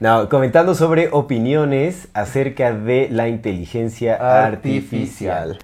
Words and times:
No, 0.00 0.28
comentando 0.28 0.76
sobre 0.76 1.08
opiniones 1.10 2.06
acerca 2.14 2.72
de 2.72 3.08
la 3.10 3.28
inteligencia 3.28 4.14
artificial. 4.14 5.50
Artificial. 5.52 5.58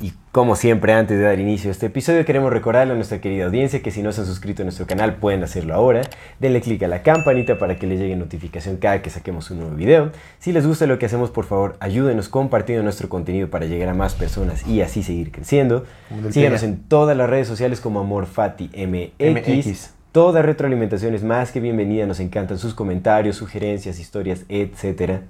Y 0.00 0.12
como 0.30 0.54
siempre, 0.54 0.92
antes 0.92 1.18
de 1.18 1.24
dar 1.24 1.40
inicio 1.40 1.70
a 1.70 1.72
este 1.72 1.86
episodio, 1.86 2.24
queremos 2.24 2.52
recordarle 2.52 2.92
a 2.92 2.96
nuestra 2.96 3.20
querida 3.20 3.46
audiencia 3.46 3.82
que 3.82 3.90
si 3.90 4.02
no 4.02 4.12
se 4.12 4.20
han 4.20 4.26
suscrito 4.28 4.62
a 4.62 4.66
nuestro 4.66 4.86
canal, 4.86 5.16
pueden 5.16 5.42
hacerlo 5.42 5.74
ahora. 5.74 6.02
Denle 6.38 6.60
clic 6.60 6.80
a 6.84 6.86
la 6.86 7.02
campanita 7.02 7.58
para 7.58 7.74
que 7.74 7.88
les 7.88 7.98
llegue 7.98 8.14
notificación 8.14 8.76
cada 8.76 9.02
que 9.02 9.10
saquemos 9.10 9.50
un 9.50 9.58
nuevo 9.58 9.74
video. 9.74 10.12
Si 10.38 10.52
les 10.52 10.64
gusta 10.64 10.86
lo 10.86 11.00
que 11.00 11.06
hacemos, 11.06 11.30
por 11.30 11.46
favor, 11.46 11.76
ayúdenos 11.80 12.28
compartiendo 12.28 12.84
nuestro 12.84 13.08
contenido 13.08 13.50
para 13.50 13.66
llegar 13.66 13.88
a 13.88 13.94
más 13.94 14.14
personas 14.14 14.64
y 14.64 14.80
así 14.80 15.02
seguir 15.02 15.32
creciendo. 15.32 15.84
Síganos 16.30 16.62
en 16.62 16.84
todas 16.84 17.16
las 17.16 17.28
redes 17.28 17.48
sociales 17.48 17.80
como 17.80 17.98
AmorFatiMX. 17.98 19.14
MX. 19.18 19.95
Toda 20.16 20.40
retroalimentación 20.40 21.12
es 21.12 21.22
más 21.22 21.52
que 21.52 21.60
bienvenida. 21.60 22.06
Nos 22.06 22.20
encantan 22.20 22.56
sus 22.56 22.72
comentarios, 22.72 23.36
sugerencias, 23.36 23.98
historias, 23.98 24.46
etc. 24.48 25.20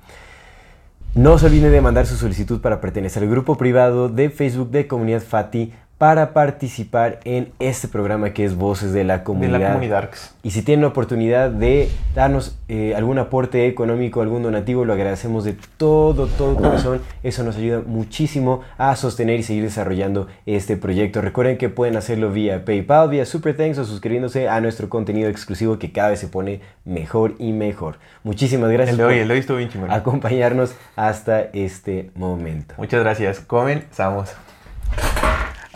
No 1.13 1.41
se 1.41 1.47
olviden 1.47 1.73
de 1.73 1.81
mandar 1.81 2.07
su 2.07 2.15
solicitud 2.15 2.61
para 2.61 2.81
pertenecer 2.81 3.25
al 3.25 3.29
grupo 3.29 3.59
privado 3.59 4.09
de 4.09 4.31
Facebook 4.31 4.71
de 4.71 4.87
Comunidad 4.87 5.23
Fati 5.23 5.73
para 5.99 6.35
participar 6.35 7.21
en 7.25 7.53
este 7.59 7.89
programa 7.89 8.31
que 8.35 8.45
es 8.45 8.55
Voces 8.55 8.93
de 8.93 9.03
la 9.03 9.19
De 9.19 9.25
Comunidad. 9.25 9.59
la 9.61 9.69
comunidad. 9.69 10.11
Y 10.43 10.51
si 10.51 10.61
tienen 10.61 10.83
la 10.83 10.89
oportunidad 10.89 11.51
de 11.51 11.89
darnos 12.15 12.59
eh, 12.69 12.95
algún 12.95 13.19
aporte 13.19 13.67
económico, 13.67 14.21
algún 14.21 14.43
donativo, 14.43 14.85
lo 14.85 14.93
agradecemos 14.93 15.45
de 15.45 15.57
todo, 15.79 16.27
todo 16.27 16.55
corazón. 16.57 17.01
Eso 17.23 17.45
nos 17.45 17.57
ayuda 17.57 17.81
muchísimo 17.87 18.61
a 18.77 18.95
sostener 18.95 19.41
y 19.41 19.43
seguir 19.43 19.63
desarrollando 19.65 20.29
este 20.45 20.77
proyecto. 20.77 21.23
Recuerden 21.23 21.57
que 21.57 21.71
pueden 21.71 21.97
hacerlo 21.97 22.31
vía 22.31 22.65
PayPal, 22.67 23.09
vía 23.09 23.25
Super 23.25 23.57
Thanks 23.57 23.79
o 23.79 23.87
suscribiéndose 23.87 24.51
a 24.51 24.61
nuestro 24.61 24.91
contenido 24.91 25.31
exclusivo 25.31 25.79
que 25.79 25.93
cada 25.93 26.11
vez 26.11 26.21
se 26.21 26.29
pone 26.29 26.61
mejor 26.85 27.37
y 27.39 27.53
mejor. 27.53 27.97
Muchísimas 28.23 28.71
gracias 28.71 28.91
El 28.91 28.99
de 28.99 29.05
hoy, 29.05 29.15
por 29.15 29.23
el 29.23 29.29
de 29.29 29.35
hoy 29.35 29.41
estuvo 29.41 29.57
bien 29.57 29.71
chingón. 29.71 29.91
acompañarnos 29.91 30.75
hasta 30.95 31.41
este 31.41 32.11
momento. 32.15 32.75
Muchas 32.77 33.01
gracias. 33.01 33.41
Comenzamos. 33.41 34.35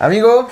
Amigo, 0.01 0.49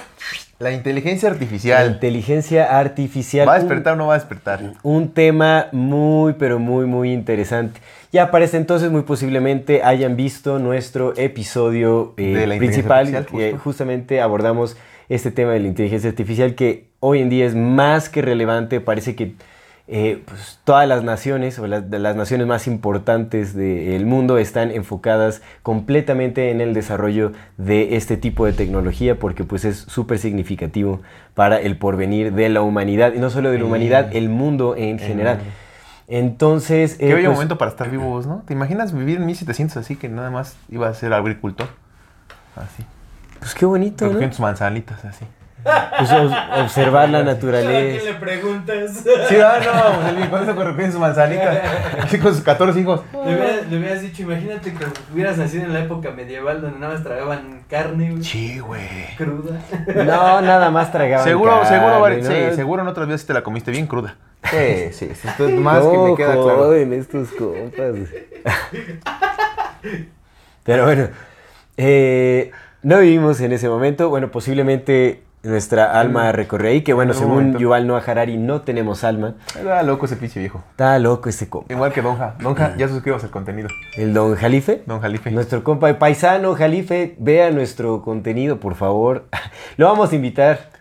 la 0.59 0.73
inteligencia 0.73 1.29
La 1.31 1.35
artificial. 1.35 1.91
inteligencia 1.93 2.79
artificial. 2.79 3.49
¿Va 3.49 3.55
a 3.55 3.57
un- 3.57 3.63
despertar 3.63 3.95
o 3.95 3.97
no 3.97 4.07
va 4.09 4.15
a 4.15 4.19
despertar? 4.19 4.61
un 4.83 5.09
tema 5.15 5.69
muy, 5.73 6.35
pero 6.35 6.59
muy, 6.59 6.85
muy 6.85 7.13
interesante. 7.13 7.81
Ya 8.13 8.31
para 8.31 8.45
este 8.45 8.59
entonces, 8.59 8.91
muy 8.91 9.03
posiblemente 9.03 9.83
hayan 9.83 10.17
visto 10.17 10.59
nuestro 10.59 11.15
episodio 11.17 12.13
eh, 12.19 12.35
De 12.35 12.47
la 12.47 12.59
principal, 12.59 13.11
que 13.27 13.53
justo. 13.53 13.59
justamente 13.65 14.21
abordamos 14.21 14.77
este 15.09 15.31
tema 15.31 15.53
de 15.53 15.61
la 15.61 15.69
inteligencia 15.69 16.11
artificial, 16.11 16.55
que 16.55 16.89
hoy 17.01 17.21
en 17.23 17.31
día 17.31 17.47
es 17.47 17.55
más 17.55 18.11
que 18.11 18.21
relevante. 18.21 18.81
Parece 18.81 19.15
que 19.17 19.33
eh, 19.91 20.23
pues, 20.27 20.61
todas 20.65 20.87
las 20.87 21.03
naciones, 21.03 21.59
o 21.59 21.67
las, 21.67 21.89
las 21.89 22.15
naciones 22.15 22.47
más 22.47 22.67
importantes 22.67 23.55
del 23.55 24.05
mundo, 24.05 24.37
están 24.37 24.71
enfocadas 24.71 25.41
completamente 25.63 26.51
en 26.51 26.61
el 26.61 26.75
desarrollo 26.75 27.33
de 27.57 27.97
este 27.97 28.19
tipo 28.19 28.45
de 28.45 28.53
tecnología, 28.53 29.19
porque 29.19 29.45
pues 29.45 29.65
es 29.65 29.79
súper 29.79 30.19
significativo 30.19 31.01
para 31.33 31.59
el 31.59 31.79
porvenir 31.79 32.35
de 32.35 32.51
la 32.51 32.61
humanidad, 32.61 33.15
y 33.15 33.19
no 33.19 33.31
solo 33.31 33.51
de 33.51 33.59
la 33.59 33.65
humanidad, 33.65 34.15
el 34.15 34.29
mundo 34.29 34.77
en 34.77 34.99
general. 34.99 35.41
Entonces, 36.07 36.97
Qué 36.97 37.11
eh, 37.11 37.15
bello 37.15 37.29
pues, 37.29 37.37
momento 37.37 37.57
para 37.57 37.71
estar 37.71 37.91
vivos, 37.91 38.27
¿no? 38.27 38.43
¿Te 38.47 38.53
imaginas 38.53 38.93
vivir 38.93 39.17
en 39.17 39.25
1700 39.25 39.79
así 39.79 39.97
que 39.97 40.11
nada 40.11 40.31
más 40.31 40.57
iba 40.69 40.87
a 40.87 40.93
ser 40.93 41.15
agricultor? 41.15 41.69
Así. 42.57 42.85
pues 43.39 43.55
qué 43.55 43.65
bonito, 43.65 44.07
¿no? 44.07 44.19
Tus 44.29 44.41
manzanitas 44.41 45.03
así. 45.07 45.25
Pues, 45.99 46.11
ob- 46.11 46.63
observar 46.65 47.09
la 47.09 47.23
naturaleza. 47.25 48.05
le 48.05 48.15
preguntas? 48.15 49.05
Sí, 49.29 49.37
ah, 49.41 49.59
no, 49.65 50.01
pues 50.01 50.23
el 50.25 50.31
con 50.31 50.43
eso 50.43 50.53
recogiendo 50.53 50.93
sus 50.93 51.01
manzanitas. 51.01 51.59
Así 52.03 52.19
con 52.19 52.35
sus 52.35 52.43
14 52.45 52.81
hijos. 52.81 53.01
Le 53.13 53.19
hubieras, 53.35 53.67
le 53.71 53.79
hubieras 53.79 54.01
dicho, 54.03 54.23
imagínate 54.23 54.73
que 54.73 54.85
hubieras 55.13 55.37
nacido 55.39 55.65
en 55.65 55.73
la 55.73 55.81
época 55.81 56.11
medieval 56.11 56.61
donde 56.61 56.79
nada 56.79 56.95
más 56.95 57.03
tragaban 57.03 57.63
carne 57.69 58.11
güey, 58.13 58.23
Sí, 58.25 58.59
güey. 58.59 59.17
cruda. 59.17 59.59
No, 59.95 60.41
nada 60.41 60.71
más 60.71 60.91
tragaban 60.93 61.25
Seguro, 61.27 61.61
carne, 61.63 61.69
seguro, 61.69 62.09
¿no? 62.09 62.23
sí, 62.51 62.57
seguro 62.57 62.83
en 62.83 62.89
otras 62.89 63.09
veces 63.09 63.27
te 63.27 63.35
la 63.35 63.43
comiste 63.43 63.71
bien 63.71 63.87
cruda. 63.87 64.17
Sí, 64.45 64.93
sí, 64.93 65.11
sí. 65.15 65.29
esto 65.29 65.49
es 65.49 65.55
más 65.55 65.85
que 65.85 65.99
me 65.99 66.15
queda 66.15 66.33
claro. 66.35 66.57
joden 66.57 66.93
estos 66.93 67.29
compas. 67.33 67.95
Pero 70.65 70.85
bueno, 70.85 71.09
eh, 71.77 72.51
no 72.83 72.99
vivimos 72.99 73.41
en 73.41 73.53
ese 73.53 73.69
momento. 73.69 74.09
Bueno, 74.09 74.31
posiblemente 74.31 75.23
nuestra 75.43 75.99
alma 75.99 76.33
recorre 76.33 76.71
ahí, 76.71 76.83
que 76.83 76.93
bueno, 76.93 77.15
según 77.15 77.35
momento. 77.35 77.59
Yuval 77.59 77.87
Noah 77.87 78.03
Harari, 78.07 78.37
no 78.37 78.63
tenemos 78.63 79.05
alma. 79.05 79.35
Era 79.59 79.83
loco 79.83 80.07
ese 80.07 80.17
pinche 80.17 80.41
viejo. 80.41 80.63
Está 80.71 80.99
loco 80.99 81.29
este 81.29 81.49
compa. 81.49 81.73
Igual 81.73 81.93
que 81.93 82.03
Donja. 82.03 82.35
Donja, 82.41 82.77
ya 82.77 82.89
suscribas 82.89 83.23
el 83.25 83.31
contenido. 83.31 83.69
El 83.97 84.15
don 84.15 84.35
Jalife. 84.35 84.83
Don 84.87 85.01
Jalife. 85.01 85.31
Nuestro 85.31 85.63
compa 85.65 85.87
de 85.87 85.95
paisano, 85.95 86.55
Jalife, 86.55 87.17
vea 87.19 87.51
nuestro 87.51 88.03
contenido, 88.03 88.61
por 88.61 88.75
favor. 88.75 89.27
Lo 89.77 89.87
vamos 89.87 90.13
a 90.13 90.17
invitar. 90.17 90.78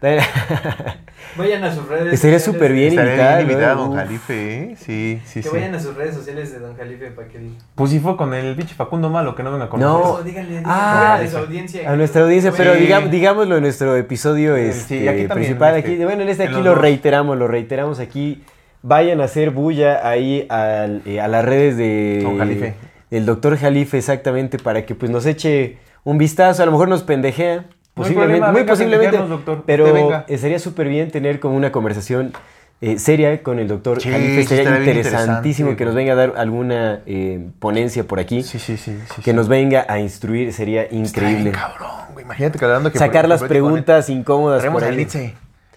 Vayan 1.36 1.64
a 1.64 1.74
sus 1.74 1.86
redes 1.88 2.12
Estaría 2.14 2.38
sociales 2.38 2.44
súper 2.44 2.72
bien 2.72 2.88
Estaría 2.90 3.12
invitado, 3.12 3.36
bien 3.38 3.50
invitado 3.50 3.76
¿no? 3.76 3.82
Don. 3.88 3.96
Jalife, 3.96 4.56
¿eh? 4.72 4.76
Sí, 4.78 5.20
sí, 5.26 5.40
Que 5.42 5.48
sí. 5.48 5.54
vayan 5.54 5.74
a 5.74 5.80
sus 5.80 5.94
redes 5.96 6.14
sociales 6.14 6.52
de 6.52 6.58
Don 6.60 6.76
Jalife 6.76 7.10
para 7.10 7.28
que. 7.28 7.38
Pues 7.74 7.90
sí 7.90 7.98
fue 8.00 8.16
con 8.16 8.32
el 8.34 8.54
pinche 8.56 8.74
Facundo 8.74 9.10
Malo 9.10 9.34
que 9.34 9.42
no 9.42 9.52
venga 9.52 9.68
con 9.68 9.80
No. 9.80 10.00
Eso, 10.00 10.22
díganle, 10.24 10.58
díganle 10.58 10.68
Ah, 10.72 11.14
a 11.22 11.26
su 11.26 11.36
audiencia. 11.38 11.90
A 11.90 11.96
nuestra 11.96 12.22
audiencia, 12.22 12.52
pero 12.56 12.74
Sí. 12.74 12.80
digamos, 12.80 13.10
digámoslo 13.10 13.56
en 13.56 13.62
nuestro 13.62 13.96
episodio 13.96 14.56
este, 14.56 15.00
sí, 15.00 15.08
aquí 15.08 15.26
también, 15.26 15.28
principal. 15.30 15.76
este, 15.76 15.92
aquí, 15.92 16.04
bueno, 16.04 16.22
en 16.22 16.28
este 16.28 16.44
en 16.44 16.50
aquí 16.54 16.62
lo 16.62 16.70
dos. 16.70 16.78
reiteramos, 16.80 17.36
lo 17.36 17.48
reiteramos 17.48 17.98
aquí. 18.00 18.42
Vayan 18.82 19.20
a 19.20 19.24
hacer 19.24 19.50
bulla 19.50 20.08
ahí 20.08 20.46
al- 20.48 21.02
eh, 21.04 21.20
a 21.20 21.26
las 21.28 21.44
redes 21.44 21.76
de, 21.76 22.20
Don 22.22 22.38
Jalife. 22.38 22.74
del 23.10 23.26
doctor 23.26 23.56
Jalife, 23.58 23.98
exactamente, 23.98 24.58
para 24.58 24.86
que 24.86 24.94
pues 24.94 25.10
nos 25.10 25.26
eche 25.26 25.78
un 26.04 26.16
vistazo. 26.18 26.62
A 26.62 26.66
lo 26.66 26.72
mejor 26.72 26.88
nos 26.88 27.02
pendejea. 27.02 27.64
Posiblemente, 27.98 28.38
problema, 28.40 28.52
muy 28.52 28.64
posiblemente, 28.64 29.16
doctor. 29.18 29.62
pero 29.66 30.24
sería 30.38 30.58
súper 30.58 30.88
bien 30.88 31.10
tener 31.10 31.38
como 31.40 31.56
una 31.56 31.70
conversación 31.72 32.32
eh, 32.80 32.98
seria 33.00 33.42
con 33.42 33.58
el 33.58 33.66
doctor 33.66 34.00
Sí, 34.00 34.08
Jalife. 34.10 34.44
Sería 34.44 34.78
interesantísimo 34.78 35.74
que 35.76 35.84
nos 35.84 35.94
venga 35.96 36.12
a 36.12 36.16
dar 36.16 36.34
alguna 36.36 37.00
eh, 37.06 37.48
ponencia 37.58 38.04
por 38.04 38.20
aquí. 38.20 38.42
Sí, 38.44 38.58
sí, 38.60 38.76
sí. 38.76 38.96
sí, 39.14 39.22
Que 39.22 39.30
sí. 39.32 39.36
nos 39.36 39.48
venga 39.48 39.84
a 39.88 39.98
instruir, 39.98 40.52
sería 40.52 40.82
Está 40.82 40.94
bien 40.94 41.04
increíble. 41.06 41.50
cabrón, 41.50 41.90
güey. 42.12 42.24
Imagínate 42.24 42.56
que 42.58 42.64
hablando 42.64 42.92
que 42.92 42.98
Sacar 42.98 43.22
por- 43.22 43.30
las 43.30 43.42
preguntas 43.42 44.08
incómodas 44.08 44.64
por 44.64 44.84
ahí. 44.84 45.06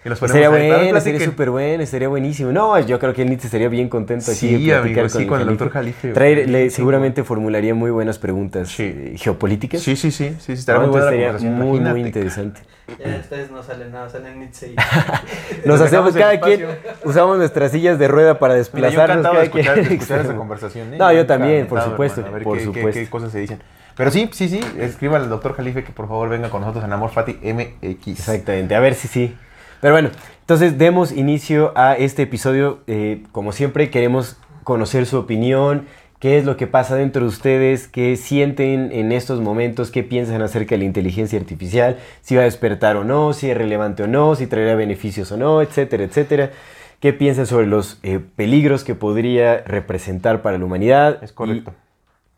Y 0.04 0.10
los 0.10 0.20
Estaría 0.22 0.50
bueno, 0.50 0.98
estaría 0.98 1.20
súper 1.20 1.52
bueno, 1.52 1.84
estaría 1.84 2.08
buenísimo. 2.08 2.52
No, 2.52 2.80
yo 2.80 2.98
creo 2.98 3.14
que 3.14 3.22
el 3.22 3.30
Nietzsche 3.30 3.46
estaría 3.48 3.70
bien 3.70 3.88
contento 3.88 4.32
aquí 4.32 4.40
Sí, 4.40 4.66
de 4.66 4.74
platicar 4.80 5.04
amigo, 5.06 5.20
sí, 5.20 5.26
con 5.28 5.42
el 5.42 5.48
doctor 5.48 5.70
Jalife. 5.70 6.14
Traer- 6.14 6.48
le- 6.48 6.70
seguramente 6.72 7.24
formularía 7.24 7.76
muy 7.76 7.92
buenas 7.92 8.18
preguntas 8.18 8.70
Sí. 8.70 8.84
eh, 8.84 9.14
geopolíticas. 9.18 9.80
Sí, 9.82 9.96
sí, 9.96 10.10
sí. 10.10 10.30
Sí, 10.30 10.36
sí, 10.40 10.52
estaría 10.54 10.82
No, 10.82 10.88
muy 10.88 11.00
buena 11.00 11.16
estaría 11.28 11.50
muy, 11.52 11.80
muy 11.80 12.02
interesante. 12.02 12.62
Ya 13.00 13.18
ustedes 13.22 13.52
no 13.52 13.62
salen 13.62 13.92
nada, 13.92 14.10
salen 14.10 14.40
Nietzsche 14.40 14.74
y... 14.74 14.76
Nos 15.68 15.80
hacemos 15.80 16.16
el 16.16 16.22
cada 16.22 16.40
quien, 16.42 16.66
usamos 17.06 17.38
nuestras 17.38 17.72
sillas 17.72 18.00
de 18.00 18.08
rueda 18.08 18.40
para 18.40 18.56
Mira, 18.56 18.64
yo 18.64 18.72
desplazarnos. 18.72 19.18
encantado 19.18 19.40
de 19.40 19.50
cada 19.50 19.60
escuchar, 19.62 19.74
quien. 19.82 19.94
escuchar 20.00 20.20
esa 20.22 20.36
conversación. 20.36 20.94
¿eh? 20.96 20.98
No, 20.98 21.14
yo 21.14 21.26
también, 21.28 21.68
por 21.68 21.80
supuesto, 21.84 22.22
hermano, 22.22 22.36
a 22.36 22.40
ver 22.40 22.44
por 22.44 22.54
qué, 22.58 22.60
qué- 22.60 22.66
supuesto. 22.66 23.00
qué 23.02 23.10
cosas 23.10 23.32
se 23.32 23.40
dicen. 23.40 23.60
Pero 23.96 24.10
sí, 24.10 24.30
sí, 24.34 24.50
sí, 24.50 24.60
escriba 24.80 25.18
al 25.18 25.30
doctor 25.30 25.54
Jalife 25.56 25.84
que 25.84 25.92
por 25.92 26.08
favor 26.08 26.28
venga 26.30 26.50
con 26.50 26.62
nosotros 26.62 26.84
en 26.84 26.92
Amor 26.92 27.12
Fati 27.12 27.34
MX. 27.44 28.08
Exactamente, 28.08 28.74
a 28.74 28.80
ver 28.80 28.96
si 28.96 29.08
sí. 29.08 29.36
Pero 29.82 29.96
bueno, 29.96 30.10
entonces 30.42 30.78
demos 30.78 31.12
inicio 31.12 31.74
a 31.76 31.96
este 31.96 32.24
episodio. 32.24 32.80
Eh, 32.88 33.24
como 33.32 33.52
siempre, 33.52 33.90
queremos 33.90 34.38
conocer 34.64 35.08
su 35.08 35.18
opinión, 35.18 35.88
qué 36.20 36.38
es 36.38 36.46
lo 36.46 36.56
que 36.56 36.68
pasa 36.68 36.96
dentro 36.96 37.24
de 37.24 37.28
ustedes, 37.28 37.88
qué 37.88 38.16
sienten 38.16 38.92
en 38.92 39.12
estos 39.12 39.42
momentos, 39.42 39.90
qué 39.90 40.04
piensan 40.04 40.42
acerca 40.44 40.76
de 40.76 40.80
la 40.80 40.86
inteligencia 40.86 41.40
artificial, 41.40 41.98
si 42.22 42.36
va 42.36 42.44
a 42.44 42.46
despertar 42.46 42.96
o 42.96 43.04
no, 43.04 43.34
si 43.34 43.50
es 43.50 43.58
relevante 43.58 44.04
o 44.04 44.08
no, 44.08 44.36
si 44.36 44.46
traerá 44.46 44.76
beneficios 44.76 45.32
o 45.32 45.38
no, 45.38 45.64
etcétera, 45.64 46.04
etcétera. 46.04 46.52
¿Qué 47.00 47.14
piensan 47.14 47.48
sobre 47.48 47.66
los 47.66 47.98
eh, 48.04 48.20
peligros 48.20 48.84
que 48.84 48.94
podría 48.94 49.64
representar 49.64 50.44
para 50.44 50.60
la 50.60 50.66
humanidad? 50.66 51.24
Es 51.24 51.32
correcto. 51.32 51.74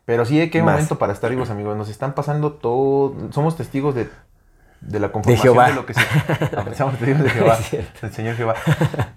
Pero 0.06 0.24
sí, 0.24 0.48
qué 0.50 0.62
más. 0.62 0.74
momento 0.74 0.98
para 0.98 1.12
estar 1.12 1.30
vivos, 1.30 1.50
amigos. 1.50 1.76
Nos 1.76 1.90
están 1.90 2.14
pasando 2.14 2.52
todo. 2.52 3.14
Somos 3.32 3.58
testigos 3.58 3.94
de, 3.94 4.08
de 4.86 5.00
la 5.00 5.10
conformación 5.12 5.54
Jehová. 5.54 5.68
de 5.68 5.74
lo 5.74 5.86
que 5.86 5.94
se. 5.94 6.00
Somos 6.76 6.96
testigos 6.98 7.22
de 7.22 7.30
Jehová, 7.30 7.58
del 8.02 8.12
Señor 8.12 8.34
Jehová. 8.36 8.54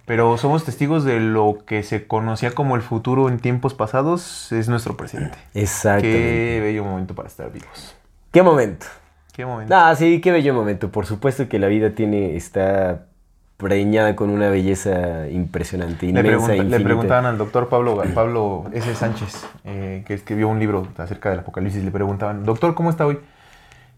Pero 0.05 0.37
somos 0.37 0.63
testigos 0.63 1.03
de 1.03 1.19
lo 1.19 1.57
que 1.65 1.83
se 1.83 2.07
conocía 2.07 2.51
como 2.51 2.75
el 2.75 2.81
futuro 2.81 3.27
en 3.29 3.39
tiempos 3.39 3.73
pasados. 3.73 4.51
Es 4.51 4.69
nuestro 4.69 4.95
presente. 4.95 5.37
Exactamente. 5.53 6.09
Qué 6.19 6.59
bello 6.63 6.83
momento 6.85 7.13
para 7.15 7.27
estar 7.27 7.51
vivos. 7.51 7.95
¿Qué 8.31 8.41
momento? 8.43 8.85
Qué 9.33 9.45
momento. 9.45 9.75
Ah, 9.75 9.93
sí, 9.95 10.21
qué 10.21 10.31
bello 10.31 10.53
momento. 10.53 10.89
Por 10.91 11.05
supuesto 11.05 11.47
que 11.49 11.59
la 11.59 11.67
vida 11.67 11.91
tiene, 11.91 12.35
está 12.35 13.05
preñada 13.57 14.15
con 14.15 14.29
una 14.29 14.49
belleza 14.49 15.27
impresionante, 15.29 16.05
Le, 16.05 16.23
pregunta- 16.23 16.53
le 16.63 16.79
preguntaban 16.79 17.25
al 17.25 17.37
doctor 17.39 17.69
Pablo, 17.69 18.01
Pablo 18.13 18.65
S. 18.71 18.93
Sánchez, 18.93 19.45
eh, 19.65 20.03
que 20.05 20.13
escribió 20.13 20.47
un 20.47 20.59
libro 20.59 20.87
acerca 20.97 21.31
del 21.31 21.39
apocalipsis, 21.39 21.83
le 21.83 21.89
preguntaban, 21.89 22.43
doctor, 22.45 22.75
¿cómo 22.75 22.91
está 22.91 23.07
hoy? 23.07 23.17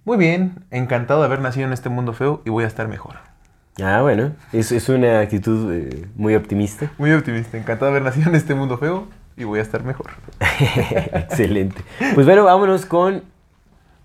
Muy 0.05 0.17
bien, 0.17 0.63
encantado 0.71 1.19
de 1.21 1.27
haber 1.27 1.41
nacido 1.41 1.67
en 1.67 1.73
este 1.73 1.89
mundo 1.89 2.13
feo 2.13 2.41
y 2.45 2.49
voy 2.49 2.63
a 2.63 2.67
estar 2.67 2.87
mejor. 2.87 3.15
Ah, 3.81 4.01
bueno, 4.01 4.33
es, 4.51 4.71
es 4.71 4.89
una 4.89 5.19
actitud 5.21 5.71
eh, 5.73 6.07
muy 6.15 6.35
optimista. 6.35 6.91
Muy 6.97 7.11
optimista, 7.13 7.57
encantado 7.57 7.91
de 7.91 7.97
haber 7.97 8.03
nacido 8.03 8.29
en 8.29 8.35
este 8.35 8.53
mundo 8.55 8.77
feo 8.77 9.07
y 9.37 9.43
voy 9.45 9.59
a 9.59 9.61
estar 9.61 9.83
mejor. 9.83 10.07
Excelente. 11.13 11.81
Pues 12.13 12.25
bueno, 12.25 12.43
vámonos 12.43 12.85
con 12.85 13.23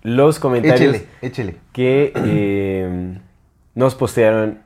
los 0.02 0.38
comentarios 0.38 0.94
Échele, 0.94 1.08
échele. 1.22 1.56
que 1.72 2.12
eh, 2.14 3.18
nos 3.74 3.94
postearon 3.94 4.60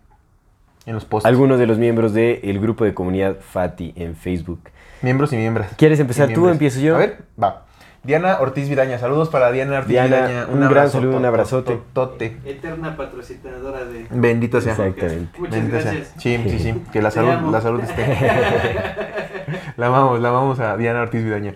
En 0.85 0.95
los 0.95 1.05
posts. 1.05 1.27
algunos 1.27 1.59
de 1.59 1.67
los 1.67 1.79
miembros 1.79 2.13
del 2.13 2.59
grupo 2.61 2.85
de 2.85 2.93
comunidad 2.93 3.37
Fati 3.41 3.95
en 3.97 4.15
Facebook. 4.17 4.61
Miembros 5.01 5.33
y 5.33 5.37
miembros. 5.37 5.69
¿Quieres 5.77 6.01
empezar 6.01 6.33
tú 6.35 6.47
o 6.47 6.51
empiezo 6.51 6.81
yo? 6.81 6.97
A 6.97 6.99
ver, 6.99 7.23
va. 7.43 7.65
Diana 8.05 8.39
Ortiz 8.41 8.69
Vidaña, 8.69 8.99
saludos 8.99 9.29
para 9.29 9.51
Diana 9.51 9.79
Ortiz 9.79 9.89
Diana, 9.89 10.27
Vidaña. 10.27 10.47
un 10.47 10.69
gran 10.69 10.89
saludo, 10.89 11.17
un 11.17 11.25
abrazote. 11.25 11.81
Tote. 11.93 12.37
Eterna 12.45 12.97
patrocinadora 12.97 13.85
de. 13.85 14.07
Bendito 14.11 14.61
sea. 14.61 14.73
Exactamente. 14.73 15.39
Muchas 15.39 15.55
Bendito 15.55 15.81
sea. 15.81 15.93
gracias. 15.93 16.15
Sí, 16.17 16.41
sí, 16.49 16.59
sí. 16.59 16.83
Que 16.93 17.03
la 17.03 17.11
salud, 17.11 17.31
amo. 17.31 17.51
la 17.51 17.61
salud 17.61 17.81
esté. 17.81 18.07
la 19.77 19.87
amamos, 19.87 20.21
la 20.21 20.29
amamos 20.29 20.61
a 20.61 20.77
Diana 20.77 21.03
Ortiz 21.03 21.25
Vidaña. 21.25 21.55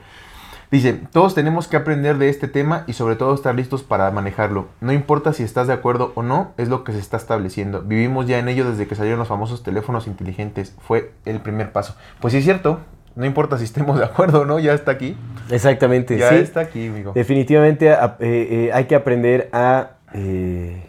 Dice, 0.70 0.94
todos 1.12 1.34
tenemos 1.34 1.68
que 1.68 1.76
aprender 1.76 2.16
de 2.16 2.30
este 2.30 2.48
tema 2.48 2.84
y 2.86 2.94
sobre 2.94 3.14
todo 3.14 3.34
estar 3.34 3.54
listos 3.54 3.82
para 3.82 4.10
manejarlo. 4.10 4.68
No 4.80 4.92
importa 4.92 5.34
si 5.34 5.42
estás 5.42 5.66
de 5.66 5.74
acuerdo 5.74 6.12
o 6.14 6.22
no, 6.22 6.52
es 6.56 6.70
lo 6.70 6.82
que 6.82 6.92
se 6.92 6.98
está 6.98 7.18
estableciendo. 7.18 7.82
Vivimos 7.82 8.26
ya 8.26 8.38
en 8.38 8.48
ello 8.48 8.68
desde 8.68 8.86
que 8.86 8.94
salieron 8.94 9.18
los 9.18 9.28
famosos 9.28 9.62
teléfonos 9.62 10.06
inteligentes. 10.06 10.74
Fue 10.80 11.12
el 11.26 11.40
primer 11.40 11.72
paso. 11.72 11.94
Pues 12.20 12.32
sí 12.32 12.38
es 12.38 12.44
cierto, 12.44 12.80
no 13.14 13.26
importa 13.26 13.58
si 13.58 13.64
estemos 13.64 13.98
de 13.98 14.04
acuerdo 14.04 14.42
o 14.42 14.44
no, 14.44 14.58
ya 14.58 14.72
está 14.74 14.92
aquí. 14.92 15.16
Exactamente, 15.50 16.16
Ya 16.16 16.30
sí. 16.30 16.36
está 16.36 16.60
aquí, 16.60 16.88
amigo. 16.88 17.12
Definitivamente 17.14 17.90
eh, 17.90 17.96
eh, 18.20 18.70
hay 18.72 18.84
que 18.86 18.94
aprender 18.94 19.48
a, 19.52 19.92
eh, 20.14 20.82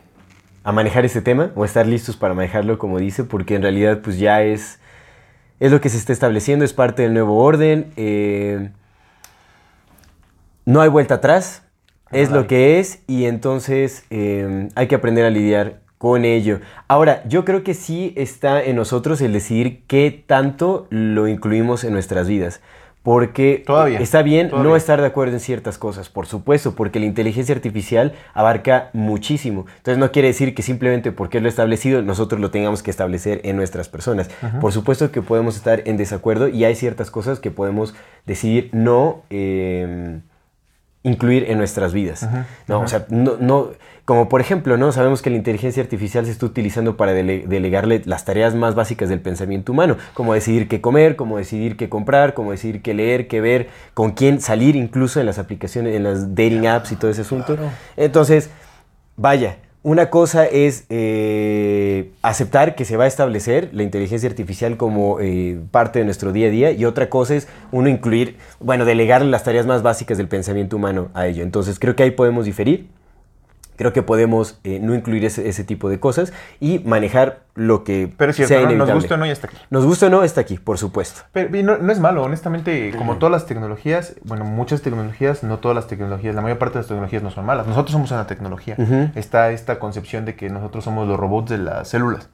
a 0.64 0.72
manejar 0.72 1.06
este 1.06 1.22
tema 1.22 1.52
o 1.56 1.66
estar 1.66 1.86
listos 1.86 2.16
para 2.16 2.34
manejarlo, 2.34 2.78
como 2.78 3.00
dice, 3.00 3.24
porque 3.24 3.56
en 3.56 3.62
realidad 3.62 4.00
pues 4.02 4.18
ya 4.20 4.42
es, 4.44 4.80
es 5.60 5.72
lo 5.72 5.82
que 5.82 5.90
se 5.90 5.98
está 5.98 6.14
estableciendo, 6.14 6.64
es 6.66 6.74
parte 6.74 7.04
del 7.04 7.14
nuevo 7.14 7.38
orden. 7.38 7.92
no 10.66 10.82
hay 10.82 10.90
vuelta 10.90 11.16
atrás, 11.16 11.64
es 12.12 12.32
lo 12.32 12.48
que 12.48 12.80
es 12.80 13.02
y 13.08 13.26
entonces 13.26 14.06
hay 14.10 14.88
que 14.88 14.96
aprender 14.96 15.26
a 15.26 15.30
lidiar 15.30 15.83
con 16.04 16.26
ello. 16.26 16.60
Ahora, 16.90 17.24
yo 17.30 17.46
creo 17.46 17.64
que 17.64 17.74
sí 17.74 18.12
está 18.18 18.62
en 18.62 18.76
nosotros 18.76 19.22
el 19.22 19.32
decidir 19.32 19.84
qué 19.88 20.12
tanto 20.28 20.86
lo 20.90 21.30
incluimos 21.30 21.86
en 21.86 21.94
nuestras 21.94 22.28
vidas. 22.28 22.60
Porque 23.04 23.64
Todavía, 23.66 24.00
está 24.00 24.22
bien 24.22 24.50
no 24.52 24.76
estar 24.76 25.00
de 25.00 25.08
acuerdo 25.08 25.36
en 25.36 25.40
ciertas 25.40 25.78
cosas, 25.78 26.10
por 26.10 26.26
supuesto, 26.26 26.76
porque 26.76 27.00
la 27.00 27.06
inteligencia 27.06 27.56
artificial 27.56 28.12
abarca 28.34 28.90
muchísimo. 28.92 29.66
Entonces 29.78 29.98
no 29.98 30.12
quiere 30.12 30.28
decir 30.28 30.54
que 30.54 30.62
simplemente 30.62 31.14
porque 31.14 31.38
es 31.38 31.44
lo 31.44 31.48
establecido 31.48 32.02
nosotros 32.02 32.42
lo 32.42 32.52
tengamos 32.52 32.84
que 32.84 32.92
establecer 32.92 33.40
en 33.46 33.56
nuestras 33.56 33.88
personas. 33.88 34.30
Por 34.60 34.74
supuesto 34.74 35.10
que 35.10 35.22
podemos 35.22 35.56
estar 35.56 35.84
en 35.86 35.96
desacuerdo 35.96 36.50
y 36.50 36.66
hay 36.66 36.76
ciertas 36.76 37.12
cosas 37.12 37.40
que 37.40 37.50
podemos 37.50 37.96
decidir 38.26 38.70
no 38.74 39.22
eh, 39.30 40.20
incluir 41.04 41.46
en 41.50 41.58
nuestras 41.58 41.94
vidas. 41.94 42.28
No, 42.68 42.80
o 42.82 42.88
sea, 42.88 43.06
no, 43.10 43.36
no, 43.40 43.70
como 44.06 44.30
por 44.30 44.42
ejemplo, 44.42 44.78
¿no? 44.78 44.92
Sabemos 44.92 45.22
que 45.22 45.30
la 45.30 45.36
inteligencia 45.36 45.84
artificial 45.84 46.26
se 46.26 46.32
está 46.32 46.46
utilizando 46.46 46.98
para 46.98 47.14
dele- 47.14 47.46
delegarle 47.46 48.02
las 48.06 48.26
tareas 48.26 48.56
más 48.56 48.74
básicas 48.76 49.10
del 49.10 49.20
pensamiento 49.20 49.72
humano, 49.72 49.98
como 50.14 50.34
decidir 50.34 50.68
qué 50.68 50.82
comer, 50.82 51.16
como 51.16 51.38
decidir 51.38 51.78
qué 51.78 51.90
comprar, 51.90 52.34
como 52.34 52.52
decidir 52.52 52.82
qué 52.82 52.94
leer, 52.94 53.28
qué 53.28 53.42
ver, 53.42 53.70
con 53.94 54.12
quién 54.12 54.42
salir, 54.42 54.76
incluso 54.76 55.20
en 55.20 55.26
las 55.26 55.40
aplicaciones, 55.40 55.96
en 55.96 56.04
las 56.04 56.36
dating 56.36 56.68
apps 56.68 56.92
y 56.92 56.96
todo 56.96 57.12
ese 57.12 57.22
asunto. 57.22 57.58
Entonces, 57.98 58.50
vaya, 59.16 59.58
una 59.84 60.10
cosa 60.10 60.46
es 60.46 60.86
eh, 60.90 62.12
aceptar 62.22 62.76
que 62.76 62.86
se 62.86 62.96
va 62.96 63.04
a 63.04 63.08
establecer 63.08 63.70
la 63.74 63.84
inteligencia 63.84 64.30
artificial 64.30 64.78
como 64.78 65.20
eh, 65.20 65.60
parte 65.72 66.00
de 66.00 66.06
nuestro 66.06 66.32
día 66.32 66.48
a 66.48 66.52
día 66.52 66.72
y 66.72 66.86
otra 66.86 67.10
cosa 67.10 67.36
es 67.36 67.50
uno 67.74 67.90
incluir, 67.90 68.38
bueno, 68.62 68.86
delegarle 68.86 69.30
las 69.30 69.44
tareas 69.44 69.66
más 69.66 69.84
básicas 69.84 70.18
del 70.18 70.30
pensamiento 70.30 70.78
humano 70.78 71.10
a 71.14 71.28
ello. 71.28 71.44
Entonces 71.44 71.80
creo 71.80 71.98
que 71.98 72.04
ahí 72.04 72.12
podemos 72.12 72.46
diferir. 72.46 72.88
Creo 73.76 73.92
que 73.94 74.04
podemos 74.04 74.60
eh, 74.64 74.80
no 74.82 74.94
incluir 74.94 75.26
ese, 75.26 75.48
ese 75.50 75.64
tipo 75.64 75.90
de 75.90 76.00
cosas 76.00 76.32
y 76.60 76.80
manejar 76.80 77.42
lo 77.56 77.84
que 77.84 78.12
Pero 78.18 78.32
es 78.32 78.38
sea 78.38 78.48
cierto, 78.48 78.64
nos 78.66 78.74
inevitable. 78.74 79.00
gusta 79.02 79.14
o 79.16 79.18
no, 79.18 79.26
ya 79.26 79.32
está 79.32 79.48
aquí. 79.48 79.58
Nos 79.70 79.86
gusta 79.86 80.08
o 80.08 80.10
no, 80.10 80.24
está 80.24 80.42
aquí, 80.42 80.58
por 80.58 80.78
supuesto. 80.78 81.22
Pero 81.32 81.56
y 81.58 81.64
no, 81.64 81.78
no 81.78 81.92
es 81.92 82.00
malo, 82.00 82.24
honestamente, 82.24 82.94
como 82.98 83.18
todas 83.18 83.32
las 83.32 83.46
tecnologías, 83.46 84.16
bueno, 84.24 84.44
muchas 84.46 84.82
tecnologías, 84.82 85.44
no 85.44 85.60
todas 85.60 85.76
las 85.76 85.88
tecnologías, 85.88 86.34
la 86.36 86.42
mayor 86.42 86.58
parte 86.58 86.74
de 86.74 86.80
las 86.80 86.88
tecnologías 86.88 87.22
no 87.24 87.32
son 87.32 87.46
malas. 87.46 87.68
Nosotros 87.68 87.92
somos 87.92 88.12
una 88.12 88.28
tecnología. 88.28 88.76
Está 89.16 89.52
esta 89.52 89.80
concepción 89.80 90.26
de 90.26 90.36
que 90.36 90.50
nosotros 90.50 90.84
somos 90.84 91.08
los 91.08 91.20
robots 91.20 91.50
de 91.52 91.58
las 91.60 91.88
células, 91.88 92.30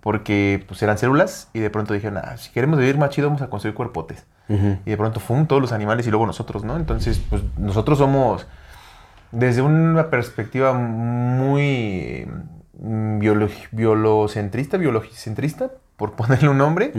porque 0.00 0.64
pues 0.68 0.82
eran 0.82 0.96
células 0.98 1.48
y 1.52 1.60
de 1.60 1.70
pronto 1.70 1.92
dijeron, 1.94 2.18
ah, 2.18 2.36
si 2.36 2.50
queremos 2.52 2.78
vivir 2.78 2.98
más 2.98 3.10
chido 3.10 3.28
vamos 3.28 3.42
a 3.42 3.48
construir 3.50 3.74
cuerpotes. 3.74 4.24
ujú. 4.48 4.78
Y 4.86 4.90
de 4.90 4.96
pronto, 4.96 5.20
fum, 5.20 5.46
todos 5.46 5.60
los 5.60 5.72
animales 5.72 6.06
y 6.06 6.10
luego 6.10 6.26
nosotros, 6.26 6.64
¿no? 6.64 6.76
Entonces, 6.76 7.20
pues 7.28 7.42
nosotros 7.58 7.98
somos, 7.98 8.46
desde 9.32 9.62
una 9.62 10.10
perspectiva 10.10 10.72
muy 10.72 12.26
mm, 12.78 13.18
biolocentrista, 13.72 14.76
biologicentrista, 14.76 15.70
por 15.96 16.12
ponerle 16.16 16.48
un 16.48 16.58
nombre, 16.58 16.92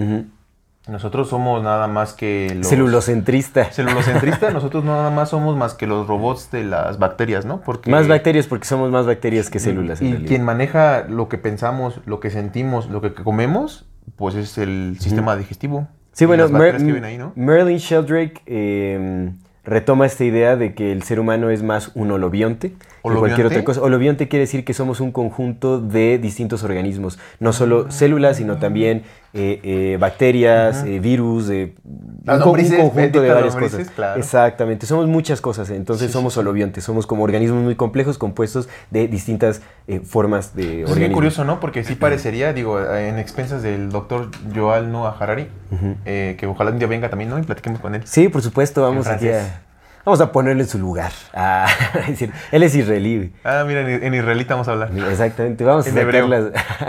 nosotros 0.88 1.29
somos 1.29 1.63
nada 1.63 1.88
más 1.88 2.13
que 2.13 2.53
los... 2.55 2.67
Celulocentrista. 2.67 3.71
Celulocentrista, 3.71 4.50
nosotros 4.53 4.83
nada 4.83 5.09
más 5.09 5.29
somos 5.29 5.55
más 5.55 5.74
que 5.74 5.88
los 5.88 6.07
robots 6.07 6.51
de 6.51 6.63
las 6.63 7.00
bacterias, 7.00 7.45
¿no? 7.45 7.62
Porque 7.62 7.91
Más 7.91 8.07
bacterias 8.07 8.48
porque 8.48 8.65
somos 8.65 8.91
más 8.91 9.05
bacterias 9.05 9.50
que 9.50 9.59
células. 9.59 10.01
en 10.01 10.24
Y 10.24 10.25
quien 10.25 10.43
maneja 10.43 11.05
lo 11.07 11.29
que 11.29 11.38
pensamos, 11.38 12.01
lo 12.05 12.19
que 12.19 12.29
sentimos, 12.29 12.89
lo 12.89 13.01
que 13.01 13.13
comemos, 13.13 13.88
pues 14.15 14.36
es 14.36 14.57
el 14.57 14.98
sistema 15.00 15.36
digestivo. 15.36 15.88
Sí, 16.12 16.25
bueno. 16.25 16.50
Merlin 17.36 17.77
Sheldrake 17.77 18.41
eh, 18.45 19.31
retoma 19.69 20.07
esta 20.07 20.25
idea 20.25 20.55
de 20.55 20.73
que 20.73 20.91
el 20.91 21.03
ser 21.03 21.19
humano 21.19 21.49
es 21.49 21.61
más 21.63 21.91
un 21.93 22.11
holobionte 22.11 22.73
que 23.01 23.10
cualquier 23.18 23.18
¿Holobionte? 23.18 23.46
otra 23.46 23.63
cosa. 23.63 23.82
Holobionte 23.82 24.27
quiere 24.27 24.41
decir 24.41 24.63
que 24.65 24.74
somos 24.74 25.00
un 25.00 25.12
conjunto 25.12 25.79
de 25.79 26.18
distintos 26.18 26.63
organismos, 26.63 27.20
no 27.39 27.53
solo 27.53 27.89
células, 27.91 28.38
sino 28.38 28.58
también 28.58 29.03
eh, 29.34 29.60
eh, 29.63 29.98
bacterias, 30.00 30.84
eh, 30.86 31.00
virus, 31.00 31.50
eh, 31.50 31.75
un, 31.86 32.39
conjunto 32.39 33.22
de 33.22 33.29
varias 33.29 33.53
lombrices, 33.53 33.79
cosas. 33.79 33.94
claro. 33.96 34.20
Exactamente, 34.20 34.86
somos 34.88 35.08
muchas 35.08 35.39
cosas, 35.39 35.70
entonces 35.70 36.08
Sí, 36.08 36.13
somos 36.13 36.34
sí. 36.34 36.39
holobiontes, 36.39 36.84
somos 36.84 37.06
como 37.06 37.24
organismos 37.24 37.62
muy 37.62 37.75
complejos 37.75 38.18
compuestos 38.18 38.70
de 38.89 39.08
distintas 39.08 39.62
formas 40.03 40.56
de 40.56 40.63
Es 40.63 40.70
bien 40.70 40.88
organismos. 40.89 41.15
curioso, 41.15 41.46
¿no? 41.46 41.60
Porque 41.60 41.84
sí 41.84 41.96
parecería, 41.96 42.53
digo, 42.53 42.79
en 42.94 43.18
expensas 43.20 43.62
del 43.62 43.89
doctor 43.89 44.29
Joal 44.56 44.91
Noah 44.91 45.15
Harari, 45.20 45.48
que 46.06 46.48
ojalá 46.48 46.72
un 46.72 46.79
día 46.79 46.88
venga 46.88 47.10
también, 47.10 47.29
¿no? 47.29 47.38
Y 47.39 47.44
platiquemos 47.44 47.79
con 47.79 47.96
él. 47.96 48.01
Sí, 48.06 48.29
por 48.29 48.41
supuesto, 48.41 48.82
vamos 48.82 49.08
aquí 49.08 49.29
a, 49.29 49.62
vamos 50.06 50.22
a 50.22 50.32
ponerle 50.32 50.65
su 50.65 50.79
lugar. 50.79 51.12
Ah, 51.34 51.68
es 52.01 52.08
decir, 52.08 52.32
él 52.51 52.63
es 52.63 52.75
israelí. 52.75 53.34
Ah, 53.44 53.63
mira, 53.65 53.82
en, 53.82 54.13
israelita 54.13 54.56
vamos 54.56 54.68
a 54.68 54.72
hablar. 54.72 54.91
Exactamente, 55.10 55.63
vamos 55.63 55.88
a 55.88 55.91
sacar 55.91 56.13
las, 56.25 56.46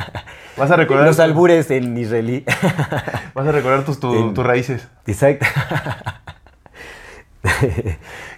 Vas 0.57 0.71
a 0.71 0.77
recordar, 0.77 1.07
los 1.07 1.21
albures 1.21 1.71
en 1.71 1.97
israelí. 1.97 2.45
vas 3.35 3.47
a 3.47 3.53
recordar 3.53 3.85
tus, 3.85 3.99
tu- 3.99 4.15
En- 4.15 4.35
tus 4.35 4.45
raíces. 4.45 4.89
Exacto. 5.07 5.47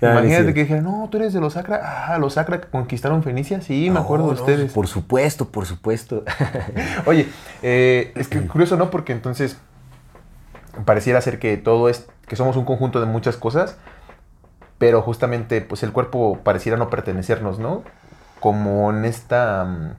No, 0.00 0.11
Imagínate 0.12 0.55
que 0.55 0.61
dijeran, 0.61 0.85
no, 0.85 1.09
tú 1.11 1.17
eres 1.19 1.33
de 1.33 1.41
los 1.41 1.57
Acra. 1.57 1.81
Ah, 2.09 2.19
los 2.19 2.38
Acra 2.38 2.61
que 2.61 2.69
conquistaron 2.69 3.23
Fenicia. 3.23 3.61
Sí, 3.61 3.91
me 3.91 3.99
acuerdo 3.99 4.29
de 4.29 4.35
ustedes. 4.35 4.73
Por 4.73 4.87
supuesto, 4.87 5.49
por 5.49 5.67
supuesto. 5.67 6.25
Oye, 7.07 7.29
eh, 7.62 8.12
es 8.14 8.29
que 8.29 8.41
curioso, 8.47 8.76
¿no? 8.76 8.91
Porque 8.91 9.12
entonces 9.12 9.59
pareciera 10.85 11.21
ser 11.21 11.38
que 11.38 11.57
todo 11.57 11.88
es, 11.88 12.07
que 12.26 12.37
somos 12.37 12.57
un 12.57 12.64
conjunto 12.64 13.00
de 13.00 13.07
muchas 13.07 13.37
cosas, 13.37 13.76
pero 14.82 15.00
justamente 15.00 15.60
pues 15.60 15.84
el 15.84 15.92
cuerpo 15.92 16.40
pareciera 16.42 16.76
no 16.76 16.90
pertenecernos, 16.90 17.60
¿no? 17.60 17.84
Como 18.40 18.90
en 18.90 19.04
esta 19.04 19.64
mm, 19.64 19.94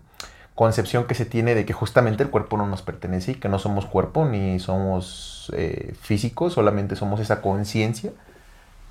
concepción 0.55 1.05
que 1.05 1.15
se 1.15 1.23
tiene 1.23 1.55
de 1.55 1.63
que 1.63 1.71
justamente 1.71 2.21
el 2.21 2.29
cuerpo 2.29 2.57
no 2.57 2.67
nos 2.67 2.81
pertenece 2.81 3.31
y 3.31 3.35
que 3.35 3.47
no 3.47 3.59
somos 3.59 3.85
cuerpo 3.85 4.25
ni 4.25 4.59
somos 4.59 5.49
eh, 5.55 5.95
físicos, 6.01 6.51
solamente 6.51 6.97
somos 6.97 7.21
esa 7.21 7.41
conciencia 7.41 8.11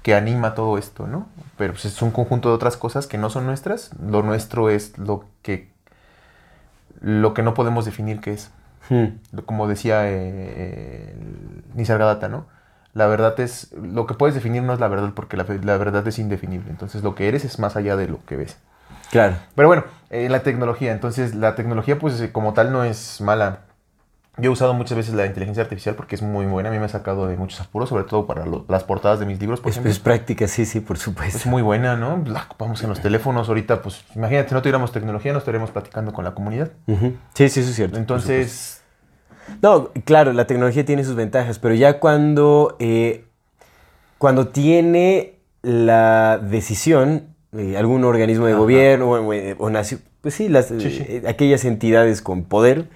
que 0.03 0.15
anima 0.15 0.55
todo 0.55 0.79
esto, 0.79 1.07
¿no? 1.07 1.29
Pero 1.59 1.75
pues, 1.75 1.85
es 1.85 2.01
un 2.01 2.11
conjunto 2.11 2.49
de 2.49 2.55
otras 2.55 2.79
cosas 2.79 3.07
que 3.07 3.19
no 3.19 3.29
son 3.29 3.45
nuestras. 3.45 3.91
Lo 4.01 4.23
nuestro 4.23 4.71
es 4.71 4.97
lo 4.97 5.27
que 5.43 5.69
lo 7.03 7.35
que 7.35 7.43
no 7.43 7.53
podemos 7.53 7.85
definir 7.85 8.21
qué 8.21 8.33
es. 8.33 8.51
Hmm. 8.89 9.19
Como 9.45 9.69
decía 9.69 10.05
eh, 10.07 11.15
Nisargadatta, 11.75 12.31
¿no? 12.31 12.47
La 12.95 13.07
verdad 13.07 13.39
es, 13.41 13.73
lo 13.73 14.07
que 14.07 14.15
puedes 14.15 14.35
definir 14.35 14.63
no 14.63 14.75
es 14.75 14.81
la 14.81 14.89
verdad 14.89 15.13
porque 15.15 15.37
la, 15.37 15.45
la 15.63 15.77
verdad 15.79 16.07
es 16.07 16.19
indefinible. 16.19 16.71
Entonces 16.71 17.03
lo 17.03 17.15
que 17.15 17.29
eres 17.29 17.45
es 17.45 17.59
más 17.59 17.77
allá 17.77 17.97
de 17.97 18.07
lo 18.09 18.25
que 18.27 18.37
ves. 18.37 18.59
Claro. 19.11 19.37
Pero 19.55 19.69
bueno, 19.69 19.85
eh, 20.11 20.29
la 20.29 20.43
tecnología. 20.43 20.93
Entonces 20.93 21.35
la 21.35 21.55
tecnología 21.55 21.99
pues 21.99 22.21
eh, 22.21 22.33
como 22.33 22.53
tal 22.53 22.71
no 22.73 22.85
es 22.85 23.21
mala. 23.23 23.61
Yo 24.39 24.51
he 24.51 24.53
usado 24.53 24.73
muchas 24.73 24.97
veces 24.97 25.13
la 25.15 25.27
inteligencia 25.27 25.63
artificial 25.63 25.95
porque 25.95 26.15
es 26.15 26.23
muy 26.23 26.47
buena. 26.47 26.71
A 26.71 26.73
mí 26.73 26.79
me 26.79 26.87
ha 26.87 26.89
sacado 26.89 27.27
de 27.27 27.37
muchos 27.37 27.61
apuros, 27.61 27.91
sobre 27.91 28.05
todo 28.05 28.27
para 28.27 28.47
lo- 28.47 28.65
las 28.69 28.83
portadas 28.85 29.21
de 29.21 29.27
mis 29.27 29.39
libros, 29.39 29.61
por 29.61 29.69
Es, 29.71 29.75
ejemplo. 29.77 29.93
es 29.93 29.99
práctica, 29.99 30.49
sí, 30.49 30.65
sí, 30.65 30.81
por 30.81 30.97
supuesto. 30.99 31.37
Es 31.37 31.45
muy 31.47 31.61
buena, 31.61 31.97
¿no? 31.97 32.23
La 32.27 32.43
ocupamos 32.45 32.83
en 32.83 32.89
los 32.89 33.01
teléfonos 33.01 33.49
ahorita, 33.49 33.83
pues 33.83 34.05
imagínate, 34.15 34.49
si 34.49 34.55
no 34.55 34.63
tuviéramos 34.63 34.91
tecnología, 34.91 35.33
no 35.35 35.39
estaríamos 35.39 35.71
platicando 35.71 36.13
con 36.15 36.25
la 36.25 36.33
comunidad. 36.33 36.71
Sí, 37.35 37.49
sí, 37.51 37.61
eso 37.61 37.71
es 37.71 37.77
cierto. 37.77 37.99
Entonces, 37.99 38.82
No, 39.61 39.91
claro, 40.05 40.33
la 40.33 40.47
tecnología 40.47 40.85
tiene 40.85 41.05
sus 41.05 41.15
ventajas, 41.15 41.59
pero 41.59 41.75
ya 41.75 41.99
cuando, 42.01 42.77
eh, 42.79 43.25
cuando 44.19 44.49
tiene 44.49 45.35
la 45.63 46.39
decisión, 46.39 47.27
eh, 47.57 47.77
algún 47.77 48.05
organismo 48.05 48.47
de 48.47 48.53
Ajá. 48.53 48.61
gobierno 48.61 49.11
o, 49.11 49.17
o- 49.67 49.71
pues 50.21 50.35
sí, 50.35 50.49
las, 50.49 50.67
Sí, 50.69 50.81
sí. 50.81 51.05
eh, 51.09 51.23
aquellas 51.27 51.65
entidades 51.65 52.23
con 52.23 52.45
poder 52.45 52.89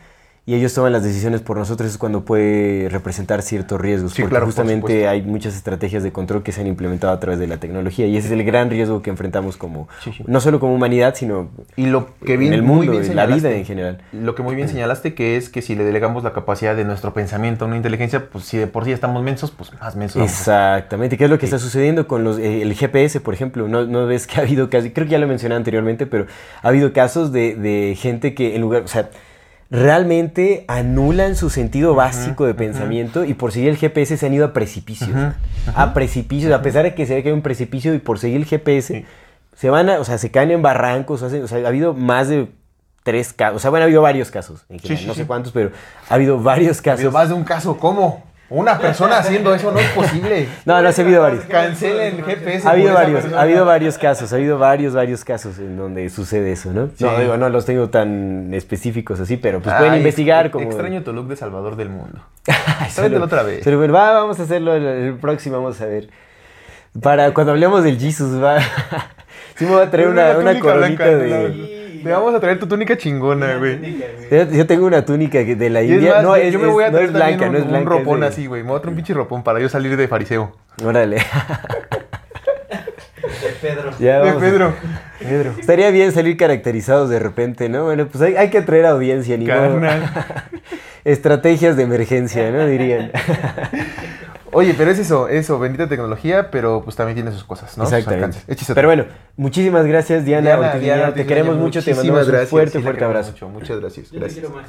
y 0.49 0.55
ellos 0.55 0.73
toman 0.73 0.93
las 0.93 1.03
decisiones 1.03 1.41
por 1.41 1.57
nosotros 1.57 1.91
es 1.91 1.99
cuando 1.99 2.25
puede 2.25 2.89
representar 2.89 3.43
ciertos 3.43 3.81
riesgos, 3.81 4.13
Sí, 4.13 4.23
porque 4.23 4.31
claro, 4.31 4.47
justamente 4.47 5.09
hay 5.09 5.23
muchas 5.23 5.57
estrategias 5.57 6.05
de 6.05 6.13
control 6.13 6.45
que 6.45 6.53
se 6.53 6.61
han 6.61 6.69
implementado 6.69 7.13
a 7.13 7.19
través 7.19 7.41
de 7.41 7.49
la 7.49 7.57
tecnología 7.57 8.07
y 8.07 8.17
ese 8.17 8.29
es 8.29 8.33
el 8.33 8.45
gran 8.45 8.71
riesgo 8.71 9.03
que 9.03 9.11
enfrentamos 9.11 9.57
como, 9.57 9.89
Sí, 10.05 10.13
sí. 10.17 10.23
no 10.29 10.41
solo 10.41 10.61
como 10.61 10.73
humanidad, 10.73 11.17
sino 11.17 11.49
y 11.75 11.87
lo 11.87 12.15
que 12.25 12.37
bien, 12.37 12.53
en 12.53 12.61
el 12.61 12.63
muy 12.63 12.87
mundo, 12.87 12.93
bien 12.93 13.11
en 13.11 13.17
la 13.17 13.27
vida 13.27 13.51
en 13.51 13.65
general. 13.65 14.03
Lo 14.13 14.37
que 14.37 14.45
muy 14.45 14.55
bien 14.55 14.69
señalaste 14.69 15.15
que 15.15 15.37
es 15.37 15.49
que 15.49 15.63
si 15.63 15.75
le 15.75 15.83
delegamos 15.83 16.23
la 16.23 16.33
capacidad 16.33 16.77
de 16.77 16.85
nuestro 16.85 17.13
pensamiento 17.13 17.65
a 17.65 17.69
una 17.69 17.77
inteligencia, 17.77 18.31
pues 18.31 18.45
si 18.45 18.57
de 18.57 18.69
por 18.69 18.85
sí 18.85 18.93
estamos 18.93 19.25
mensos, 19.25 19.51
pues 19.51 19.73
más 19.81 19.97
mensos. 19.97 20.23
Exactamente, 20.23 21.19
¿qué 21.19 21.25
es 21.25 21.31
lo 21.31 21.41
que 21.41 21.47
está 21.47 21.59
sucediendo 21.59 22.07
con 22.07 22.23
los, 22.23 22.39
eh, 22.39 22.63
el 22.63 22.73
GPS, 22.75 23.19
por 23.19 23.35
ejemplo? 23.35 23.67
¿No, 23.67 23.85
no 23.85 24.07
ves 24.07 24.29
que 24.29 24.39
ha 24.39 24.45
habido 24.45 24.71
casos, 24.71 24.91
creo 24.95 25.07
que 25.07 25.13
ya 25.13 25.19
lo 25.19 25.27
mencioné 25.27 25.57
anteriormente, 25.57 26.07
pero 26.07 26.27
ha 26.63 26.69
habido 26.69 26.93
casos 26.93 27.33
de, 27.33 27.57
de 27.57 27.97
gente 27.99 28.33
que 28.33 28.55
en 28.55 28.61
lugar, 28.63 28.83
o 28.83 28.89
sea, 28.89 29.11
realmente 29.71 30.65
anulan 30.69 31.37
su 31.37 31.51
sentido 31.51 31.95
básico 31.95 32.47
de 32.47 32.55
pensamiento 32.55 33.25
y 33.25 33.35
por 33.35 33.53
seguir 33.53 33.69
el 33.71 33.77
GPS 33.77 34.17
se 34.17 34.27
han 34.27 34.35
ido 34.35 34.45
a 34.47 34.53
precipicios. 34.53 35.11
A 35.75 35.93
precipicios, 35.95 36.53
a 36.53 36.63
pesar 36.63 36.85
de 36.85 36.95
que 36.95 37.07
se 37.07 37.15
ve 37.15 37.23
que 37.23 37.29
hay 37.31 37.35
un 37.35 37.43
precipicio 37.43 37.93
y 37.95 37.99
por 37.99 38.19
seguir 38.19 38.37
el 38.39 38.45
GPS, 38.47 38.95
Sí. 38.95 39.05
se 39.57 39.71
van 39.71 39.89
a, 39.91 39.99
o 40.01 40.05
sea, 40.05 40.19
se 40.19 40.31
caen 40.31 40.51
en 40.51 40.63
barrancos, 40.63 41.23
o 41.23 41.31
sea, 41.49 41.65
ha 41.65 41.69
habido 41.69 41.95
más 41.95 42.29
de 42.29 42.49
tres 43.03 43.33
casos, 43.33 43.57
o 43.57 43.59
sea, 43.61 43.71
bueno, 43.71 43.85
ha 43.85 43.87
habido 43.87 44.03
varios 44.03 44.31
casos, 44.31 44.65
en 44.69 44.79
general, 44.81 44.99
sí, 45.03 45.07
no 45.07 45.15
sé 45.15 45.27
cuántos, 45.27 45.53
pero 45.53 45.71
ha 46.09 46.15
habido 46.15 46.41
varios 46.41 46.81
Ha 46.81 46.83
casos. 46.83 46.99
habido 47.01 47.13
más 47.13 47.29
de 47.29 47.35
un 47.35 47.45
caso, 47.45 47.77
¿cómo? 47.79 48.25
Una 48.49 48.79
persona 48.79 49.19
haciendo 49.19 49.53
eso 49.55 49.73
no 49.73 49.79
es 49.81 49.89
posible. 49.89 50.49
No, 50.65 50.81
no, 50.81 50.89
ha 50.89 50.93
habido 50.93 51.23
varios. 51.23 51.45
Cancelen 51.47 52.25
GPS. 52.25 52.67
Ha 52.67 52.71
habido 52.71 52.95
varios, 52.95 53.21
persona. 53.23 53.41
ha 53.41 53.43
habido 53.43 53.65
varios 53.65 53.99
casos, 53.99 54.33
ha 54.33 54.37
habido 54.37 54.59
varios, 54.59 54.95
varios 54.95 55.25
casos 55.25 55.59
en 55.59 55.77
donde 55.77 56.09
sucede 56.11 56.53
eso, 56.53 56.73
¿no? 56.73 56.91
Sí. 56.97 57.05
No, 57.05 57.19
digo, 57.19 57.37
no 57.37 57.49
los 57.49 57.67
tengo 57.67 57.91
tan 57.91 58.55
específicos 58.55 59.19
así, 59.19 59.37
pero 59.37 59.61
pues 59.61 59.75
Ay, 59.75 59.81
pueden 59.81 59.95
investigar 59.97 60.53
como... 60.53 60.67
Extraño 60.67 61.03
tu 61.03 61.13
look 61.13 61.27
de 61.27 61.37
Salvador 61.37 61.75
del 61.75 61.89
mundo. 61.89 62.21
Tráetelo 62.95 63.25
otra 63.25 63.43
vez. 63.43 63.63
Pero 63.65 63.79
bueno, 63.79 63.93
va, 63.93 64.13
vamos 64.13 64.39
a 64.39 64.45
hacerlo 64.45 64.75
el, 64.75 64.85
el 64.85 65.15
próximo, 65.15 65.57
vamos 65.57 65.81
a 65.81 65.87
ver. 65.87 66.09
Para 67.03 67.35
cuando 67.35 67.53
hablemos 67.53 67.83
del 67.83 67.99
Jesus, 67.99 68.41
va... 68.41 68.61
sí 69.57 69.65
me 69.65 69.73
voy 69.73 69.83
a 69.83 69.91
traer 69.91 70.09
una, 70.09 70.39
una 70.39 70.53
túnica 70.53 70.61
coronita 70.61 71.05
de... 71.05 71.76
¿no? 72.07 72.11
Te 72.17 72.21
vamos 72.23 72.35
a 72.35 72.41
traer 72.41 72.59
tu 72.59 72.67
túnica 72.67 72.97
chingona, 72.97 73.57
güey. 73.57 73.97
Yo, 74.31 74.45
yo 74.51 74.67
tengo 74.67 74.87
una 74.87 75.05
túnica 75.05 75.45
que- 75.45 75.57
de 75.57 75.71
la 75.71 75.83
Y 75.83 75.91
es 75.91 75.97
India. 75.99 76.15
más, 76.15 76.23
no, 76.23 76.37
yo- 76.37 76.43
es, 76.43 76.53
yo 76.53 76.59
me 76.59 76.67
voy 76.69 76.85
a 76.85 76.87
no 76.87 76.93
traer 76.93 77.07
es 77.07 77.13
blanca, 77.13 77.31
también 77.39 77.53
no 77.53 77.59
un, 77.59 77.65
es 77.65 77.69
blanca. 77.71 77.91
un 77.91 77.97
es 77.97 78.05
ropón 78.05 78.21
de- 78.21 78.27
así, 78.27 78.47
güey. 78.47 78.63
Me 78.63 78.69
voy 78.71 78.79
a 78.79 78.81
traer 78.81 78.91
un 78.91 78.97
pinche 78.97 79.15
ropón 79.15 79.43
para 79.43 79.61
yo 79.61 79.69
salir 79.69 79.97
de 79.97 80.09
fariseo. 80.09 80.53
Órale. 80.85 81.17
De 81.17 81.23
Pedro. 83.61 83.91
Ya 83.99 84.21
De 84.21 84.31
a- 84.31 84.39
Pedro. 84.39 84.75
Pedro. 85.19 85.53
Estaría 85.59 85.91
bien 85.91 86.13
salir 86.13 86.37
caracterizados 86.37 87.11
de 87.11 87.19
repente, 87.19 87.69
¿no? 87.69 87.85
Bueno, 87.85 88.07
pues 88.07 88.23
hay, 88.23 88.37
hay 88.37 88.51
que 88.51 88.59
atraer 88.59 88.87
audiencia, 88.87 89.37
ni 89.37 89.47
modo. 89.47 89.57
Carnal. 89.57 90.11
Estrategias 91.05 91.77
de 91.77 91.83
emergencia, 91.85 92.51
¿no? 92.51 92.67
Dirían. 92.67 93.11
Oye, 94.53 94.75
pero 94.77 94.91
es 94.91 94.99
eso, 94.99 95.29
eso, 95.29 95.59
bendita 95.59 95.89
tecnología, 95.89 96.51
pero 96.51 96.83
pues 96.83 96.97
también 96.97 97.17
tiene 97.17 97.33
sus 97.33 97.45
cosas, 97.45 97.77
¿no? 97.77 97.85
Exactamente. 97.85 98.39
Pero 98.75 98.89
bueno, 98.89 99.05
muchísimas 99.37 99.87
gracias, 99.87 100.25
Diana. 100.25 100.51
Diana, 100.51 100.67
Ortiz 100.69 100.81
Diana 100.83 100.97
Viña, 100.97 101.09
Ortiz 101.09 101.23
te 101.23 101.29
queremos 101.29 101.57
mucho, 101.57 101.83
te 101.83 101.95
mandamos 101.95 102.29
un 102.29 102.47
fuerte, 102.47 102.79
sí 102.79 102.83
fuerte 102.83 103.05
abrazo. 103.05 103.33
mucho, 103.33 103.49
muchas 103.49 103.81
gracias. 103.81 104.07
Yo 104.07 104.13
te 104.13 104.19
gracias. 104.19 104.41
quiero 104.41 104.55
más. 104.55 104.67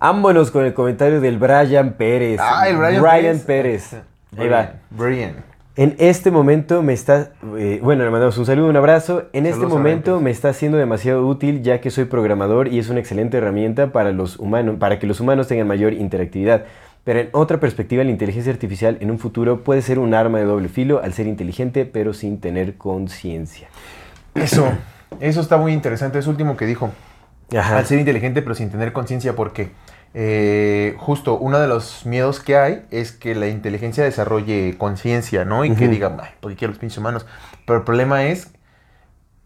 Vámonos 0.00 0.50
con 0.50 0.64
el 0.64 0.74
comentario 0.74 1.20
del 1.20 1.38
Brian 1.38 1.94
Pérez. 1.94 2.40
Ah, 2.42 2.68
el 2.68 2.76
Brian, 2.76 3.02
Pérez. 3.02 3.44
Pérez. 3.44 3.94
Ahí 4.36 4.48
va. 4.48 4.72
Brian. 4.90 5.44
En 5.76 5.94
este 5.98 6.32
momento 6.32 6.82
me 6.82 6.92
está, 6.92 7.30
eh, 7.56 7.78
bueno, 7.80 8.04
le 8.04 8.10
mandamos 8.10 8.36
un 8.36 8.46
saludo, 8.46 8.66
un 8.66 8.76
abrazo. 8.76 9.28
En 9.32 9.46
este 9.46 9.60
Saludos 9.60 9.78
momento 9.78 10.10
Brian 10.14 10.24
me 10.24 10.30
está 10.32 10.52
siendo 10.52 10.76
demasiado 10.76 11.24
útil 11.24 11.62
ya 11.62 11.80
que 11.80 11.90
soy 11.90 12.06
programador 12.06 12.66
y 12.66 12.80
es 12.80 12.88
una 12.88 12.98
excelente 12.98 13.36
herramienta 13.36 13.92
para 13.92 14.10
los 14.10 14.40
humanos, 14.40 14.76
para 14.80 14.98
que 14.98 15.06
los 15.06 15.20
humanos 15.20 15.46
tengan 15.46 15.68
mayor 15.68 15.92
interactividad. 15.92 16.64
Pero 17.04 17.20
en 17.20 17.28
otra 17.32 17.58
perspectiva, 17.58 18.04
la 18.04 18.10
inteligencia 18.10 18.52
artificial 18.52 18.98
en 19.00 19.10
un 19.10 19.18
futuro 19.18 19.64
puede 19.64 19.82
ser 19.82 19.98
un 19.98 20.14
arma 20.14 20.38
de 20.38 20.44
doble 20.44 20.68
filo 20.68 21.00
al 21.02 21.14
ser 21.14 21.26
inteligente 21.26 21.84
pero 21.86 22.12
sin 22.12 22.40
tener 22.40 22.76
conciencia. 22.76 23.68
Eso, 24.34 24.68
eso 25.20 25.40
está 25.40 25.56
muy 25.56 25.72
interesante, 25.72 26.18
es 26.18 26.26
último 26.26 26.56
que 26.56 26.66
dijo. 26.66 26.90
Ajá. 27.56 27.78
Al 27.78 27.86
ser 27.86 27.98
inteligente 27.98 28.42
pero 28.42 28.54
sin 28.54 28.70
tener 28.70 28.92
conciencia, 28.92 29.34
porque 29.34 29.70
eh, 30.14 30.96
justo 30.98 31.38
uno 31.38 31.58
de 31.58 31.68
los 31.68 32.06
miedos 32.06 32.40
que 32.40 32.56
hay 32.56 32.82
es 32.90 33.12
que 33.12 33.34
la 33.34 33.48
inteligencia 33.48 34.04
desarrolle 34.04 34.76
conciencia, 34.78 35.44
¿no? 35.44 35.64
Y 35.64 35.74
que 35.74 35.88
diga, 35.88 36.16
ay, 36.20 36.30
porque 36.40 36.56
quiero 36.56 36.72
los 36.72 36.78
pinches 36.78 36.98
humanos. 36.98 37.26
Pero 37.66 37.78
el 37.78 37.84
problema 37.84 38.24
es 38.24 38.50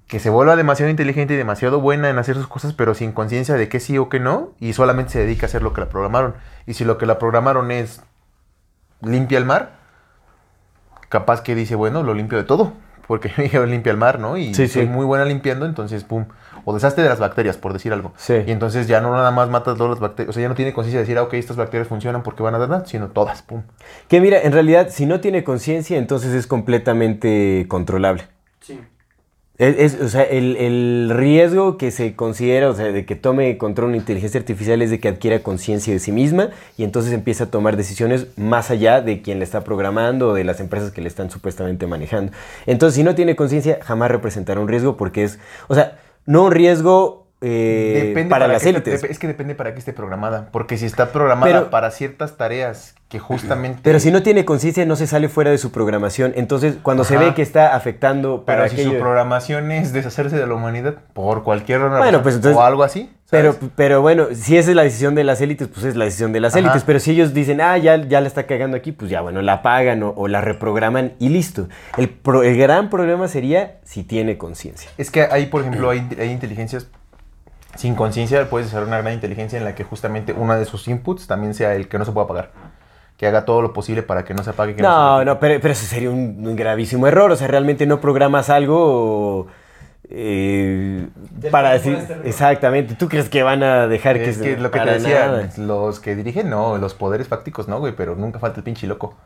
que 0.06 0.20
se 0.20 0.30
vuelva 0.30 0.56
demasiado 0.56 0.90
inteligente 0.90 1.34
y 1.34 1.36
demasiado 1.36 1.80
buena 1.80 2.10
en 2.10 2.18
hacer 2.18 2.36
sus 2.36 2.46
cosas, 2.46 2.74
pero 2.74 2.94
sin 2.94 3.12
conciencia 3.12 3.54
de 3.54 3.68
qué 3.68 3.80
sí 3.80 3.98
o 3.98 4.08
qué 4.08 4.20
no, 4.20 4.52
y 4.60 4.72
solamente 4.74 5.12
se 5.12 5.20
dedica 5.20 5.46
a 5.46 5.48
hacer 5.48 5.62
lo 5.62 5.72
que 5.72 5.80
la 5.80 5.88
programaron. 5.88 6.34
Y 6.66 6.74
si 6.74 6.84
lo 6.84 6.98
que 6.98 7.06
la 7.06 7.18
programaron 7.18 7.70
es 7.70 8.02
limpia 9.00 9.38
el 9.38 9.44
mar, 9.44 9.72
capaz 11.08 11.42
que 11.42 11.54
dice, 11.54 11.74
bueno, 11.74 12.02
lo 12.02 12.14
limpio 12.14 12.38
de 12.38 12.44
todo, 12.44 12.72
porque 13.06 13.30
yo 13.52 13.66
limpia 13.66 13.90
el 13.90 13.98
mar, 13.98 14.18
¿no? 14.18 14.36
Y 14.36 14.54
Sí, 14.54 14.68
soy 14.68 14.84
sí. 14.84 14.88
muy 14.88 15.04
buena 15.04 15.24
limpiando, 15.24 15.66
entonces, 15.66 16.04
pum, 16.04 16.26
o 16.64 16.72
deshazte 16.72 17.02
de 17.02 17.08
las 17.08 17.18
bacterias, 17.18 17.56
por 17.56 17.72
decir 17.72 17.92
algo. 17.92 18.12
Sí. 18.16 18.34
Y 18.46 18.50
entonces 18.52 18.86
ya 18.86 19.00
no 19.00 19.10
nada 19.10 19.30
más 19.32 19.48
matas 19.48 19.76
todas 19.76 19.90
las 19.90 20.00
bacterias, 20.00 20.30
o 20.30 20.32
sea, 20.32 20.42
ya 20.42 20.48
no 20.48 20.54
tiene 20.54 20.72
conciencia 20.72 20.98
de 21.00 21.02
decir, 21.04 21.18
ah, 21.18 21.22
ok, 21.22 21.34
estas 21.34 21.56
bacterias 21.56 21.88
funcionan 21.88 22.22
porque 22.22 22.42
van 22.42 22.54
a 22.54 22.58
dar 22.58 22.68
nada, 22.68 22.86
sino 22.86 23.08
todas, 23.08 23.42
pum. 23.42 23.62
Que 24.08 24.20
mira, 24.20 24.40
en 24.40 24.52
realidad, 24.52 24.88
si 24.90 25.06
no 25.06 25.20
tiene 25.20 25.42
conciencia, 25.44 25.98
entonces 25.98 26.32
es 26.32 26.46
completamente 26.46 27.66
controlable. 27.68 28.24
Sí. 28.60 28.80
Es, 29.58 29.94
es- 29.94 30.00
o 30.00 30.08
sea, 30.08 30.22
el, 30.22 30.56
el 30.56 31.10
riesgo 31.14 31.76
que 31.76 31.90
se 31.90 32.16
considera, 32.16 32.70
o 32.70 32.74
sea, 32.74 32.86
de 32.90 33.04
que 33.04 33.14
tome 33.16 33.58
control 33.58 33.88
una 33.88 33.98
inteligencia 33.98 34.40
artificial 34.40 34.80
es 34.82 34.90
de 34.90 34.98
que 34.98 35.08
adquiera 35.08 35.42
conciencia 35.42 35.92
de 35.92 35.98
sí 36.00 36.10
misma 36.10 36.50
y 36.78 36.84
entonces 36.84 37.12
empieza 37.12 37.44
a 37.44 37.50
tomar 37.50 37.76
decisiones 37.76 38.26
más 38.38 38.70
allá 38.70 39.02
de 39.02 39.20
quien 39.22 39.38
le 39.38 39.44
está 39.44 39.62
programando 39.62 40.30
o 40.30 40.34
de 40.34 40.44
las 40.44 40.58
empresas 40.60 40.90
que 40.90 41.02
le 41.02 41.08
están 41.08 41.30
supuestamente 41.30 41.86
manejando. 41.86 42.32
Entonces, 42.66 42.96
si 42.96 43.02
no 43.04 43.14
tiene 43.14 43.36
conciencia, 43.36 43.78
jamás 43.82 44.10
representará 44.10 44.58
un 44.60 44.68
riesgo 44.68 44.96
porque 44.96 45.24
es, 45.24 45.38
o 45.68 45.74
sea, 45.74 45.98
no 46.24 46.44
un 46.44 46.52
riesgo 46.52 47.21
eh, 47.42 48.26
para, 48.28 48.48
las 48.48 48.64
élites. 48.64 49.04
es 49.04 49.18
que 49.18 49.26
depende 49.26 49.54
para 49.54 49.72
qué 49.74 49.78
esté 49.78 49.92
programada, 49.92 50.48
porque 50.52 50.78
si 50.78 50.86
está 50.86 51.12
programada 51.12 51.52
Pero- 51.60 51.70
para 51.70 51.90
ciertas 51.90 52.36
tareas 52.36 52.94
que 53.08 53.18
justamente... 53.18 53.80
Pero 53.82 54.00
si 54.00 54.10
no 54.10 54.22
tiene 54.22 54.46
conciencia, 54.46 54.86
no 54.86 54.96
se 54.96 55.06
sale 55.06 55.28
fuera 55.28 55.50
de 55.50 55.58
su 55.58 55.70
programación. 55.70 56.32
Entonces, 56.34 56.76
cuando 56.82 57.04
se 57.04 57.18
ve 57.18 57.34
que 57.34 57.42
está 57.42 57.76
afectando 57.76 58.44
Pero 58.46 58.58
para 58.60 58.68
si 58.70 58.82
su 58.82 58.96
programación 58.98 59.70
es 59.70 59.92
deshacerse 59.92 60.36
de 60.38 60.46
la 60.46 60.54
humanidad 60.54 60.94
por 61.12 61.42
cualquier 61.44 61.80
razón 61.80 61.98
Bueno, 61.98 62.22
pues 62.22 62.36
entonces- 62.36 62.56
o 62.56 62.62
algo 62.62 62.82
así. 62.84 63.10
Pero, 63.28 63.56
pero 63.76 64.02
bueno, 64.02 64.26
si 64.34 64.58
esa 64.58 64.70
es 64.70 64.76
la 64.76 64.82
decisión 64.82 65.14
de 65.14 65.24
las 65.24 65.40
élites, 65.40 65.66
pues 65.68 65.86
es 65.86 65.96
la 65.96 66.04
decisión 66.04 66.32
de 66.34 66.40
las 66.40 66.52
Ajá. 66.54 66.60
élites. 66.60 66.84
Pero 66.84 67.00
si 67.00 67.12
ellos 67.12 67.32
dicen, 67.32 67.62
ah, 67.62 67.78
ya, 67.78 67.96
ya 67.96 68.20
la 68.20 68.28
está 68.28 68.44
cagando 68.46 68.76
aquí, 68.76 68.92
pues 68.92 69.10
ya, 69.10 69.22
bueno, 69.22 69.40
la 69.40 69.62
pagan 69.62 70.02
o, 70.02 70.10
o 70.16 70.28
la 70.28 70.42
reprograman 70.42 71.12
y 71.18 71.30
listo. 71.30 71.66
El, 71.96 72.10
pro- 72.10 72.42
el 72.42 72.58
gran 72.58 72.90
problema 72.90 73.28
sería 73.28 73.76
si 73.84 74.04
tiene 74.04 74.36
conciencia. 74.36 74.90
Es 74.98 75.10
que 75.10 75.22
ahí, 75.22 75.46
por 75.46 75.62
ejemplo, 75.62 75.88
hay, 75.88 76.06
hay 76.18 76.30
inteligencias 76.30 76.88
sin 77.76 77.94
conciencia, 77.94 78.48
puedes 78.50 78.66
desarrollar 78.68 78.88
una 78.94 79.00
gran 79.02 79.14
inteligencia 79.14 79.58
en 79.58 79.64
la 79.64 79.74
que 79.74 79.84
justamente 79.84 80.32
uno 80.32 80.54
de 80.56 80.64
sus 80.64 80.86
inputs 80.88 81.26
también 81.26 81.54
sea 81.54 81.74
el 81.74 81.88
que 81.88 81.98
no 81.98 82.04
se 82.04 82.12
pueda 82.12 82.26
pagar. 82.26 82.50
que 83.16 83.26
haga 83.28 83.44
todo 83.44 83.62
lo 83.62 83.72
posible 83.72 84.02
para 84.02 84.24
que 84.24 84.34
no 84.34 84.42
se 84.42 84.50
apague. 84.50 84.72
que 84.74 84.78
se 84.78 84.82
No, 84.82 85.18
repita. 85.18 85.32
no, 85.34 85.38
pero, 85.40 85.60
pero 85.60 85.72
eso 85.72 85.86
sería 85.86 86.10
un, 86.10 86.44
un 86.46 86.56
gravísimo 86.56 87.06
error. 87.06 87.30
O 87.30 87.36
sea, 87.36 87.46
realmente 87.46 87.86
no 87.86 88.00
programas 88.00 88.50
algo 88.50 89.46
eh, 90.10 91.06
para 91.50 91.70
decir. 91.72 91.98
Exactamente. 92.24 92.94
¿Tú 92.96 93.08
crees 93.08 93.28
que 93.28 93.42
van 93.42 93.62
a 93.62 93.86
dejar 93.86 94.16
que 94.18 94.28
Es 94.30 94.38
que 94.38 94.56
lo 94.56 94.70
que 94.70 94.80
te 94.80 94.90
decía, 94.90 95.26
nada? 95.26 95.48
los 95.58 96.00
que 96.00 96.16
dirigen, 96.16 96.50
no, 96.50 96.78
los 96.78 96.94
poderes 96.94 97.28
fácticos, 97.28 97.68
no, 97.68 97.78
güey, 97.78 97.94
pero 97.94 98.16
nunca 98.16 98.38
falta 98.38 98.58
el 98.58 98.64
pinche 98.64 98.86
loco. 98.86 99.16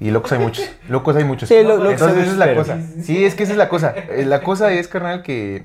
Y 0.00 0.10
locos 0.10 0.32
hay 0.32 0.38
muchos, 0.38 0.64
locos 0.88 1.16
hay 1.16 1.24
muchos. 1.24 1.48
Sí, 1.48 1.56
lo- 1.62 1.76
locos 1.76 1.92
Entonces 1.92 2.16
hay 2.16 2.22
esa 2.22 2.32
es 2.32 2.38
la 2.38 2.44
pero- 2.46 2.56
cosa. 2.60 2.78
Sí, 3.02 3.24
es 3.24 3.34
que 3.34 3.42
esa 3.42 3.52
es 3.52 3.58
la 3.58 3.68
cosa. 3.68 3.94
Eh, 3.96 4.24
La 4.26 4.40
cosa 4.42 4.72
es, 4.72 4.88
carnal, 4.88 5.22
que 5.22 5.64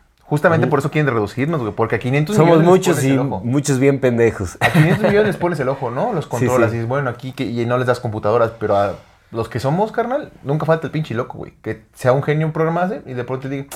Justamente 0.31 0.65
por 0.67 0.79
eso 0.79 0.89
quieren 0.89 1.13
reducirnos, 1.13 1.59
güey, 1.59 1.73
porque 1.73 1.97
a 1.97 1.99
500 1.99 2.33
Somos 2.33 2.59
millones 2.59 2.87
les 2.87 2.95
muchos 2.95 3.03
y 3.03 3.17
muchos 3.45 3.79
bien 3.79 3.99
pendejos. 3.99 4.57
A 4.61 4.69
500 4.69 4.99
millones 5.09 5.27
les 5.27 5.35
pones 5.35 5.59
el 5.59 5.67
ojo, 5.67 5.91
¿no? 5.91 6.13
Los 6.13 6.25
controlas 6.25 6.69
sí. 6.69 6.75
y 6.75 6.79
dices, 6.79 6.87
bueno, 6.87 7.09
aquí 7.09 7.33
que, 7.33 7.43
y 7.43 7.65
no 7.65 7.77
les 7.77 7.85
das 7.85 7.99
computadoras, 7.99 8.51
pero 8.57 8.77
a 8.77 8.95
los 9.31 9.49
que 9.49 9.59
somos, 9.59 9.91
carnal, 9.91 10.31
nunca 10.43 10.65
falta 10.65 10.87
el 10.87 10.91
pinche 10.91 11.13
loco, 11.15 11.37
güey. 11.37 11.51
Que 11.61 11.83
sea 11.95 12.13
un 12.13 12.23
genio 12.23 12.47
en 12.47 12.53
programarse 12.53 13.01
y 13.05 13.13
de 13.13 13.25
pronto 13.25 13.49
te 13.49 13.55
diga, 13.55 13.67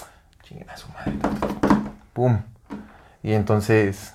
chinguen 0.43 0.69
a 0.69 0.77
su 0.77 0.87
madre. 0.93 1.11
Pum. 2.13 2.39
Y 3.21 3.33
entonces, 3.33 4.13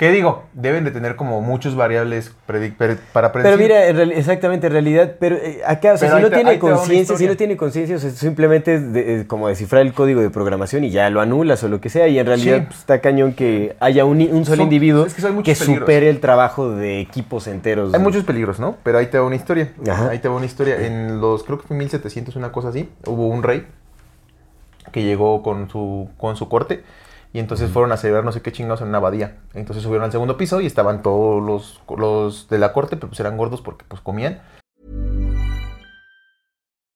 ¿qué 0.00 0.10
digo? 0.10 0.44
Deben 0.54 0.84
de 0.84 0.90
tener 0.92 1.14
como 1.14 1.42
muchos 1.42 1.76
variables 1.76 2.32
predic- 2.48 2.74
pre- 2.74 2.96
para 3.12 3.32
predecir. 3.32 3.58
Pero 3.58 3.62
mira, 3.62 3.86
en 3.86 3.96
real- 3.96 4.12
exactamente, 4.12 4.66
en 4.68 4.72
realidad, 4.72 5.16
pero 5.20 5.36
eh, 5.36 5.60
acá, 5.66 5.92
o 5.92 5.98
sea, 5.98 6.08
Pero 6.08 6.16
si 6.16 6.22
no 6.22 6.30
te- 6.30 6.36
tiene 6.36 6.58
conciencia, 6.58 7.16
si 7.18 7.26
no 7.26 7.36
tiene 7.36 7.56
conciencia, 7.58 7.98
simplemente 7.98 8.76
es 8.76 8.92
de- 8.94 9.26
como 9.26 9.48
descifrar 9.48 9.82
el 9.82 9.92
código 9.92 10.22
de 10.22 10.30
programación 10.30 10.84
y 10.84 10.90
ya 10.90 11.10
lo 11.10 11.20
anulas 11.20 11.62
o 11.64 11.68
lo 11.68 11.82
que 11.82 11.90
sea, 11.90 12.08
y 12.08 12.18
en 12.18 12.24
realidad 12.24 12.60
Sí. 12.60 12.64
pues, 12.68 12.78
está 12.78 13.02
cañón 13.02 13.34
que 13.34 13.76
haya 13.78 14.06
un, 14.06 14.22
un 14.22 14.44
solo 14.46 14.56
Son- 14.56 14.60
individuo 14.64 15.04
es 15.04 15.12
que 15.12 15.42
que 15.42 15.54
supere 15.54 16.08
el 16.08 16.20
trabajo 16.20 16.70
de 16.70 17.00
equipos 17.00 17.46
enteros. 17.46 17.92
Hay 17.92 18.00
muchos 18.00 18.24
peligros, 18.24 18.58
¿no? 18.58 18.78
Pero 18.82 18.96
ahí 18.96 19.08
te 19.08 19.18
va 19.18 19.26
una 19.26 19.36
historia. 19.36 19.70
Ajá. 19.86 20.08
Ahí 20.08 20.18
te 20.20 20.28
va 20.28 20.34
una 20.36 20.46
historia. 20.46 20.76
En 20.86 21.20
los, 21.20 21.44
creo 21.44 21.58
que 21.60 21.66
fue 21.68 21.76
1700, 21.76 22.36
una 22.36 22.52
cosa 22.52 22.68
así, 22.70 22.88
hubo 23.04 23.28
un 23.28 23.42
rey 23.42 23.66
que 24.92 25.02
llegó 25.02 25.42
con 25.42 25.68
su, 25.68 26.08
con 26.16 26.36
su 26.36 26.48
corte 26.48 26.82
y 27.32 27.38
entonces 27.38 27.70
fueron 27.70 27.92
a 27.92 27.96
celebrar 27.96 28.24
no 28.24 28.32
sé 28.32 28.42
qué 28.42 28.52
chingados 28.52 28.80
en 28.80 28.88
una 28.88 28.98
abadía. 28.98 29.38
Entonces 29.54 29.82
subieron 29.82 30.04
al 30.04 30.12
segundo 30.12 30.36
piso 30.36 30.60
y 30.60 30.66
estaban 30.66 31.02
todos 31.02 31.42
los, 31.42 31.80
los 31.96 32.48
de 32.48 32.58
la 32.58 32.72
corte, 32.72 32.96
pero 32.96 33.08
pues 33.08 33.20
eran 33.20 33.36
gordos 33.36 33.62
porque 33.62 33.84
pues 33.86 34.00
comían. 34.00 34.40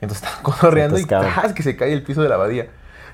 Entonces 0.00 0.22
estaban 0.24 0.42
cotorreando 0.42 0.96
y. 0.98 1.02
¡tas! 1.34 1.52
que 1.52 1.62
se 1.62 1.76
cae 1.76 1.92
el 1.92 2.02
piso 2.02 2.22
de 2.22 2.28
la 2.28 2.36
abadía. 2.36 2.68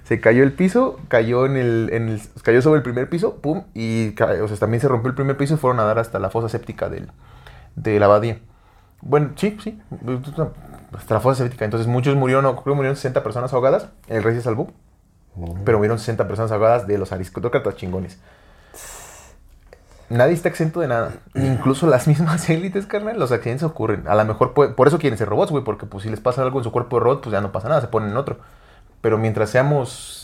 Se 0.04 0.20
cayó 0.20 0.42
el 0.42 0.52
piso, 0.52 1.00
cayó 1.08 1.46
en 1.46 1.56
el, 1.56 1.88
en 1.92 2.08
el- 2.10 2.22
cayó 2.42 2.60
sobre 2.60 2.76
el 2.78 2.82
primer 2.82 3.08
piso, 3.08 3.36
pum, 3.36 3.64
y 3.72 4.14
o 4.20 4.48
sea, 4.48 4.56
también 4.58 4.80
se 4.82 4.88
rompió 4.88 5.08
el 5.08 5.14
primer 5.14 5.36
piso 5.38 5.54
y 5.54 5.56
fueron 5.56 5.80
a 5.80 5.84
dar 5.84 5.98
hasta 5.98 6.18
la 6.18 6.28
fosa 6.28 6.50
séptica 6.50 6.90
del, 6.90 7.10
de 7.74 7.98
la 7.98 8.04
abadía. 8.06 8.38
Bueno, 9.00 9.30
sí, 9.36 9.56
sí, 9.62 9.80
hasta 10.96 11.14
la 11.14 11.20
fosa 11.20 11.42
séptica. 11.44 11.64
Entonces 11.64 11.86
muchos 11.88 12.16
murieron, 12.16 12.44
creo 12.44 12.64
que 12.64 12.70
murieron 12.74 12.96
60 12.96 13.22
personas 13.22 13.52
ahogadas. 13.54 13.88
El 14.08 14.22
rey 14.22 14.34
se 14.34 14.42
salvó, 14.42 14.70
pero 15.64 15.78
murieron 15.78 15.98
60 15.98 16.28
personas 16.28 16.52
ahogadas 16.52 16.86
de 16.86 16.98
los 16.98 17.10
aristócratas 17.12 17.76
chingones. 17.76 18.20
Nadie 20.10 20.34
está 20.34 20.48
exento 20.48 20.80
de 20.80 20.88
nada. 20.88 21.12
Incluso 21.34 21.86
las 21.86 22.06
mismas 22.06 22.48
élites, 22.50 22.86
carnal, 22.86 23.18
los 23.18 23.32
accidentes 23.32 23.62
ocurren. 23.64 24.06
A 24.06 24.14
lo 24.14 24.24
mejor, 24.24 24.52
puede- 24.54 24.72
por 24.74 24.86
eso 24.88 24.98
quieren 24.98 25.18
ser 25.18 25.28
robots, 25.28 25.50
güey, 25.50 25.64
porque 25.64 25.86
pues 25.86 26.04
si 26.04 26.10
les 26.10 26.20
pasa 26.20 26.42
algo 26.42 26.58
en 26.58 26.64
su 26.64 26.72
cuerpo 26.72 26.96
de 26.96 27.04
robot, 27.04 27.22
pues 27.22 27.32
ya 27.32 27.40
no 27.40 27.52
pasa 27.52 27.68
nada, 27.68 27.80
se 27.80 27.88
ponen 27.88 28.10
en 28.10 28.16
otro. 28.16 28.38
Pero 29.00 29.18
mientras 29.18 29.50
seamos... 29.50 30.20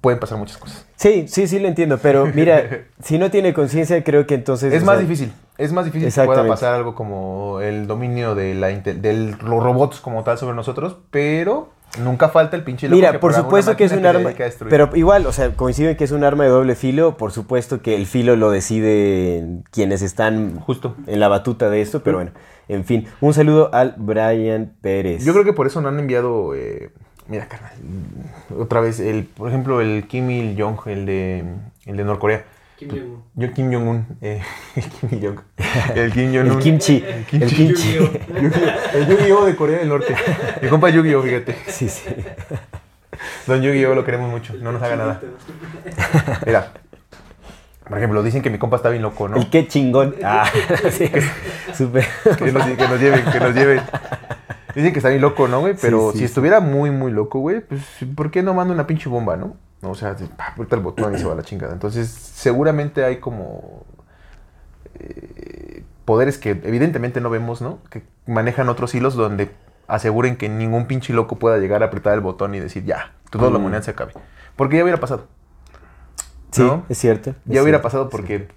Pueden 0.00 0.18
pasar 0.18 0.36
muchas 0.36 0.56
cosas. 0.58 0.84
Sí, 0.96 1.26
sí, 1.28 1.46
sí 1.46 1.60
lo 1.60 1.68
entiendo, 1.68 1.96
pero 1.98 2.26
mira, 2.26 2.86
si 3.02 3.18
no 3.18 3.30
tiene 3.30 3.54
conciencia, 3.54 4.02
creo 4.02 4.26
que 4.26 4.34
entonces... 4.34 4.72
Es 4.74 4.82
más 4.82 4.96
sea, 4.96 5.02
difícil. 5.02 5.32
Es 5.58 5.72
más 5.72 5.84
difícil 5.84 6.12
que 6.12 6.22
pueda 6.24 6.46
pasar 6.46 6.74
algo 6.74 6.96
como 6.96 7.60
el 7.60 7.86
dominio 7.86 8.34
de 8.34 8.54
la 8.54 8.68
del 8.68 9.36
los 9.42 9.62
robots 9.62 10.00
como 10.00 10.24
tal 10.24 10.38
sobre 10.38 10.56
nosotros, 10.56 10.96
pero 11.10 11.71
nunca 12.00 12.28
falta 12.28 12.56
el 12.56 12.64
pinche 12.64 12.88
loco 12.88 12.96
Mira, 12.96 13.12
que 13.12 13.18
por 13.18 13.34
supuesto 13.34 13.72
una 13.72 13.76
que 13.76 13.84
es 13.84 13.92
un 13.92 14.06
arma, 14.06 14.30
pero 14.68 14.90
igual, 14.94 15.26
o 15.26 15.32
sea, 15.32 15.50
coinciden 15.50 15.96
que 15.96 16.04
es 16.04 16.12
un 16.12 16.24
arma 16.24 16.44
de 16.44 16.50
doble 16.50 16.74
filo, 16.74 17.16
por 17.16 17.32
supuesto 17.32 17.82
que 17.82 17.94
el 17.94 18.06
filo 18.06 18.36
lo 18.36 18.50
decide 18.50 19.62
quienes 19.70 20.02
están 20.02 20.58
Justo. 20.60 20.96
en 21.06 21.20
la 21.20 21.28
batuta 21.28 21.70
de 21.70 21.80
esto, 21.80 22.02
pero 22.02 22.18
bueno, 22.18 22.32
en 22.68 22.84
fin, 22.84 23.06
un 23.20 23.34
saludo 23.34 23.70
al 23.74 23.94
Brian 23.98 24.72
Pérez. 24.80 25.24
Yo 25.24 25.32
creo 25.32 25.44
que 25.44 25.52
por 25.52 25.66
eso 25.66 25.80
no 25.80 25.88
han 25.88 25.98
enviado. 25.98 26.54
eh, 26.54 26.90
mira, 27.28 27.48
carnal. 27.48 27.72
Otra 28.58 28.80
vez, 28.80 29.00
el, 29.00 29.24
por 29.24 29.48
ejemplo, 29.48 29.80
el 29.80 30.06
Kim 30.08 30.30
Il-jong, 30.30 30.86
el 30.86 31.06
de, 31.06 31.44
el 31.86 31.96
de 31.96 32.04
Norcorea. 32.04 32.44
Kim 32.88 33.00
Jong-un. 33.00 33.22
Yo, 33.34 33.52
Kim 33.52 33.72
Jong-un. 33.72 34.06
eh, 34.20 34.42
el 34.76 34.82
Kim 34.90 35.08
Il-jong. 35.12 35.40
El 35.94 36.12
Kim 36.12 36.32
Jong-un. 36.34 36.52
el 36.52 36.58
kimchi, 36.58 37.04
el 37.06 37.24
kimchi. 37.26 37.96
El 38.94 39.06
Yu-Gi-Oh! 39.08 39.44
de 39.46 39.56
Corea 39.56 39.78
del 39.78 39.88
Norte. 39.88 40.14
Mi 40.60 40.68
compa 40.68 40.90
Yu-Gi-Oh! 40.90 41.22
fíjate. 41.22 41.56
Sí, 41.68 41.88
sí. 41.88 42.04
Don 43.46 43.62
Yu-Gi-Oh! 43.62 43.94
lo 43.94 44.04
queremos 44.04 44.30
mucho. 44.30 44.54
No 44.54 44.72
nos 44.72 44.82
haga 44.82 44.96
nada. 44.96 45.20
Mira. 46.46 46.72
Por 47.88 47.98
ejemplo, 47.98 48.22
dicen 48.22 48.42
que 48.42 48.48
mi 48.50 48.58
compa 48.58 48.76
está 48.76 48.88
bien 48.90 49.02
loco, 49.02 49.28
¿no? 49.28 49.36
El 49.36 49.50
qué 49.50 49.66
chingón. 49.66 50.14
Ah, 50.24 50.48
sí, 50.90 51.10
súper. 51.74 52.06
Que 52.38 52.52
nos, 52.52 52.64
que 52.64 52.88
nos 52.88 53.00
lleven, 53.00 53.24
que 53.30 53.40
nos 53.40 53.54
lleven. 53.54 53.80
Dicen 54.74 54.92
que 54.92 54.98
está 55.00 55.08
bien 55.10 55.20
loco, 55.20 55.48
¿no, 55.48 55.60
güey? 55.60 55.74
Pero 55.80 56.06
Sí, 56.12 56.12
sí, 56.12 56.12
si 56.12 56.18
sí. 56.20 56.24
estuviera 56.26 56.60
muy, 56.60 56.90
muy 56.90 57.12
loco, 57.12 57.40
güey, 57.40 57.60
pues, 57.60 57.82
¿por 58.14 58.30
qué 58.30 58.42
no 58.42 58.54
manda 58.54 58.72
una 58.72 58.86
pinche 58.86 59.08
bomba, 59.10 59.36
no? 59.36 59.56
O 59.82 59.94
sea, 59.94 60.16
aprieta 60.38 60.76
el 60.76 60.82
botón 60.82 61.14
y 61.14 61.18
se 61.18 61.24
va 61.24 61.34
la 61.34 61.42
chingada. 61.42 61.72
Entonces, 61.72 62.08
seguramente 62.08 63.04
hay 63.04 63.16
como 63.18 63.84
eh, 64.94 65.84
poderes 66.04 66.38
que 66.38 66.50
evidentemente 66.50 67.20
no 67.20 67.30
vemos, 67.30 67.62
¿no? 67.62 67.78
Que 67.90 68.02
manejan 68.26 68.68
otros 68.68 68.94
hilos 68.94 69.14
donde 69.14 69.50
aseguren 69.88 70.36
que 70.36 70.48
ningún 70.48 70.86
pinche 70.86 71.12
loco 71.12 71.36
pueda 71.38 71.58
llegar 71.58 71.82
a 71.82 71.86
apretar 71.86 72.14
el 72.14 72.20
botón 72.20 72.54
y 72.54 72.60
decir, 72.60 72.84
ya, 72.84 73.12
toda 73.30 73.50
la 73.50 73.58
Mm. 73.58 73.62
humanidad 73.62 73.82
se 73.82 73.90
acabe. 73.90 74.12
Porque 74.56 74.76
ya 74.76 74.82
hubiera 74.82 75.00
pasado. 75.00 75.26
Sí, 76.50 76.62
¿no? 76.62 76.84
es 76.88 76.98
cierto. 76.98 77.30
es 77.30 77.36
Ya 77.46 77.62
hubiera 77.62 77.78
cierto, 77.78 77.82
pasado 77.82 78.08
porque, 78.10 78.48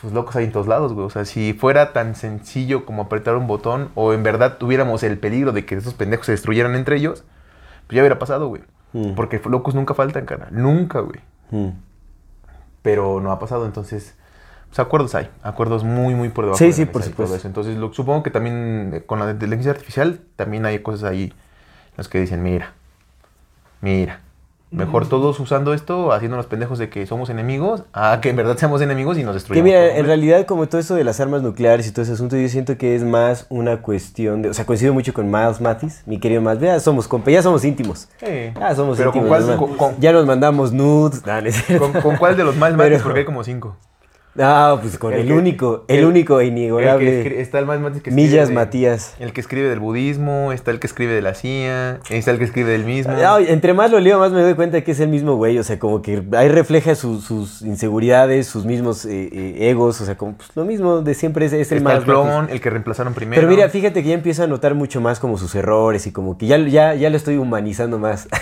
pues 0.00 0.12
locos 0.12 0.36
hay 0.36 0.44
en 0.44 0.52
todos 0.52 0.66
lados, 0.66 0.92
güey. 0.92 1.06
O 1.06 1.10
sea, 1.10 1.24
si 1.24 1.54
fuera 1.54 1.92
tan 1.92 2.14
sencillo 2.14 2.84
como 2.84 3.02
apretar 3.02 3.36
un 3.36 3.46
botón, 3.46 3.90
o 3.94 4.12
en 4.12 4.22
verdad 4.22 4.58
tuviéramos 4.58 5.02
el 5.02 5.18
peligro 5.18 5.52
de 5.52 5.64
que 5.64 5.76
esos 5.76 5.94
pendejos 5.94 6.26
se 6.26 6.32
destruyeran 6.32 6.74
entre 6.74 6.96
ellos, 6.96 7.24
pues 7.86 7.96
ya 7.96 8.02
hubiera 8.02 8.18
pasado, 8.18 8.48
güey. 8.48 8.62
Mm. 8.92 9.14
Porque 9.14 9.40
locos 9.44 9.74
nunca 9.74 9.94
faltan, 9.94 10.26
cara. 10.26 10.48
Nunca, 10.50 11.00
güey. 11.00 11.20
Mm. 11.50 11.70
Pero 12.82 13.20
no 13.20 13.32
ha 13.32 13.38
pasado, 13.38 13.66
entonces. 13.66 14.16
Pues 14.68 14.78
acuerdos 14.80 15.14
hay. 15.14 15.28
Acuerdos 15.42 15.84
muy, 15.84 16.14
muy 16.14 16.30
por 16.30 16.44
debajo 16.46 16.58
Sí, 16.58 16.66
de 16.66 16.72
sí, 16.72 16.84
por 16.86 17.02
supuesto. 17.02 17.36
eso. 17.36 17.46
Entonces, 17.46 17.76
lo, 17.76 17.92
supongo 17.92 18.22
que 18.22 18.30
también 18.30 18.92
eh, 18.94 19.02
con 19.04 19.18
la 19.18 19.30
inteligencia 19.30 19.72
artificial 19.72 20.20
también 20.36 20.64
hay 20.64 20.78
cosas 20.80 21.10
ahí 21.10 21.24
en 21.24 21.94
las 21.96 22.08
que 22.08 22.20
dicen, 22.20 22.42
mira, 22.42 22.72
mira. 23.80 24.20
Mejor 24.72 25.06
todos 25.08 25.38
usando 25.38 25.74
esto, 25.74 26.12
haciéndonos 26.12 26.46
pendejos 26.46 26.78
de 26.78 26.88
que 26.88 27.06
somos 27.06 27.28
enemigos, 27.30 27.84
a 27.92 28.20
que 28.22 28.30
en 28.30 28.36
verdad 28.36 28.56
seamos 28.56 28.80
enemigos 28.80 29.18
y 29.18 29.22
nos 29.22 29.32
Que 29.32 29.34
destruyamos. 29.34 29.64
mira, 29.68 29.80
todos, 29.86 29.98
en 29.98 30.06
realidad 30.06 30.46
como 30.46 30.66
todo 30.66 30.80
eso 30.80 30.94
de 30.94 31.04
las 31.04 31.20
armas 31.20 31.42
nucleares 31.42 31.86
y 31.86 31.92
todo 31.92 32.02
ese 32.02 32.12
asunto, 32.12 32.36
yo 32.36 32.48
siento 32.48 32.78
que 32.78 32.94
es 32.96 33.04
más 33.04 33.46
una 33.50 33.82
cuestión 33.82 34.42
de... 34.42 34.48
O 34.48 34.54
sea, 34.54 34.64
coincido 34.64 34.94
mucho 34.94 35.12
con 35.12 35.30
Miles 35.30 35.60
Matis, 35.60 36.02
mi 36.06 36.18
querido 36.18 36.40
Miles. 36.40 36.58
Vea, 36.58 36.80
somos 36.80 37.06
ya 37.30 37.42
somos 37.42 37.64
íntimos. 37.64 38.08
Sí. 38.18 38.26
Ah, 38.60 38.74
somos 38.74 38.96
Pero 38.96 39.12
con 39.12 39.20
íntimos. 39.22 39.44
cuál, 39.44 39.46
nos 39.58 39.68
con, 39.68 39.76
con- 39.76 40.00
ya 40.00 40.12
nos 40.12 40.24
mandamos 40.26 40.72
nudes. 40.72 41.22
Cierto. 41.52 41.92
con- 41.92 42.00
con 42.02 42.16
cuál 42.16 42.36
de 42.36 42.44
los 42.44 42.56
mates, 42.56 42.76
Pero- 42.78 43.02
porque 43.02 43.18
hay 43.20 43.24
como 43.26 43.44
cinco. 43.44 43.76
Ah, 44.38 44.78
pues 44.80 44.96
con 44.96 45.12
El 45.12 45.20
el, 45.20 45.26
que- 45.26 45.32
único, 45.34 45.84
el, 45.88 45.98
el- 45.98 46.04
único 46.06 46.40
e 46.40 46.44
El 46.46 46.54
que 46.54 46.60
inigualable. 46.62 47.40
está 47.42 47.58
el 47.58 47.66
más 47.66 47.80
mates 47.80 48.00
que 48.02 48.10
Millas 48.10 48.48
de- 48.48 48.54
Matías. 48.54 49.14
El 49.20 49.34
que 49.34 49.42
escribe 49.42 49.68
del 49.68 49.78
budismo, 49.78 50.52
está 50.52 50.70
el 50.70 50.80
que 50.80 50.86
escribe 50.86 51.12
de 51.12 51.20
la 51.20 51.34
CIA, 51.34 52.00
está 52.08 52.30
el 52.30 52.38
que 52.38 52.44
escribe 52.44 52.70
del 52.70 52.86
mismo. 52.86 53.12
Ay, 53.14 53.44
entre 53.48 53.74
más 53.74 53.90
lo 53.90 54.00
leo, 54.00 54.18
más 54.18 54.32
me 54.32 54.40
doy 54.40 54.54
cuenta 54.54 54.80
que 54.80 54.92
es 54.92 55.00
el 55.00 55.08
mismo 55.08 55.36
güey. 55.36 55.58
O 55.58 55.62
sea, 55.64 55.78
como 55.78 56.00
que 56.00 56.22
ahí 56.32 56.48
refleja 56.48 56.94
su- 56.94 57.20
sus 57.20 57.60
inseguridades, 57.60 58.46
sus 58.46 58.64
mismos 58.64 59.04
eh, 59.04 59.28
eh, 59.30 59.68
egos. 59.68 60.00
O 60.00 60.06
sea, 60.06 60.16
como 60.16 60.32
pues, 60.32 60.48
lo 60.54 60.64
mismo 60.64 61.02
de 61.02 61.12
siempre 61.12 61.44
es, 61.44 61.52
es 61.52 61.70
el 61.70 61.78
está 61.78 61.90
más 61.90 61.98
el 61.98 62.04
clon, 62.04 62.48
el 62.48 62.60
que 62.62 62.70
reemplazaron 62.70 63.12
primero. 63.12 63.38
Pero 63.38 63.52
mira, 63.54 63.68
fíjate 63.68 64.02
que 64.02 64.08
ya 64.08 64.14
empiezo 64.14 64.44
a 64.44 64.46
notar 64.46 64.74
mucho 64.74 65.02
más 65.02 65.20
como 65.20 65.36
sus 65.36 65.54
errores 65.54 66.06
y 66.06 66.10
como 66.12 66.38
que 66.38 66.46
ya, 66.46 66.56
ya, 66.56 66.94
ya 66.94 67.10
lo 67.10 67.18
estoy 67.18 67.36
humanizando 67.36 67.98
más. 67.98 68.28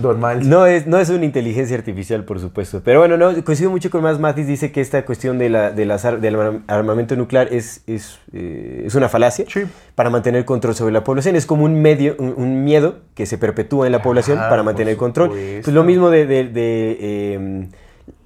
Normal. 0.00 0.48
No 0.48 0.66
es, 0.66 0.86
no 0.86 0.98
es 0.98 1.08
una 1.10 1.24
inteligencia 1.24 1.76
artificial, 1.76 2.24
por 2.24 2.38
supuesto. 2.40 2.80
Pero 2.84 3.00
bueno, 3.00 3.16
no, 3.16 3.44
coincido 3.44 3.70
mucho 3.70 3.90
con 3.90 4.02
más 4.02 4.18
Matis. 4.20 4.46
Dice 4.46 4.72
que 4.72 4.80
esta 4.80 5.04
cuestión 5.04 5.38
de 5.38 5.48
la, 5.50 5.70
de 5.70 5.84
las 5.84 6.02
del 6.20 6.34
arma- 6.36 6.62
armamento 6.66 7.16
nuclear 7.16 7.48
es, 7.52 7.82
es, 7.86 8.18
eh, 8.32 8.84
es 8.86 8.94
una 8.94 9.08
falacia 9.08 9.44
Sí. 9.48 9.62
para 9.94 10.10
mantener 10.10 10.44
control 10.44 10.74
sobre 10.74 10.92
la 10.92 11.04
población. 11.04 11.36
Es 11.36 11.46
como 11.46 11.64
un, 11.64 11.82
medio, 11.82 12.14
un, 12.18 12.34
un 12.36 12.64
miedo 12.64 13.00
que 13.14 13.26
se 13.26 13.38
perpetúa 13.38 13.86
en 13.86 13.92
la 13.92 14.02
población 14.02 14.38
para 14.38 14.62
mantener 14.62 14.96
control. 14.96 15.30
Pues 15.30 15.68
lo 15.68 15.84
mismo 15.84 16.10
de, 16.10 16.26
de- 16.26 16.44
de, 16.48 16.96
eh, 17.00 17.68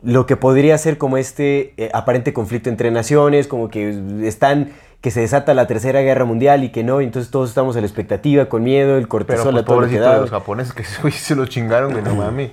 lo 0.02 0.26
que 0.26 0.36
podría 0.36 0.78
ser 0.78 0.98
como 0.98 1.16
este 1.16 1.74
eh, 1.76 1.90
aparente 1.92 2.32
conflicto 2.32 2.70
entre 2.70 2.90
naciones, 2.90 3.46
como 3.48 3.68
que 3.68 3.90
están 4.22 4.70
que 5.00 5.10
se 5.10 5.20
desata 5.20 5.54
la 5.54 5.66
tercera 5.66 6.00
guerra 6.00 6.24
mundial 6.24 6.64
y 6.64 6.70
que 6.70 6.82
no, 6.82 7.00
y 7.00 7.04
entonces 7.04 7.30
todos 7.30 7.48
estamos 7.48 7.76
a 7.76 7.80
la 7.80 7.86
expectativa, 7.86 8.46
con 8.46 8.62
miedo, 8.64 8.96
el 8.96 9.02
Pero 9.02 9.08
cortisol, 9.08 9.52
pues, 9.52 9.62
a 9.62 9.64
todo 9.64 9.80
lo 9.80 9.86
que 9.88 9.96
pobrecito 9.98 10.02
de 10.02 10.08
da. 10.08 10.20
los 10.20 10.30
japoneses 10.30 10.72
que 10.72 10.84
güey, 11.02 11.12
se 11.12 11.34
lo 11.36 11.46
chingaron, 11.46 11.92
güey, 11.92 12.02
no 12.02 12.14
mames. 12.14 12.50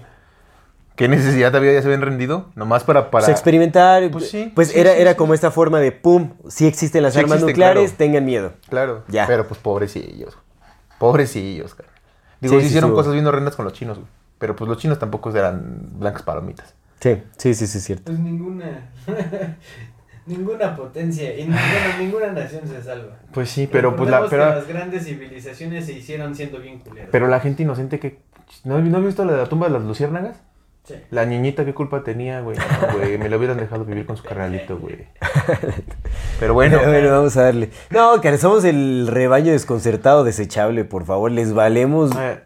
¿Qué 0.95 1.07
necesidad 1.07 1.49
todavía 1.49 1.73
ya 1.73 1.81
se 1.81 1.87
habían 1.87 2.01
rendido? 2.01 2.51
Nomás 2.53 2.83
para... 2.83 3.09
para... 3.09 3.25
Pues 3.25 3.29
experimentar, 3.29 4.11
Pues 4.11 4.29
sí, 4.29 4.51
pues 4.53 4.67
sí, 4.67 4.79
era, 4.79 4.93
sí, 4.93 5.01
era 5.01 5.11
sí. 5.11 5.17
como 5.17 5.33
esta 5.33 5.49
forma 5.49 5.79
de 5.79 5.91
pum, 5.91 6.33
si 6.47 6.67
existen 6.67 7.01
las 7.01 7.13
Sí 7.13 7.19
armas 7.19 7.37
existen, 7.37 7.49
nucleares, 7.49 7.91
claro. 7.91 7.97
tengan 7.97 8.25
miedo. 8.25 8.53
Claro. 8.69 9.03
Ya. 9.07 9.25
Pero 9.25 9.47
pues 9.47 9.59
pobrecillos. 9.59 10.37
Pobrecillos, 10.99 11.73
cara. 11.73 11.89
Digo, 12.41 12.53
Sí, 12.53 12.59
sí 12.59 12.63
sí, 12.65 12.67
hicieron 12.67 12.93
cosas 12.93 13.13
bien 13.13 13.25
horrendas 13.25 13.55
con 13.55 13.65
los 13.65 13.73
chinos, 13.73 13.97
güey. 13.97 14.09
Pero 14.37 14.55
pues 14.55 14.69
los 14.69 14.77
chinos 14.77 14.99
tampoco 14.99 15.31
eran 15.31 15.79
blancas 15.97 16.21
palomitas. 16.21 16.75
Sí, 16.99 17.23
sí, 17.37 17.55
sí, 17.55 17.65
sí, 17.65 17.77
es 17.79 17.83
cierto. 17.83 18.05
Pues 18.05 18.19
ninguna. 18.19 18.91
ninguna 20.25 20.75
potencia 20.75 21.33
y 21.37 21.43
ninguna, 21.43 21.97
ninguna 21.99 22.31
nación 22.31 22.67
se 22.67 22.81
salva. 22.81 23.17
Pues 23.33 23.49
sí, 23.49 23.67
pero 23.71 23.95
pues 23.95 24.09
la... 24.09 24.27
Pero, 24.29 24.29
que 24.49 24.55
las 24.55 24.67
grandes 24.67 25.05
civilizaciones 25.05 25.85
se 25.85 25.93
hicieron 25.93 26.35
siendo 26.35 26.59
bien 26.59 26.79
culeras. 26.79 27.09
pero 27.11 27.27
la 27.27 27.39
gente 27.39 27.63
inocente 27.63 27.99
que... 27.99 28.19
¿No, 28.63 28.79
¿No 28.79 28.97
has 28.99 29.05
visto 29.05 29.25
la 29.25 29.33
de 29.33 29.37
la 29.39 29.45
tumba 29.47 29.67
de 29.67 29.73
las 29.73 29.83
luciérnagas? 29.83 30.41
Sí. 30.83 30.95
La 31.11 31.25
niñita, 31.25 31.63
¿qué 31.63 31.73
culpa 31.73 32.03
tenía, 32.03 32.41
güey? 32.41 32.57
No, 32.57 32.97
güey, 32.97 33.17
me 33.17 33.29
lo 33.29 33.37
hubieran 33.37 33.57
dejado 33.57 33.85
vivir 33.85 34.05
con 34.05 34.17
su 34.17 34.23
carnalito, 34.23 34.77
güey. 34.77 35.07
Pero 36.39 36.53
bueno, 36.53 36.79
Bueno, 36.83 37.09
vamos 37.09 37.37
a 37.37 37.43
darle. 37.43 37.69
No, 37.89 38.19
que 38.19 38.37
somos 38.37 38.63
el 38.65 39.07
rebaño 39.07 39.51
desconcertado 39.53 40.23
desechable, 40.25 40.83
por 40.83 41.05
favor, 41.05 41.31
les 41.31 41.53
valemos. 41.53 42.11
eh, 42.19 42.39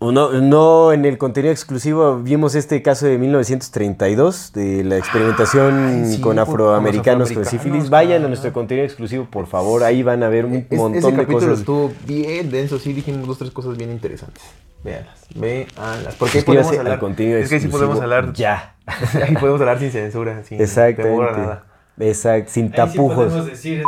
No, 0.00 0.30
no 0.30 0.92
en 0.92 1.04
el 1.04 1.18
contenido 1.18 1.50
exclusivo 1.52 2.18
vimos 2.22 2.54
este 2.54 2.82
caso 2.82 3.06
de 3.06 3.18
1932 3.18 4.52
de 4.52 4.84
la 4.84 4.96
experimentación 4.96 6.04
Ay, 6.04 6.12
sí, 6.14 6.20
con 6.20 6.38
afroamericanos 6.38 7.32
con 7.32 7.44
sífilis. 7.44 7.90
Vayan 7.90 8.24
a 8.24 8.28
nuestro 8.28 8.52
contenido 8.52 8.84
exclusivo, 8.86 9.26
por 9.28 9.46
favor, 9.48 9.82
ahí 9.82 10.04
van 10.04 10.22
a 10.22 10.28
ver 10.28 10.44
un 10.46 10.66
es- 10.70 10.78
montón 10.78 10.98
ese 10.98 11.10
de 11.10 11.16
capítulo 11.16 11.38
cosas. 11.40 11.58
estuvo 11.60 11.92
bien 12.06 12.48
denso, 12.50 12.78
sí 12.78 12.92
dijimos 12.92 13.26
dos, 13.26 13.38
tres 13.38 13.50
cosas 13.50 13.76
bien 13.76 13.90
interesantes. 13.90 14.42
Véanlas, 14.84 15.26
véanlas. 15.34 16.14
Porque 16.16 16.38
ahí 16.38 16.44
podemos 16.44 16.70
al 16.72 16.78
hablar. 16.78 16.98
contenido 17.00 17.38
es 17.38 17.48
que 17.48 17.56
ahí 17.56 17.60
sí 17.60 17.66
podemos 17.68 18.00
hablar. 18.00 18.32
ya. 18.34 18.76
ahí 19.26 19.34
podemos 19.34 19.60
hablar 19.60 19.80
sin 19.80 19.90
censura, 19.90 20.44
sin 20.44 20.58
temor 20.94 21.28
a 21.28 21.36
nada. 21.36 21.64
Exacto, 21.98 22.52
sin 22.52 22.66
Ahí 22.66 22.70
sí 22.70 22.76
tapujos. 22.76 23.16
podemos 23.26 23.46
decir. 23.46 23.82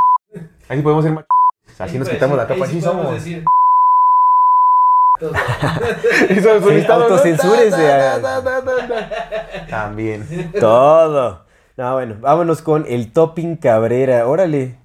Ahí 0.69 0.79
sí 0.79 0.83
podemos 0.83 1.05
ser 1.05 1.13
mach... 1.13 1.25
Así 1.79 1.93
ahí 1.93 1.99
nos 2.01 2.09
quitamos 2.09 2.37
la 2.37 2.43
capa, 2.49 2.55
ahí 2.57 2.63
así 2.63 2.81
sí 2.81 2.85
podemos 2.85 3.05
somos. 3.07 3.25
decir 3.25 3.45
Ta, 7.71 8.17
ah. 8.17 8.19
ta, 8.23 8.43
ta, 8.43 8.63
ta, 8.65 8.89
ta. 8.89 9.67
También. 9.69 10.51
Todo. 10.59 11.45
No, 11.77 11.93
bueno, 11.95 12.17
vámonos 12.21 12.63
con 12.63 12.85
el 12.89 13.13
Topping 13.13 13.57
Cabrera. 13.57 14.27
Órale. 14.27 14.77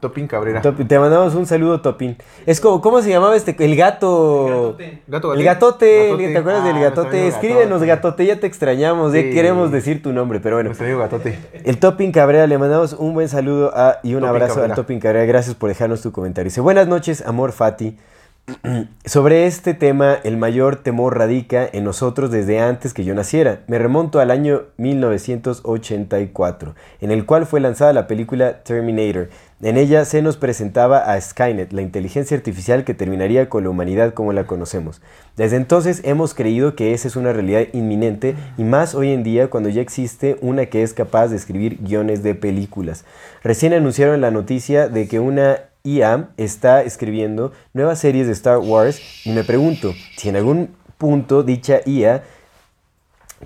Topin 0.00 0.26
Cabrera. 0.26 0.60
Te 0.60 0.98
mandamos 0.98 1.34
un 1.34 1.46
saludo, 1.46 1.80
Topin. 1.80 2.18
Es 2.44 2.60
como, 2.60 2.82
¿cómo 2.82 3.00
se 3.00 3.08
llamaba 3.08 3.34
este? 3.36 3.56
El 3.58 3.74
gato. 3.74 4.44
Gatote. 4.76 5.02
Gato, 5.06 5.32
El 5.34 5.42
gatote, 5.44 6.04
Gatote. 6.08 6.28
¿te 6.32 6.36
acuerdas 6.38 6.62
Ah, 6.62 6.66
del 6.66 6.80
gatote? 6.80 7.28
Escríbenos, 7.28 7.80
Gatote. 7.80 7.86
gatote, 7.86 8.26
ya 8.26 8.38
te 8.40 8.46
extrañamos, 8.46 9.14
eh, 9.14 9.22
Sí. 9.22 9.30
queremos 9.34 9.72
decir 9.72 10.02
tu 10.02 10.12
nombre, 10.12 10.40
pero 10.40 10.56
bueno. 10.56 10.68
Nuestro 10.68 10.84
amigo 10.86 11.00
Gatote. 11.00 11.38
El 11.64 11.78
Topping 11.78 12.12
Cabrera, 12.12 12.46
le 12.46 12.58
mandamos 12.58 12.92
un 12.92 13.14
buen 13.14 13.30
saludo 13.30 13.72
a- 13.74 14.00
y 14.02 14.14
un 14.14 14.24
abrazo 14.26 14.56
Cabrera. 14.56 14.74
al 14.74 14.76
Topping 14.76 15.00
Cabrera. 15.00 15.24
Gracias 15.24 15.54
por 15.54 15.70
dejarnos 15.70 16.02
tu 16.02 16.12
comentario. 16.12 16.50
Dice, 16.50 16.60
buenas 16.60 16.86
noches, 16.86 17.24
amor 17.26 17.52
Fati. 17.52 17.96
Sobre 19.06 19.46
este 19.46 19.72
tema, 19.72 20.18
el 20.22 20.36
mayor 20.36 20.76
temor 20.76 21.16
radica 21.16 21.66
en 21.72 21.84
nosotros 21.84 22.30
desde 22.30 22.60
antes 22.60 22.92
que 22.92 23.04
yo 23.04 23.14
naciera. 23.14 23.60
Me 23.68 23.78
remonto 23.78 24.20
al 24.20 24.30
año 24.30 24.64
1984, 24.76 26.74
en 27.00 27.10
el 27.10 27.24
cual 27.24 27.46
fue 27.46 27.60
lanzada 27.60 27.94
la 27.94 28.06
película 28.06 28.62
Terminator. 28.62 29.30
En 29.62 29.78
ella 29.78 30.04
se 30.04 30.20
nos 30.20 30.36
presentaba 30.36 30.98
a 30.98 31.18
Skynet, 31.18 31.72
la 31.72 31.80
inteligencia 31.80 32.36
artificial 32.36 32.84
que 32.84 32.92
terminaría 32.92 33.48
con 33.48 33.64
la 33.64 33.70
humanidad 33.70 34.12
como 34.12 34.34
la 34.34 34.46
conocemos. 34.46 35.00
Desde 35.36 35.56
entonces 35.56 36.02
hemos 36.04 36.34
creído 36.34 36.76
que 36.76 36.92
esa 36.92 37.08
es 37.08 37.16
una 37.16 37.32
realidad 37.32 37.68
inminente 37.72 38.34
y 38.58 38.64
más 38.64 38.94
hoy 38.94 39.12
en 39.12 39.22
día 39.22 39.48
cuando 39.48 39.70
ya 39.70 39.80
existe 39.80 40.36
una 40.42 40.66
que 40.66 40.82
es 40.82 40.92
capaz 40.92 41.28
de 41.28 41.36
escribir 41.36 41.78
guiones 41.80 42.22
de 42.22 42.34
películas. 42.34 43.06
Recién 43.42 43.72
anunciaron 43.72 44.20
la 44.20 44.30
noticia 44.30 44.88
de 44.88 45.08
que 45.08 45.18
una 45.18 45.60
IA 45.86 46.30
está 46.38 46.82
escribiendo 46.82 47.52
nuevas 47.74 47.98
series 47.98 48.26
de 48.26 48.32
Star 48.32 48.56
Wars 48.56 49.02
y 49.26 49.32
me 49.32 49.44
pregunto 49.44 49.92
si 50.16 50.30
en 50.30 50.36
algún 50.36 50.74
punto 50.96 51.42
dicha 51.42 51.80
IA 51.84 52.22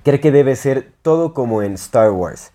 cree 0.04 0.20
que 0.20 0.30
debe 0.30 0.54
ser 0.54 0.92
todo 1.02 1.34
como 1.34 1.64
en 1.64 1.74
Star 1.74 2.12
Wars, 2.12 2.52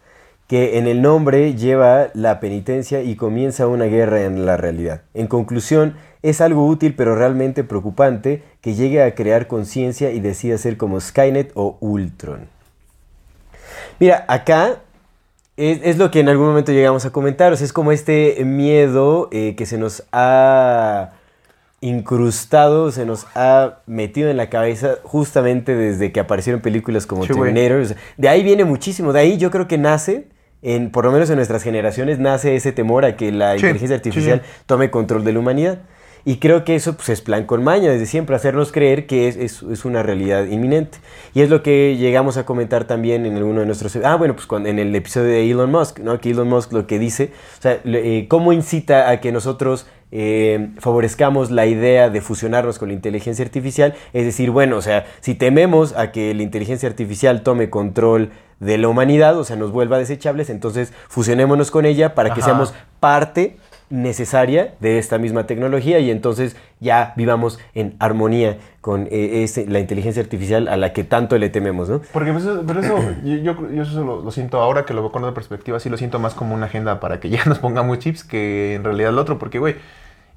que 0.47 0.77
en 0.77 0.87
el 0.87 1.01
nombre 1.01 1.55
lleva 1.55 2.11
la 2.13 2.39
penitencia 2.39 3.01
y 3.01 3.17
comienza 3.17 3.67
una 3.67 3.83
guerra 3.83 4.23
en 4.23 4.45
la 4.45 4.55
realidad. 4.55 5.01
En 5.13 5.27
conclusión, 5.27 5.97
es 6.21 6.39
algo 6.39 6.65
útil 6.65 6.95
pero 6.95 7.17
realmente 7.17 7.65
preocupante 7.65 8.41
que 8.61 8.75
llegue 8.75 9.03
a 9.03 9.15
crear 9.15 9.47
conciencia 9.47 10.11
y 10.11 10.21
decida 10.21 10.57
ser 10.57 10.77
como 10.77 11.01
Skynet 11.01 11.51
o 11.55 11.75
Ultron. 11.81 12.47
Mira, 13.99 14.23
acá 14.29 14.82
es, 15.57 15.79
es, 15.83 15.97
lo 15.97 16.09
que 16.11 16.19
en 16.19 16.29
algún 16.29 16.47
momento 16.47 16.71
llegamos 16.71 17.05
a 17.05 17.11
comentar, 17.11 17.53
o 17.53 17.55
sea, 17.55 17.65
es 17.65 17.73
como 17.73 17.91
este 17.91 18.43
miedo 18.43 19.29
eh, 19.31 19.55
que 19.55 19.65
se 19.65 19.77
nos 19.77 20.03
ha 20.11 21.11
incrustado, 21.81 22.91
se 22.91 23.05
nos 23.05 23.27
ha 23.35 23.79
metido 23.85 24.29
en 24.29 24.37
la 24.37 24.49
cabeza 24.49 24.95
justamente 25.03 25.75
desde 25.75 26.11
que 26.11 26.19
aparecieron 26.21 26.61
películas 26.61 27.05
como 27.05 27.23
Sí, 27.25 27.33
Terminator. 27.33 27.81
O 27.81 27.85
sea, 27.85 27.97
de 28.17 28.29
ahí 28.29 28.41
viene 28.41 28.63
muchísimo, 28.63 29.11
de 29.11 29.19
ahí 29.19 29.37
yo 29.37 29.51
creo 29.51 29.67
que 29.67 29.77
nace, 29.77 30.27
en, 30.61 30.91
por 30.91 31.03
lo 31.05 31.11
menos 31.11 31.29
en 31.29 31.35
nuestras 31.35 31.61
generaciones, 31.61 32.19
nace 32.19 32.55
ese 32.55 32.71
temor 32.71 33.03
a 33.03 33.17
que 33.17 33.31
la 33.33 33.51
Sí, 33.51 33.57
inteligencia 33.57 33.97
artificial 33.97 34.41
sí. 34.43 34.51
tome 34.65 34.89
control 34.89 35.23
de 35.25 35.33
la 35.33 35.39
humanidad. 35.39 35.79
Y 36.25 36.37
creo 36.37 36.63
que 36.63 36.75
eso 36.75 36.93
pues, 36.95 37.09
es 37.09 37.21
plan 37.21 37.45
con 37.45 37.63
maña, 37.63 37.91
desde 37.91 38.05
siempre, 38.05 38.35
hacernos 38.35 38.71
creer 38.71 39.07
que 39.07 39.27
es, 39.27 39.35
es- 39.35 39.61
es 39.63 39.83
una 39.83 40.03
realidad 40.03 40.45
inminente. 40.45 40.99
Y 41.33 41.41
es 41.41 41.49
lo 41.49 41.61
que 41.63 41.97
llegamos 41.97 42.37
a 42.37 42.45
comentar 42.45 42.85
también 42.85 43.25
en 43.25 43.35
alguno 43.35 43.59
de 43.59 43.65
nuestros... 43.65 43.95
Ah, 43.97 44.15
bueno, 44.15 44.33
pues 44.33 44.47
cuando, 44.47 44.69
en 44.69 44.79
el 44.79 44.95
episodio 44.95 45.27
de 45.27 45.51
Elon 45.51 45.69
Musk, 45.69 45.99
¿no? 45.99 46.19
Que 46.21 46.29
Elon 46.29 46.47
Musk 46.47 46.71
lo 46.71 46.87
que 46.87 46.97
dice, 46.97 47.31
o 47.59 47.61
sea, 47.61 47.77
eh, 47.83 48.27
cómo 48.29 48.53
incita 48.53 49.09
a 49.09 49.19
que 49.19 49.33
nosotros 49.33 49.85
eh, 50.15 50.69
favorezcamos 50.79 51.51
la 51.51 51.65
idea 51.65 52.09
de 52.09 52.21
fusionarnos 52.21 52.79
con 52.79 52.87
la 52.89 52.93
inteligencia 52.93 53.43
artificial. 53.43 53.93
Es 54.13 54.23
decir, 54.23 54.49
bueno, 54.51 54.77
o 54.77 54.81
sea, 54.81 55.05
si 55.19 55.35
tememos 55.35 55.93
a 55.97 56.11
que 56.13 56.33
la 56.33 56.43
inteligencia 56.43 56.87
artificial 56.87 57.41
tome 57.41 57.69
control 57.69 58.29
de 58.61 58.77
la 58.77 58.87
humanidad, 58.87 59.37
o 59.37 59.43
sea, 59.43 59.57
nos 59.57 59.71
vuelva 59.71 59.97
desechables, 59.97 60.49
entonces 60.49 60.93
fusionémonos 61.09 61.69
con 61.69 61.85
ella 61.85 62.15
para 62.15 62.29
que 62.33 62.39
Ajá. 62.39 62.51
seamos 62.51 62.73
parte 63.01 63.57
necesaria 63.89 64.73
de 64.79 64.97
esta 64.97 65.17
misma 65.17 65.45
tecnología 65.45 65.99
y 65.99 66.09
entonces 66.11 66.55
ya 66.79 67.13
vivamos 67.15 67.59
en 67.73 67.95
armonía 67.99 68.57
con 68.81 69.07
eh, 69.11 69.45
la 69.67 69.79
inteligencia 69.79 70.21
artificial 70.21 70.67
a 70.67 70.77
la 70.77 70.93
que 70.93 71.03
tanto 71.03 71.37
le 71.37 71.49
tememos, 71.49 71.89
¿no? 71.89 72.01
Porque 72.11 72.31
pues, 72.31 72.43
eso- 72.45 72.63
pero 72.65 72.79
eso, 72.81 72.97
yo, 73.23 73.35
yo, 73.37 73.69
yo 73.71 73.83
eso 73.83 74.03
lo, 74.03 74.21
lo 74.21 74.31
siento 74.31 74.59
ahora 74.61 74.85
que 74.85 74.93
lo 74.93 75.01
veo 75.01 75.11
con 75.11 75.23
otra 75.23 75.33
perspectiva, 75.33 75.79
sí 75.79 75.89
lo 75.89 75.97
siento 75.97 76.19
más 76.19 76.33
como 76.33 76.55
una 76.55 76.65
agenda 76.65 76.99
para 76.99 77.19
que 77.19 77.29
ya 77.31 77.45
nos 77.45 77.59
pongamos 77.59 77.99
chips 77.99 78.23
que 78.23 78.75
en 78.75 78.83
realidad 78.83 79.11
lo 79.13 79.21
otro, 79.21 79.37
porque 79.39 79.59
güey, 79.59 79.75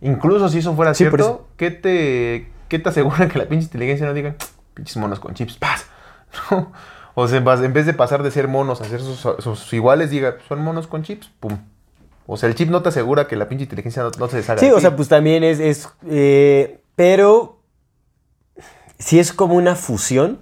incluso 0.01 0.49
si 0.49 0.59
eso 0.59 0.75
fuera 0.75 0.95
Sí, 0.95 1.05
cierto, 1.05 1.49
¿qué 1.57 1.71
te, 1.71 2.49
¿qué 2.69 2.79
te 2.79 2.89
asegura 2.89 3.29
que 3.29 3.39
la 3.39 3.47
pinche 3.47 3.65
inteligencia 3.67 4.07
no 4.07 4.15
diga, 4.15 4.35
pinches 4.75 4.97
monos 4.97 5.19
con 5.21 5.35
chips, 5.35 5.57
paz? 5.57 5.87
¿No? 6.51 6.73
O 7.15 7.27
sea, 7.29 7.39
en 7.39 7.45
vez- 7.45 7.63
en 7.63 7.73
vez 7.73 7.87
de 7.87 7.95
pasar 7.95 8.23
de 8.23 8.31
ser 8.31 8.47
monos 8.47 8.83
a 8.83 8.85
ser 8.85 9.01
sus, 9.01 9.19
sus 9.39 9.73
iguales, 9.73 10.11
diga, 10.11 10.37
son 10.49 10.63
monos 10.63 10.87
con 10.87 11.03
chips, 11.03 11.31
pum. 11.41 11.57
O 12.27 12.37
sea, 12.37 12.49
el 12.49 12.55
chip 12.55 12.71
no 12.71 12.83
te 12.83 12.89
asegura 12.89 13.29
que 13.29 13.37
la 13.37 13.49
pinche 13.49 13.65
inteligencia 13.65 14.03
no, 14.03 14.11
no 14.19 14.29
se 14.29 14.39
deshaga. 14.39 14.59
Sí, 14.61 14.67
de 14.67 14.73
o 14.73 14.77
ti. 14.77 14.81
sea, 14.83 14.97
pues 14.97 15.09
también 15.09 15.45
es, 15.45 15.61
es 15.61 15.89
eh, 16.09 16.81
pero 16.97 17.61
si 18.99 19.19
es 19.19 19.33
como 19.33 19.55
una 19.55 19.77
fusión, 19.77 20.41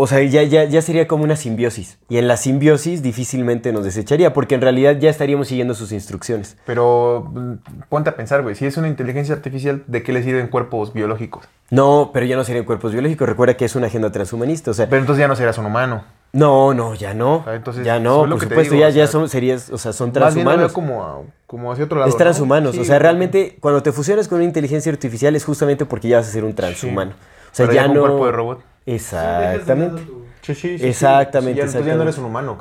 o 0.00 0.06
sea, 0.06 0.22
ya, 0.22 0.44
ya, 0.44 0.62
ya 0.64 0.80
sería 0.80 1.08
como 1.08 1.24
una 1.24 1.34
simbiosis. 1.34 1.98
Y 2.08 2.18
en 2.18 2.28
la 2.28 2.36
simbiosis 2.36 3.02
difícilmente 3.02 3.72
nos 3.72 3.84
desecharía, 3.84 4.32
porque 4.32 4.54
en 4.54 4.60
realidad 4.60 4.96
ya 4.98 5.10
estaríamos 5.10 5.48
siguiendo 5.48 5.74
sus 5.74 5.90
instrucciones. 5.90 6.56
Pero 6.66 7.28
mm, 7.34 7.52
ponte 7.88 8.10
a 8.10 8.16
pensar, 8.16 8.42
güey, 8.42 8.54
si 8.54 8.64
es 8.64 8.76
una 8.76 8.86
inteligencia 8.86 9.34
artificial, 9.34 9.82
¿de 9.88 10.04
qué 10.04 10.12
le 10.12 10.22
sirven 10.22 10.48
cuerpos 10.48 10.92
biológicos? 10.92 11.46
No, 11.70 12.10
pero 12.14 12.26
ya 12.26 12.36
no 12.36 12.44
serían 12.44 12.64
cuerpos 12.64 12.92
biológicos. 12.92 13.28
Recuerda 13.28 13.56
que 13.56 13.64
es 13.64 13.74
una 13.74 13.88
agenda 13.88 14.12
transhumanista. 14.12 14.70
O 14.70 14.74
sea, 14.74 14.88
Pero 14.88 15.00
entonces 15.00 15.20
ya 15.20 15.26
no 15.28 15.34
serás 15.34 15.58
un 15.58 15.66
humano. 15.66 16.04
No, 16.32 16.74
no, 16.74 16.94
ya 16.94 17.14
no. 17.14 17.44
Ah, 17.46 17.54
entonces, 17.54 17.84
ya 17.84 17.98
no, 17.98 18.20
por 18.28 18.40
supuesto, 18.40 18.74
digo, 18.74 18.86
ya, 18.86 18.88
o 18.88 18.90
ya 18.90 19.06
son, 19.06 19.28
serías, 19.28 19.70
o 19.70 19.78
sea, 19.78 19.92
son 19.92 20.12
transhumanos. 20.12 20.72
como, 20.72 21.02
a- 21.02 21.22
como 21.46 21.72
hacia 21.72 21.84
otro 21.86 21.98
lado. 21.98 22.08
Es 22.08 22.14
¿no? 22.14 22.18
transhumanos. 22.18 22.74
Sí, 22.74 22.80
o 22.80 22.84
sea, 22.84 22.98
realmente 22.98 23.56
cuando 23.60 23.82
te 23.82 23.92
fusionas 23.92 24.28
con 24.28 24.36
una 24.36 24.44
inteligencia 24.44 24.92
artificial 24.92 25.34
es 25.36 25.44
justamente 25.44 25.86
porque 25.86 26.08
ya 26.08 26.18
vas 26.18 26.28
a 26.28 26.30
ser 26.30 26.44
un 26.44 26.54
transhumano. 26.54 27.12
O 27.12 27.54
sea, 27.54 27.66
Pero 27.66 27.72
ya 27.74 27.82
ya 27.82 27.86
con 27.86 27.94
no. 27.96 28.00
cuerpo 28.02 28.26
de 28.26 28.32
robot. 28.32 28.60
Exactamente. 28.86 30.02
Sí, 30.42 30.54
sí, 30.54 30.78
sí, 30.78 30.86
Exactamente, 30.86 31.68
Sí, 31.68 31.78
ya, 31.84 31.94
no 31.94 32.02
eres 32.02 32.16
un 32.16 32.24
humano, 32.24 32.58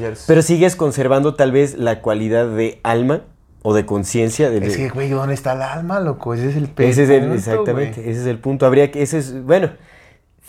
ya 0.00 0.06
eres... 0.08 0.24
Pero 0.26 0.42
sigues 0.42 0.74
conservando 0.74 1.34
tal 1.34 1.52
vez 1.52 1.78
la 1.78 2.00
cualidad 2.00 2.48
de 2.48 2.80
alma 2.82 3.22
o 3.62 3.74
de 3.74 3.86
conciencia. 3.86 4.48
Es 4.52 4.76
que, 4.76 4.88
güey, 4.88 5.10
¿dónde 5.10 5.34
está 5.34 5.52
el 5.52 5.62
alma, 5.62 6.00
loco? 6.00 6.34
Ese 6.34 6.48
es 6.50 6.56
el 6.56 6.70
ese 6.78 7.04
es 7.04 7.10
el, 7.10 7.20
punto, 7.20 7.34
exactamente, 7.34 8.00
ese 8.10 8.20
es 8.22 8.26
el 8.26 8.38
punto. 8.38 8.66
Habría 8.66 8.90
que, 8.90 9.02
ese 9.02 9.18
es, 9.18 9.44
bueno, 9.44 9.70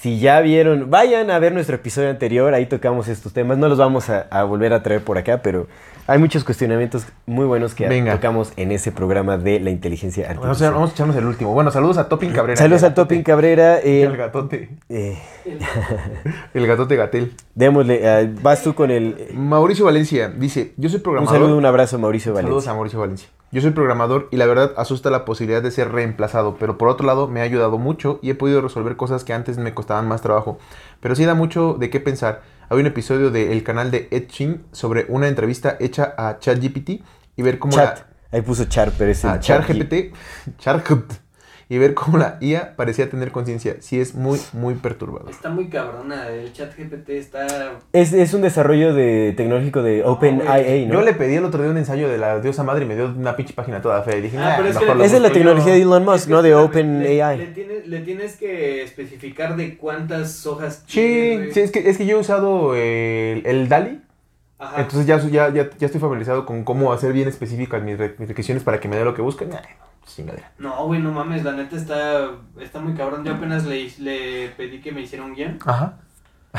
si 0.01 0.19
ya 0.19 0.39
vieron, 0.41 0.89
vayan 0.89 1.29
a 1.29 1.39
ver 1.39 1.53
nuestro 1.53 1.75
episodio 1.75 2.09
anterior, 2.09 2.53
ahí 2.53 2.65
tocamos 2.65 3.07
estos 3.07 3.33
temas. 3.33 3.57
No 3.57 3.67
los 3.67 3.77
vamos 3.77 4.09
a, 4.09 4.27
a 4.31 4.43
volver 4.43 4.71
a 4.73 4.81
traer 4.81 5.03
por 5.03 5.17
acá, 5.17 5.41
pero 5.43 5.67
hay 6.07 6.17
muchos 6.19 6.43
cuestionamientos 6.43 7.05
muy 7.25 7.45
buenos 7.45 7.75
que 7.75 7.87
Venga. 7.87 8.13
tocamos 8.13 8.51
en 8.55 8.71
ese 8.71 8.91
programa 8.91 9.37
de 9.37 9.59
la 9.59 9.69
inteligencia 9.69 10.23
Bueno, 10.27 10.41
artificial. 10.43 10.51
o 10.51 10.71
sea, 10.71 10.71
vamos 10.71 10.89
a 10.91 10.93
echarnos 10.93 11.15
el 11.17 11.25
último. 11.25 11.53
Bueno, 11.53 11.69
saludos 11.69 11.97
a 11.97 12.07
Topin 12.09 12.31
Cabrera. 12.31 12.57
Saludos 12.57 12.83
a 12.83 12.93
Topin. 12.93 13.23
Cabrera. 13.23 13.79
eh, 13.79 14.03
El 14.03 14.15
gatote. 14.17 14.69
eh, 14.87 15.17
El 16.53 16.65
gatote 16.65 16.95
Gatel. 16.95 17.33
démosle, 17.55 17.99
eh, 18.01 18.29
vas 18.41 18.63
tú 18.63 18.73
con 18.73 18.91
el... 18.91 19.27
Mauricio 19.33 19.85
Valencia 19.85 20.29
dice, 20.29 20.71
yo 20.77 20.89
soy 20.89 20.97
Un 20.97 21.03
programador. 21.03 21.35
saludo, 21.41 21.57
un 21.57 21.65
abrazo, 21.65 21.99
Mauricio 21.99 22.33
Saludos 22.33 22.45
Valencia. 22.65 22.71
a 22.71 22.75
Mauricio 22.75 22.99
Valencia. 22.99 23.27
Yo 23.51 23.61
soy 23.61 23.71
programador 23.71 24.27
y 24.31 24.37
la 24.37 24.45
verdad 24.45 24.73
asusta 24.77 25.09
la 25.09 25.25
posibilidad 25.25 25.63
de 25.63 25.71
ser 25.71 25.91
reemplazado, 25.91 26.57
pero 26.59 26.77
por 26.77 26.87
otro 26.87 27.07
lado 27.07 27.27
me 27.27 27.39
ha 27.41 27.43
ayudado 27.43 27.79
mucho 27.79 28.19
y 28.21 28.29
he 28.29 28.35
podido 28.35 28.61
resolver 28.61 28.95
cosas 28.95 29.23
que 29.23 29.33
antes 29.33 29.57
me 29.57 29.73
costaban 29.73 30.07
más 30.07 30.21
trabajo. 30.21 30.59
Pero 30.99 31.15
sí 31.15 31.25
da 31.25 31.33
mucho 31.33 31.73
de 31.73 31.89
qué 31.89 31.99
pensar. 31.99 32.43
Hay 32.69 32.79
un 32.79 32.85
episodio 32.85 33.31
del 33.31 33.63
canal 33.63 33.89
de 33.89 34.07
Ed 34.11 34.27
Chin 34.27 34.65
sobre 34.71 35.07
una 35.09 35.27
entrevista 35.27 35.77
hecha 35.79 36.13
a 36.15 36.37
ChatGPT 36.37 37.01
y 37.35 37.41
ver 37.41 37.57
cómo 37.57 37.73
Chat. 37.73 37.99
la... 37.99 38.05
Ahí 38.31 38.43
puso 38.43 38.65
Char, 38.65 38.91
pero 38.95 39.09
es 39.09 39.23
el 39.23 39.31
a 39.31 39.39
Chat 39.39 39.65
ChatGPT, 39.65 40.15
ChatGPT, 40.59 41.13
y 41.71 41.77
ver 41.77 41.93
cómo 41.93 42.17
la 42.17 42.37
IA 42.41 42.75
parecía 42.75 43.09
tener 43.09 43.31
conciencia. 43.31 43.75
Sí 43.79 43.99
es 44.01 44.15
muy, 44.15 44.39
muy 44.53 44.73
perturbador. 44.73 45.29
Está 45.29 45.49
muy 45.49 45.67
cabrona, 45.69 46.27
el 46.29 46.51
chat 46.51 46.75
GPT 46.75 47.09
está... 47.11 47.45
Es, 47.93 48.11
es 48.11 48.33
un 48.33 48.41
desarrollo 48.41 48.93
de, 48.95 49.33
tecnológico 49.37 49.83
de 49.83 50.03
OpenIA, 50.03 50.87
¿no? 50.87 50.93
Yo 50.95 51.01
le 51.03 51.13
pedí 51.13 51.35
el 51.35 51.45
otro 51.45 51.61
día 51.61 51.69
un 51.71 51.77
ensayo 51.77 52.09
de 52.09 52.17
la 52.17 52.39
diosa 52.39 52.63
madre 52.63 52.85
y 52.85 52.87
me 52.87 52.95
dio 52.95 53.05
una 53.15 53.35
pinche 53.35 53.53
página 53.53 53.81
toda 53.81 54.01
fea 54.01 54.17
y 54.17 54.21
dije, 54.21 54.37
Ah, 54.39 54.49
"Nah, 54.49 54.57
pero 54.57 54.69
es 54.69 54.75
que 54.77 54.81
mejor 54.85 54.97
lo 54.97 55.03
Esa 55.03 55.15
es 55.17 55.21
la 55.21 55.27
busco 55.29 55.39
yo". 55.39 55.45
tecnología 55.45 55.73
de 55.73 55.81
Elon 55.83 56.05
Musk, 56.05 56.15
Es 56.15 56.25
que 56.25 56.31
¿no? 56.31 56.41
De 56.41 56.49
espérame, 56.49 56.87
Le, 56.87 57.03
le, 57.03 57.23
OpenAI. 57.23 57.53
tienes, 57.53 57.87
le 57.87 57.99
tienes 57.99 58.35
que 58.37 58.81
especificar 58.83 59.55
de 59.55 59.77
cuántas 59.77 60.47
hojas 60.47 60.83
Sí, 60.87 61.39
sí, 61.53 61.59
es 61.59 61.71
que, 61.71 61.87
es 61.87 61.97
que 61.99 62.05
yo 62.07 62.17
he 62.17 62.19
usado 62.19 62.73
el, 62.75 63.43
el 63.45 63.69
DALI, 63.69 64.01
Ajá. 64.59 64.81
entonces 64.81 65.05
ya, 65.07 65.17
ya, 65.19 65.49
ya, 65.53 65.69
ya 65.77 65.85
estoy 65.85 66.01
familiarizado 66.01 66.45
con 66.45 66.63
cómo 66.65 66.91
hacer 66.91 67.13
bien 67.13 67.27
específicas 67.29 67.81
mis, 67.81 67.97
re- 67.97 68.15
mis 68.19 68.27
requisiciones 68.27 68.63
para 68.63 68.79
que 68.79 68.87
me 68.89 68.97
dé 68.97 69.05
lo 69.05 69.13
que 69.13 69.21
busquen. 69.21 69.49
Nah, 69.49 69.57
chingadera. 70.05 70.51
No, 70.59 70.85
güey, 70.85 71.01
no 71.01 71.11
mames, 71.11 71.43
la 71.43 71.53
neta 71.53 71.75
está, 71.77 72.31
está 72.59 72.79
muy 72.79 72.93
cabrón. 72.93 73.23
Yo 73.23 73.33
apenas 73.35 73.65
le, 73.65 73.89
le 73.99 74.49
pedí 74.57 74.81
que 74.81 74.91
me 74.91 75.01
hiciera 75.01 75.23
un 75.23 75.33
guion. 75.33 75.59
Ajá. 75.65 75.93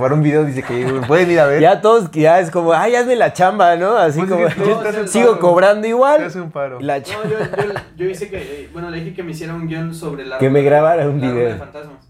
Para 0.00 0.12
un 0.14 0.22
video 0.24 0.44
dice 0.44 0.64
que 0.64 1.00
pueden 1.06 1.30
ir 1.30 1.38
a 1.38 1.46
ver. 1.46 1.60
Ya 1.60 1.80
todos, 1.80 2.10
ya 2.10 2.40
es 2.40 2.50
como, 2.50 2.72
ay, 2.72 2.96
hazme 2.96 3.14
la 3.14 3.32
chamba, 3.32 3.76
¿no? 3.76 3.96
Así 3.96 4.18
Pues 4.20 4.30
como, 4.30 4.42
no, 4.66 5.06
sigo 5.06 5.28
paro. 5.30 5.40
cobrando 5.40 5.82
Te 5.82 5.88
igual. 5.88 6.24
hace 6.24 6.40
un 6.40 6.50
paro. 6.50 6.80
La 6.80 6.98
No, 6.98 7.04
yo, 7.04 7.38
yo, 7.38 7.72
yo 7.96 8.06
hice 8.10 8.28
que, 8.28 8.38
eh, 8.64 8.70
bueno, 8.72 8.90
le 8.90 8.98
dije 8.98 9.14
que 9.14 9.22
me 9.22 9.30
hiciera 9.30 9.54
un 9.54 9.68
guion 9.68 9.94
sobre 9.94 10.26
la... 10.26 10.38
Que 10.38 10.50
me 10.50 10.62
grabara 10.62 11.06
un 11.08 11.20
video. 11.20 11.48
de 11.48 11.54
fantasmas. 11.54 12.03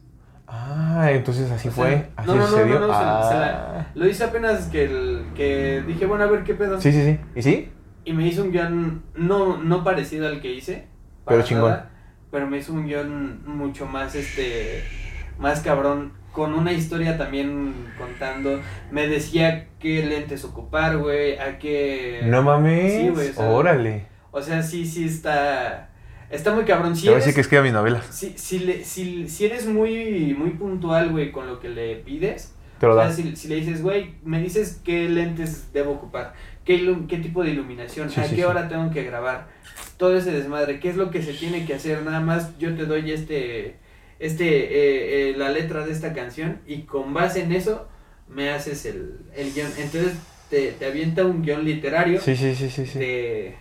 Ah, 0.56 1.10
entonces 1.10 1.50
así 1.50 1.68
O 1.68 1.72
sea, 1.72 1.84
fue. 1.84 2.06
Así 2.16 2.28
no, 2.28 2.36
no, 2.36 2.46
sucedió. 2.46 2.78
no, 2.80 2.86
no, 2.86 2.92
Ah. 2.94 3.28
se 3.28 3.34
la- 3.38 3.86
lo 3.94 4.08
hice 4.08 4.24
apenas 4.24 4.66
que, 4.68 4.84
el, 4.84 5.24
que 5.34 5.82
dije, 5.86 6.06
bueno, 6.06 6.24
a 6.24 6.26
ver 6.28 6.44
qué 6.44 6.54
pedo. 6.54 6.80
Sí, 6.80 6.92
sí, 6.92 7.02
sí. 7.04 7.18
¿Y 7.34 7.42
sí? 7.42 7.70
Y 8.04 8.12
me 8.12 8.26
hizo 8.26 8.42
un 8.42 8.52
guion 8.52 9.02
no, 9.16 9.56
no 9.56 9.82
parecido 9.82 10.28
al 10.28 10.40
que 10.40 10.52
hice. 10.52 10.86
Pero 11.26 11.42
chingón. 11.42 11.70
nada, 11.70 11.90
pero 12.30 12.46
me 12.46 12.58
hizo 12.58 12.72
un 12.72 12.86
guion 12.86 13.42
mucho 13.46 13.86
más, 13.86 14.14
este, 14.14 14.84
más 15.38 15.60
cabrón. 15.60 16.12
Con 16.32 16.52
una 16.52 16.72
historia 16.72 17.16
también 17.16 17.72
contando. 17.96 18.60
Me 18.90 19.06
decía 19.06 19.68
qué 19.78 20.04
lentes 20.04 20.44
ocupar, 20.44 20.96
güey. 20.98 21.38
A 21.38 21.58
qué... 21.60 22.22
No 22.24 22.42
mames. 22.42 22.92
Sí, 22.92 23.08
güey, 23.10 23.30
o 23.30 23.32
sea, 23.32 23.48
Órale. 23.50 24.06
O 24.32 24.42
sea, 24.42 24.60
sí, 24.62 24.84
sí 24.84 25.04
está... 25.06 25.90
Está 26.30 26.54
muy 26.54 26.64
cabrón. 26.64 26.96
Si 26.96 27.02
Te 27.02 27.08
voy 27.08 27.14
a 27.14 27.16
eres, 27.16 27.24
decir 27.26 27.34
que 27.34 27.40
escriba 27.42 27.62
mis 27.62 27.72
novelas. 27.72 28.06
si, 28.10 28.34
si, 28.36 28.58
le- 28.60 28.84
si, 28.84 29.28
si 29.28 29.44
eres 29.46 29.66
muy, 29.66 30.34
muy 30.36 30.50
puntual, 30.50 31.10
güey, 31.10 31.30
con 31.32 31.46
lo 31.46 31.60
que 31.60 31.68
le 31.68 31.96
pides, 31.96 32.54
Te 32.80 32.86
lo 32.86 32.96
o 32.96 33.00
sea, 33.00 33.12
si, 33.12 33.36
si 33.36 33.48
le 33.48 33.56
dices, 33.56 33.82
güey, 33.82 34.14
me 34.24 34.40
dices 34.40 34.80
qué 34.84 35.08
lentes 35.08 35.72
debo 35.72 35.92
ocupar, 35.92 36.34
qué, 36.64 36.96
qué 37.08 37.18
tipo 37.18 37.42
de 37.44 37.50
iluminación, 37.50 38.10
Sí, 38.10 38.20
a 38.20 38.24
sí, 38.24 38.30
qué 38.30 38.42
sí. 38.42 38.44
hora 38.44 38.68
tengo 38.68 38.90
que 38.90 39.04
grabar, 39.04 39.48
todo 39.96 40.16
ese 40.16 40.32
desmadre, 40.32 40.80
qué 40.80 40.88
es 40.90 40.96
lo 40.96 41.10
que 41.10 41.22
se 41.22 41.34
tiene 41.34 41.64
que 41.66 41.74
hacer, 41.74 42.02
nada 42.02 42.20
más 42.20 42.58
yo 42.58 42.74
te 42.74 42.84
doy 42.86 43.10
este, 43.12 43.76
este, 44.18 44.46
eh, 44.48 45.30
eh, 45.30 45.34
la 45.36 45.50
letra 45.50 45.86
de 45.86 45.92
esta 45.92 46.12
canción 46.14 46.60
y 46.66 46.82
con 46.82 47.14
base 47.14 47.42
en 47.42 47.52
eso 47.52 47.86
me 48.28 48.50
haces 48.50 48.86
el, 48.86 49.18
el 49.36 49.52
guion. 49.52 49.70
Entonces 49.78 50.14
te, 50.50 50.72
te 50.72 50.86
avienta 50.86 51.24
un 51.24 51.42
guion 51.42 51.64
literario 51.64 52.20
Sí, 52.20 52.34
sí, 52.36 52.54
sí, 52.56 52.68
sí. 52.70 52.98
de, 52.98 53.54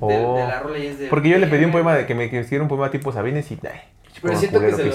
Oh. 0.00 0.36
de 0.38 0.46
la 0.46 0.60
rola 0.60 0.78
y 0.78 0.86
es 0.86 0.98
de... 0.98 1.08
Porque 1.08 1.28
yo 1.28 1.38
le 1.38 1.46
pedí 1.48 1.64
un 1.64 1.72
poema 1.72 1.94
de 1.96 2.06
que 2.06 2.14
me 2.14 2.24
escribiera 2.24 2.62
un 2.62 2.68
poema 2.68 2.90
tipo 2.90 3.12
Sabines 3.12 3.50
y. 3.50 3.58
Ay, 3.64 3.80
Pero 4.22 4.38
siento 4.38 4.60
que 4.60 4.72
se 4.72 4.84
lo... 4.84 4.92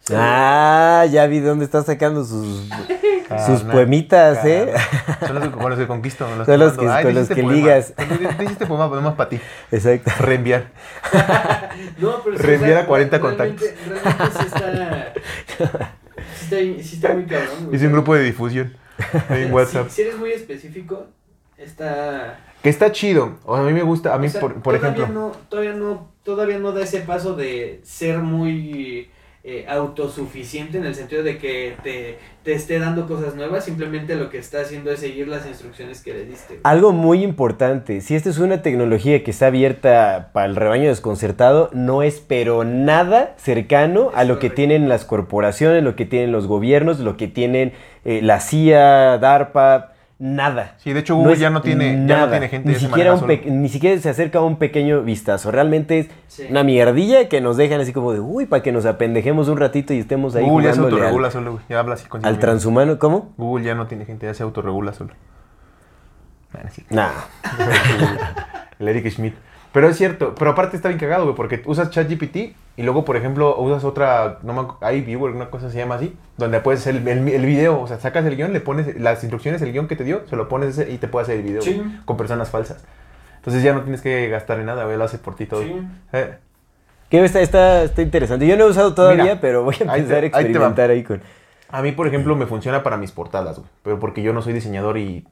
se 0.00 0.14
Ah, 0.16 1.06
ya 1.10 1.26
vi 1.26 1.40
dónde 1.40 1.64
está 1.64 1.82
sacando 1.82 2.24
sus, 2.24 2.68
sus 2.68 2.68
Carnal, 3.28 3.66
poemitas, 3.72 4.44
¿eh? 4.44 4.72
carnal. 4.74 5.18
Son 5.26 5.34
los 5.36 5.44
que- 5.44 5.50
con 5.52 5.70
los 5.70 5.78
que 5.78 5.86
conquisto. 5.86 6.26
Con 6.26 6.38
los 6.38 6.46
Son 6.46 6.54
que, 6.58 6.64
los 6.64 6.72
que- 6.78 6.88
Ay, 6.88 7.04
con 7.04 7.14
los 7.14 7.24
hice 7.24 7.34
que 7.34 7.42
poema. 7.42 7.56
ligas. 7.56 7.94
Te 7.96 8.04
te 8.04 8.14
hice 8.44 8.52
este 8.52 8.66
poema, 8.66 8.88
poema 8.90 9.16
para 9.16 9.30
ti. 9.30 9.40
Exacto. 9.70 10.10
Reenviar. 10.20 10.66
No, 11.98 12.22
pero 12.22 12.36
sí, 12.36 12.42
Reenviar 12.42 12.72
o 12.72 12.74
sea, 12.74 12.82
a 12.82 12.86
40 12.86 13.18
realmente- 13.18 13.74
Realmente 13.88 14.38
sí 14.38 14.46
está... 14.46 15.12
Sí 15.56 16.44
está, 16.44 16.56
sí 16.82 16.94
está 16.96 17.12
muy 17.14 17.24
cabrón. 17.24 17.70
Hice 17.72 17.86
un 17.86 17.92
grupo 17.92 18.14
de 18.14 18.22
difusión 18.24 18.76
en 19.30 19.46
Si- 19.46 19.52
WhatsApp. 19.52 19.88
Si, 19.88 20.02
eres 20.02 20.18
muy 20.18 20.32
específico, 20.32 21.06
está... 21.64 22.38
Que 22.62 22.68
está 22.68 22.92
chido. 22.92 23.38
O 23.44 23.56
a 23.56 23.62
mí 23.62 23.72
me 23.72 23.82
gusta. 23.82 24.14
A 24.14 24.18
mí, 24.18 24.28
o 24.28 24.30
sea, 24.30 24.40
por, 24.40 24.62
por 24.62 24.76
todavía 24.76 25.04
ejemplo. 25.04 25.20
No, 25.20 25.32
todavía, 25.48 25.72
no, 25.72 26.08
todavía 26.22 26.58
no 26.58 26.72
da 26.72 26.82
ese 26.82 27.00
paso 27.00 27.34
de 27.34 27.80
ser 27.82 28.18
muy 28.18 29.10
eh, 29.44 29.66
autosuficiente 29.68 30.78
en 30.78 30.84
el 30.84 30.94
sentido 30.94 31.24
de 31.24 31.36
que 31.38 31.74
te, 31.82 32.18
te 32.44 32.52
esté 32.52 32.78
dando 32.78 33.08
cosas 33.08 33.34
nuevas, 33.34 33.64
simplemente 33.64 34.14
lo 34.14 34.30
que 34.30 34.38
está 34.38 34.60
haciendo 34.60 34.92
es 34.92 35.00
seguir 35.00 35.26
las 35.26 35.44
instrucciones 35.48 36.00
que 36.00 36.14
le 36.14 36.24
diste. 36.26 36.46
güey. 36.54 36.60
Algo 36.62 36.92
muy 36.92 37.24
importante, 37.24 38.00
si 38.02 38.14
esta 38.14 38.30
es 38.30 38.38
una 38.38 38.62
tecnología 38.62 39.24
que 39.24 39.32
está 39.32 39.48
abierta 39.48 40.30
para 40.32 40.46
el 40.46 40.54
rebaño 40.54 40.88
desconcertado, 40.88 41.70
no 41.72 42.04
es 42.04 42.20
pero 42.20 42.62
nada 42.62 43.34
cercano 43.36 44.12
a 44.14 44.22
lo 44.22 44.38
que 44.38 44.48
tienen 44.48 44.88
las 44.88 45.04
corporaciones, 45.04 45.82
lo 45.82 45.96
que 45.96 46.06
tienen 46.06 46.30
los 46.30 46.46
gobiernos, 46.46 47.00
lo 47.00 47.16
que 47.16 47.26
tienen 47.26 47.72
eh, 48.04 48.20
la 48.22 48.38
CIA, 48.38 49.18
DARPA, 49.18 49.91
nada. 50.22 50.74
Sí, 50.78 50.92
de 50.92 51.00
hecho, 51.00 51.16
Google 51.16 51.36
ya 51.36 51.50
no 51.50 51.62
tiene- 51.62 52.06
ya 52.06 52.20
no 52.20 52.30
tiene 52.30 52.48
gente 52.48 52.68
ni 52.68 52.74
se 52.76 52.80
siquiera, 52.86 53.14
un 53.14 53.60
ni 53.62 53.68
siquiera 53.68 54.00
se 54.00 54.08
acerca 54.08 54.38
a 54.38 54.42
un 54.42 54.56
pequeño 54.56 55.02
vistazo. 55.02 55.50
Realmente 55.50 55.98
es 55.98 56.08
Sí. 56.28 56.46
una 56.48 56.62
mierdilla 56.62 57.28
que 57.28 57.40
nos 57.40 57.56
dejan 57.56 57.80
así 57.80 57.92
como 57.92 58.12
de, 58.12 58.20
uy, 58.20 58.46
para 58.46 58.62
que 58.62 58.70
nos 58.70 58.86
apendejemos 58.86 59.48
un 59.48 59.58
ratito 59.58 59.92
y 59.92 59.98
estemos 59.98 60.36
ahí 60.36 60.44
Google 60.44 60.66
ya 60.68 60.74
se 60.74 60.80
autorregula 60.80 61.26
al, 61.26 61.32
solo, 61.32 61.52
güey. 61.54 61.64
Ya 61.68 61.80
habla 61.80 61.94
así 61.94 62.06
con 62.06 62.24
al 62.24 62.38
transhumano. 62.38 63.00
¿Cómo? 63.00 63.32
Google 63.36 63.64
ya 63.64 63.74
no 63.74 63.88
tiene 63.88 64.04
gente, 64.04 64.26
ya 64.26 64.34
se 64.34 64.44
autorregula 64.44 64.92
solo. 64.92 65.10
Nah. 66.52 66.70
Nah. 66.90 67.10
El 68.78 68.88
Eric 68.88 69.10
Schmidt. 69.10 69.34
Pero 69.72 69.88
es 69.88 69.96
cierto, 69.96 70.34
pero 70.38 70.50
aparte 70.50 70.76
está 70.76 70.88
bien 70.88 70.98
cagado, 71.00 71.24
güey, 71.24 71.34
porque 71.34 71.62
usas 71.64 71.88
ChatGPT 71.90 72.36
y 72.76 72.82
luego, 72.82 73.04
por 73.06 73.16
ejemplo, 73.16 73.56
usas 73.58 73.84
otra, 73.84 74.38
no 74.42 74.52
me 74.52 74.60
acu- 74.60 74.96
iViewer, 74.98 75.32
una 75.34 75.48
cosa 75.50 75.70
se 75.70 75.78
llama 75.78 75.94
así, 75.94 76.14
donde 76.36 76.60
puedes 76.60 76.80
hacer 76.82 76.96
el, 76.96 77.08
el- 77.08 77.28
el 77.28 77.46
video, 77.46 77.80
o 77.80 77.86
sea, 77.86 77.98
sacas 77.98 78.24
el 78.26 78.36
guion, 78.36 78.52
le 78.52 78.60
pones 78.60 79.00
las 79.00 79.22
instrucciones, 79.24 79.62
el 79.62 79.72
guion 79.72 79.88
que 79.88 79.96
te 79.96 80.04
dio, 80.04 80.26
se 80.28 80.36
lo 80.36 80.46
pones 80.48 80.78
ese 80.78 80.92
y 80.92 80.98
te 80.98 81.08
puede 81.08 81.22
hacer 81.24 81.36
el 81.36 81.42
video 81.42 81.62
Sí. 81.62 81.74
güey, 81.74 81.88
con 82.04 82.16
personas 82.18 82.50
falsas. 82.50 82.84
Entonces 83.36 83.62
ya 83.62 83.72
no 83.72 83.80
tienes 83.80 84.02
que 84.02 84.28
gastar 84.28 84.60
en 84.60 84.66
nada, 84.66 84.84
güey, 84.84 84.96
lo 84.98 85.04
hace 85.04 85.16
por 85.18 85.36
ti 85.36 85.46
todo. 85.46 85.62
Sí. 85.62 85.74
Eh, 86.12 86.34
Que 87.08 87.24
está, 87.24 87.40
está, 87.40 87.82
está 87.84 88.02
interesante. 88.02 88.46
Yo 88.46 88.56
no 88.58 88.64
he 88.64 88.70
usado 88.70 88.94
todavía, 88.94 89.22
Mira, 89.24 89.40
pero 89.40 89.64
voy 89.64 89.74
a 89.86 89.92
ahí 89.92 90.00
empezar 90.00 90.06
te- 90.08 90.14
a 90.14 90.18
ahí 90.18 90.44
experimentar 90.44 90.90
ahí 90.90 91.02
con... 91.02 91.22
A 91.70 91.80
mí, 91.80 91.92
por 91.92 92.06
ejemplo, 92.06 92.36
me 92.36 92.44
funciona 92.46 92.82
para 92.82 92.98
mis 92.98 93.10
portadas, 93.10 93.56
güey, 93.58 93.70
pero 93.82 93.98
porque 93.98 94.22
yo 94.22 94.34
no 94.34 94.42
soy 94.42 94.52
diseñador 94.52 94.98
y 94.98 95.26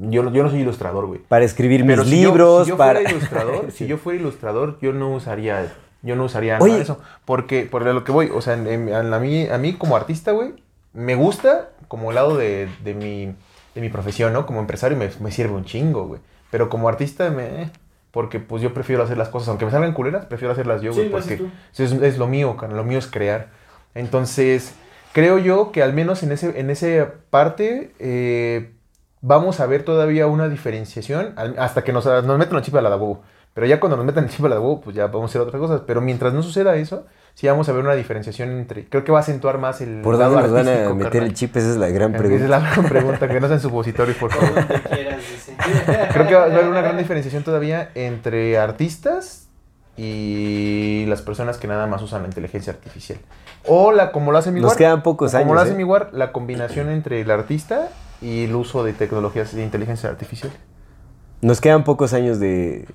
yo, 0.00 0.22
no- 0.22 0.32
yo 0.32 0.42
no 0.42 0.50
soy 0.50 0.60
ilustrador, 0.60 1.06
güey. 1.06 1.20
Para 1.28 1.44
escribir 1.44 1.84
mis 1.84 1.92
Pero 1.96 2.04
yo- 2.04 2.10
libros, 2.10 2.64
si 2.64 2.70
yo, 2.70 2.76
para... 2.76 3.00
fuera 3.00 3.10
ilustrador, 3.10 3.64
Sí. 3.70 3.70
si 3.78 3.86
yo 3.86 3.98
fuera 3.98 4.18
ilustrador, 4.18 4.78
yo 4.80 4.92
no 4.92 5.10
usaría, 5.14 5.72
yo 6.02 6.16
no 6.16 6.24
usaría 6.24 6.56
Oye. 6.58 6.66
nada 6.72 6.76
de 6.78 6.82
eso. 6.82 7.00
Porque, 7.24 7.62
por 7.70 7.82
lo 7.84 8.04
que 8.04 8.12
voy, 8.12 8.30
o 8.34 8.40
sea, 8.40 8.54
en- 8.54 8.66
en- 8.66 8.88
en 8.88 9.10
la 9.10 9.18
mí, 9.18 9.46
a 9.48 9.58
mí 9.58 9.74
como 9.74 9.96
artista, 9.96 10.32
güey, 10.32 10.54
me 10.92 11.14
gusta 11.14 11.70
como 11.88 12.10
lado 12.12 12.36
de, 12.36 12.68
de 12.82 12.94
mi, 12.94 13.26
de 13.74 13.80
mi 13.80 13.88
profesión, 13.88 14.32
¿no? 14.32 14.46
Como 14.46 14.60
empresario 14.60 14.96
me, 14.96 15.08
me 15.20 15.30
sirve 15.30 15.52
un 15.54 15.64
chingo, 15.64 16.06
güey. 16.06 16.20
Pero 16.50 16.68
como 16.68 16.88
artista, 16.88 17.30
me... 17.30 17.62
eh, 17.64 17.70
Porque 18.10 18.40
pues 18.40 18.62
yo 18.62 18.72
prefiero 18.72 19.02
hacer 19.02 19.18
las 19.18 19.28
cosas, 19.28 19.48
aunque 19.48 19.66
me 19.66 19.70
salgan 19.70 19.92
culeras, 19.92 20.24
prefiero 20.26 20.52
hacerlas 20.52 20.80
yo, 20.80 20.92
güey. 20.94 21.10
porque 21.10 21.36
tú. 21.36 21.50
es, 21.76 21.92
es 21.92 22.18
lo 22.18 22.26
mío, 22.26 22.56
lo 22.70 22.82
mío 22.84 22.98
es 22.98 23.06
crear. 23.06 23.48
Entonces, 23.94 24.74
creo 25.12 25.38
yo 25.38 25.70
que 25.72 25.82
al 25.82 25.92
menos 25.92 26.22
en 26.22 26.32
ese, 26.32 26.58
en 26.58 26.70
ese 26.70 27.06
parte 27.30 27.92
eh, 27.98 28.70
vamos 29.20 29.60
a 29.60 29.66
ver 29.66 29.84
todavía 29.84 30.26
una 30.26 30.48
diferenciación 30.48 31.34
hasta 31.58 31.82
que 31.84 31.92
nos, 31.92 32.04
nos 32.06 32.38
metan 32.38 32.56
el 32.56 32.62
chip 32.62 32.74
a 32.76 32.80
la 32.82 32.90
de 32.90 32.96
huevo. 32.96 33.22
Pero 33.54 33.66
ya 33.66 33.80
cuando 33.80 33.96
nos 33.96 34.04
metan 34.04 34.24
el 34.24 34.30
chip 34.30 34.44
a 34.44 34.48
la 34.50 34.56
de 34.56 34.60
huevo, 34.60 34.80
pues 34.82 34.94
ya 34.94 35.06
vamos 35.06 35.30
a 35.30 35.32
hacer 35.32 35.40
otras 35.40 35.58
cosas. 35.58 35.80
Pero 35.86 36.02
mientras 36.02 36.34
no 36.34 36.42
suceda 36.42 36.76
eso, 36.76 37.06
sí 37.34 37.48
vamos 37.48 37.68
a 37.68 37.72
ver 37.72 37.82
una 37.82 37.94
diferenciación 37.94 38.50
entre... 38.50 38.86
Creo 38.86 39.02
que 39.02 39.12
va 39.12 39.18
a 39.18 39.20
acentuar 39.22 39.56
más 39.56 39.80
el... 39.80 40.02
¿Por 40.02 40.18
dónde 40.18 40.42
nos 40.42 40.52
van 40.52 40.68
a 40.68 40.94
meter 40.94 41.12
carnal. 41.12 41.28
el 41.28 41.34
chip? 41.34 41.56
Esa 41.56 41.70
es 41.70 41.76
la 41.76 41.88
gran 41.88 42.10
Esa 42.14 42.18
pregunta. 42.18 42.44
es 42.44 42.50
la 42.50 42.60
gran 42.60 42.84
pregunta, 42.84 43.28
que 43.28 43.40
no 43.40 43.48
sean 43.48 43.60
supositorios, 43.60 44.16
por 44.18 44.30
Por 44.30 44.40
favor. 44.40 44.68
donde 44.68 44.82
quieras, 44.82 45.20
dice. 45.30 45.56
Creo 46.12 46.26
que 46.26 46.34
va 46.34 46.42
a 46.42 46.44
haber 46.46 46.68
una 46.68 46.82
gran 46.82 46.98
diferenciación 46.98 47.44
todavía 47.44 47.90
entre 47.94 48.58
artistas 48.58 49.48
y 49.96 51.06
las 51.08 51.22
personas 51.22 51.56
que 51.56 51.66
nada 51.66 51.86
más 51.86 52.02
usan 52.02 52.22
la 52.22 52.28
inteligencia 52.28 52.74
artificial. 52.74 53.18
O 53.64 53.90
la, 53.90 54.12
como 54.12 54.32
lo 54.32 54.38
hace 54.38 54.52
mi 54.52 54.60
Nos 54.60 54.72
War, 54.72 54.76
quedan 54.78 55.02
pocos 55.02 55.32
Como 55.32 55.42
años, 55.44 55.54
lo 55.54 55.60
hace 55.60 55.72
¿eh? 55.72 55.76
mi 55.76 55.84
War, 55.84 56.10
la 56.12 56.30
combinación 56.32 56.90
entre 56.90 57.22
el 57.22 57.30
artista 57.30 57.88
y 58.22 58.44
el 58.44 58.54
uso 58.54 58.84
de 58.84 58.92
tecnologías 58.92 59.54
de 59.54 59.62
inteligencia 59.62 60.08
artificial. 60.08 60.52
Nos 61.42 61.60
quedan 61.60 61.84
pocos 61.84 62.12
años 62.14 62.40
de, 62.40 62.86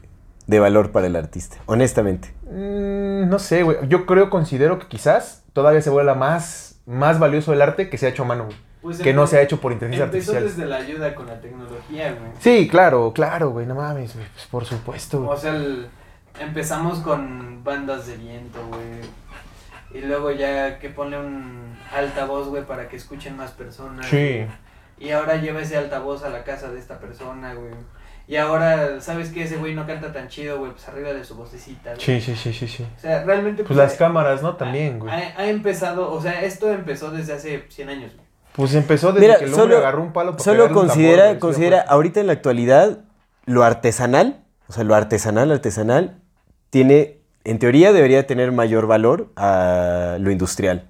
de 0.47 0.59
valor 0.59 0.91
para 0.91 1.07
el 1.07 1.15
artista, 1.15 1.57
honestamente. 1.67 2.33
Mm, 2.49 3.29
no 3.29 3.39
sé, 3.39 3.63
güey. 3.63 3.77
Yo 3.87 4.05
creo, 4.05 4.29
considero 4.29 4.79
que 4.79 4.87
quizás 4.87 5.43
todavía 5.53 5.81
se 5.81 5.89
vuelva 5.89 6.15
más, 6.15 6.79
más 6.85 7.19
valioso 7.19 7.53
el 7.53 7.61
arte 7.61 7.89
que 7.89 7.97
se 7.97 8.07
ha 8.07 8.09
hecho 8.09 8.23
a 8.23 8.25
mano, 8.25 8.45
güey. 8.45 8.57
Pues 8.81 8.97
que 8.97 9.13
no 9.13 9.27
se 9.27 9.37
ha 9.37 9.41
hecho 9.43 9.61
por 9.61 9.71
inteligencia 9.73 10.05
Empezó 10.05 10.31
artificial. 10.31 10.57
desde 10.57 10.65
la 10.67 10.77
ayuda 10.77 11.13
con 11.13 11.27
la 11.27 11.39
tecnología, 11.39 12.13
güey. 12.19 12.31
Sí, 12.39 12.67
claro, 12.67 13.11
claro, 13.13 13.51
güey. 13.51 13.67
No 13.67 13.75
mames, 13.75 14.15
güey. 14.15 14.25
Pues 14.33 14.47
por 14.47 14.65
supuesto, 14.65 15.29
O 15.29 15.37
sea, 15.37 15.55
el- 15.55 15.87
empezamos 16.39 16.97
con 16.99 17.63
bandas 17.63 18.07
de 18.07 18.17
viento, 18.17 18.57
güey. 18.69 20.01
Y 20.01 20.05
luego 20.07 20.31
ya 20.31 20.79
que 20.79 20.89
ponle 20.89 21.19
un 21.19 21.75
altavoz, 21.95 22.47
güey, 22.47 22.65
para 22.65 22.87
que 22.89 22.95
escuchen 22.95 23.37
más 23.37 23.51
personas. 23.51 24.07
Sí. 24.07 24.45
Y 25.01 25.09
ahora 25.11 25.37
lleva 25.37 25.61
ese 25.61 25.77
altavoz 25.77 26.23
a 26.23 26.29
la 26.29 26.43
casa 26.43 26.71
de 26.71 26.79
esta 26.79 26.99
persona, 26.99 27.55
güey. 27.55 27.73
Y 28.27 28.37
ahora, 28.37 29.01
¿sabes 29.01 29.29
qué? 29.29 29.43
Ese 29.43 29.57
güey 29.57 29.73
no 29.73 29.87
canta 29.87 30.13
tan 30.13 30.27
chido, 30.27 30.59
güey, 30.59 30.71
pues 30.71 30.87
arriba 30.87 31.11
de 31.11 31.23
su 31.23 31.35
vocecita. 31.35 31.95
güey. 31.95 31.99
Sí, 31.99 32.21
sí, 32.21 32.35
sí, 32.35 32.53
sí, 32.53 32.67
sí. 32.67 32.87
O 32.97 32.99
sea, 32.99 33.23
realmente... 33.23 33.63
Pues 33.63 33.75
las 33.75 33.95
eh, 33.95 33.97
cámaras, 33.97 34.43
¿no? 34.43 34.55
También, 34.55 34.99
güey. 34.99 35.11
Ha, 35.11 35.33
ha 35.37 35.47
empezado, 35.47 36.13
o 36.13 36.21
sea, 36.21 36.43
esto 36.43 36.71
empezó 36.71 37.09
desde 37.09 37.33
hace 37.33 37.65
100 37.67 37.89
años, 37.89 38.13
güey. 38.13 38.27
Pues 38.53 38.75
empezó 38.75 39.11
desde 39.11 39.27
Mira, 39.27 39.39
que 39.39 39.45
el 39.45 39.53
hombre 39.53 39.63
solo, 39.63 39.77
agarró 39.77 40.03
un 40.03 40.13
palo 40.13 40.31
para 40.33 40.43
solo 40.43 40.71
considera, 40.71 41.23
tambor, 41.23 41.39
considera 41.39 41.77
sí, 41.77 41.83
pues. 41.83 41.91
ahorita 41.91 42.19
en 42.19 42.27
la 42.27 42.33
actualidad 42.33 42.99
lo 43.45 43.63
artesanal, 43.63 44.43
o 44.67 44.73
sea, 44.73 44.83
lo 44.83 44.93
artesanal, 44.93 45.51
artesanal, 45.51 46.19
tiene, 46.69 47.21
en 47.43 47.59
teoría 47.59 47.91
debería 47.91 48.27
tener 48.27 48.51
mayor 48.51 48.87
valor 48.87 49.31
a 49.35 50.17
lo 50.19 50.31
industrial. 50.31 50.87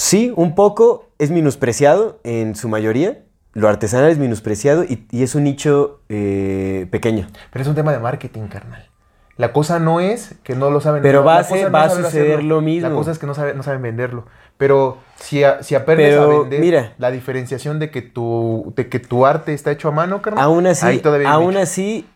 Sí, 0.00 0.32
un 0.36 0.54
poco 0.54 1.08
es 1.18 1.32
menospreciado 1.32 2.20
en 2.22 2.54
su 2.54 2.68
mayoría, 2.68 3.18
lo 3.52 3.68
artesanal 3.68 4.08
es 4.10 4.18
menospreciado 4.18 4.84
y, 4.84 5.04
y 5.10 5.24
es 5.24 5.34
un 5.34 5.42
nicho 5.42 6.02
eh, 6.08 6.86
pequeño. 6.92 7.26
Pero 7.50 7.62
es 7.64 7.68
un 7.68 7.74
tema 7.74 7.90
de 7.90 7.98
marketing, 7.98 8.42
carnal. 8.42 8.88
La 9.36 9.52
cosa 9.52 9.80
no 9.80 9.98
es 9.98 10.36
que 10.44 10.54
no 10.54 10.70
lo 10.70 10.80
saben. 10.80 11.02
Pero 11.02 11.20
la- 11.20 11.26
va 11.26 11.34
la 11.34 11.40
a 11.40 11.44
ser- 11.44 11.56
cosa 11.58 11.66
no 11.66 11.72
va 11.72 11.82
a 11.84 11.88
saber 11.88 12.04
suceder 12.04 12.32
hacerlo. 12.34 12.54
lo 12.56 12.60
mismo. 12.60 12.88
La 12.88 12.94
cosa 12.94 13.10
es 13.10 13.18
que 13.18 13.26
no, 13.26 13.34
sabe- 13.34 13.54
no 13.54 13.64
saben 13.64 13.82
venderlo. 13.82 14.26
Pero 14.56 14.98
si, 15.16 15.42
a- 15.42 15.64
si 15.64 15.74
aprendes 15.74 16.16
a 16.16 16.26
Pero, 16.26 16.40
vender 16.42 16.60
mira. 16.60 16.92
la 16.98 17.10
diferenciación 17.10 17.80
de 17.80 17.90
que, 17.90 18.02
tu, 18.02 18.72
de 18.76 18.88
que 18.88 19.00
tu 19.00 19.26
arte 19.26 19.52
está 19.52 19.72
hecho 19.72 19.88
a 19.88 19.92
mano, 19.92 20.22
carnal. 20.22 20.44
Aún 20.44 20.68
así, 20.68 21.02
aún 21.26 21.56
así, 21.56 22.06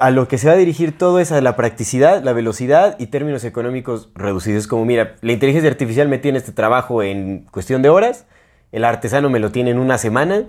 a 0.00 0.10
lo 0.10 0.28
que 0.28 0.38
se 0.38 0.46
va 0.46 0.54
a 0.54 0.56
dirigir 0.56 0.96
todo 0.96 1.18
es 1.20 1.32
a 1.32 1.40
la 1.40 1.56
practicidad, 1.56 2.22
la 2.22 2.32
velocidad 2.32 2.96
y 2.98 3.06
términos 3.06 3.44
económicos 3.44 4.10
reducidos. 4.14 4.66
Como, 4.66 4.84
mira, 4.84 5.16
la 5.20 5.32
inteligencia 5.32 5.70
artificial 5.70 6.08
me 6.08 6.18
tiene 6.18 6.38
este 6.38 6.52
trabajo 6.52 7.02
en 7.02 7.46
cuestión 7.50 7.82
de 7.82 7.88
horas, 7.88 8.26
el 8.72 8.84
artesano 8.84 9.30
me 9.30 9.38
lo 9.38 9.52
tiene 9.52 9.70
en 9.70 9.78
una 9.78 9.98
semana 9.98 10.44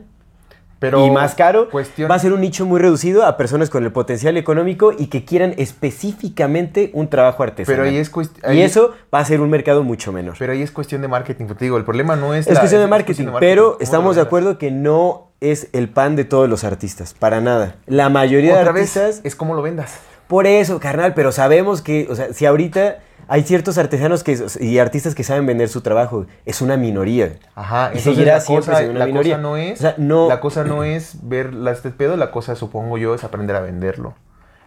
Pero 0.80 1.06
y 1.06 1.10
más 1.10 1.36
caro. 1.36 1.70
Cuestión, 1.70 2.12
Va 2.12 2.16
a 2.16 2.20
ser 2.20 2.34
un 2.34 2.42
nicho 2.42 2.66
muy 2.66 2.80
reducido 2.80 3.26
a 3.26 3.38
personas 3.38 3.70
con 3.70 3.84
el 3.86 3.92
potencial 3.92 4.36
económico 4.38 4.92
y 4.98 5.08
que 5.08 5.24
quieran 5.26 5.54
específicamente 5.58 6.92
un 6.94 7.10
trabajo 7.10 7.44
artesanal. 7.44 7.80
Pero 7.82 7.90
ahí 7.90 7.98
es 7.98 8.12
cuest- 8.12 8.38
y 8.44 8.48
ahí- 8.48 8.62
eso 8.62 8.94
va 9.14 9.20
a 9.20 9.26
ser 9.26 9.42
un 9.42 9.50
mercado 9.50 9.84
mucho 9.84 10.12
menor. 10.12 10.36
Pero 10.38 10.54
ahí 10.54 10.62
es 10.62 10.72
cuestión 10.72 11.02
de 11.02 11.08
marketing. 11.08 11.46
Te 11.48 11.66
digo, 11.66 11.78
el 11.78 11.84
problema 11.84 12.16
no 12.16 12.34
es. 12.34 12.48
Es 12.48 12.54
la- 12.54 12.60
cuestión 12.60 12.80
de 12.82 12.86
es 12.86 12.90
marketing, 12.90 13.26
¿Cómo 13.26 13.40
pero 13.40 13.78
estamos 13.80 14.16
de 14.16 14.22
acuerdo 14.22 14.58
que 14.58 14.72
no 14.72 15.32
es 15.42 15.68
el 15.74 15.90
pan 15.90 16.16
de 16.16 16.26
todos 16.26 16.50
los 16.50 16.64
artistas, 16.64 17.14
para 17.14 17.42
nada. 17.42 17.76
La 17.88 18.10
mayoría 18.10 18.54
Otra 18.54 18.66
de 18.74 18.80
vez, 18.80 18.98
artistas 18.98 19.22
es 19.26 19.36
como 19.36 19.54
lo 19.56 19.62
vendas. 19.62 20.00
Por 20.28 20.48
eso, 20.48 20.80
carnal, 20.80 21.14
pero 21.14 21.32
sabemos 21.32 21.82
que, 21.82 22.08
o 22.10 22.16
sea, 22.16 22.34
si 22.34 22.46
ahorita 22.46 22.98
hay 23.28 23.44
ciertos 23.44 23.78
artesanos 23.78 24.24
que, 24.24 24.38
y 24.60 24.78
artistas 24.80 25.16
que 25.16 25.24
saben 25.24 25.46
vender 25.46 25.70
su 25.70 25.82
trabajo, 25.82 26.26
es 26.46 26.62
una 26.62 26.78
minoría. 26.78 27.34
Ajá, 27.56 27.86
Y 27.94 27.98
entonces 27.98 28.04
seguirá 28.04 28.34
la 28.36 28.40
siempre 28.42 28.66
cosa, 28.68 28.78
siendo 28.78 28.92
una 28.92 29.00
la 29.00 29.06
minoría. 29.06 29.36
cosa 29.36 29.42
no 29.42 29.58
es, 29.58 29.80
O 29.80 29.82
sea, 29.82 29.96
no- 29.98 30.28
la 30.30 30.40
cosa 30.40 30.64
no 30.64 30.84
es 30.84 31.18
ver 31.24 31.54
la- 31.54 31.72
este 31.72 31.90
pedo, 31.92 32.18
la 32.18 32.32
cosa 32.32 32.56
supongo 32.56 32.98
yo 32.98 33.16
es 33.16 33.24
aprender 33.24 33.56
a 33.56 33.62
venderlo. 33.62 34.14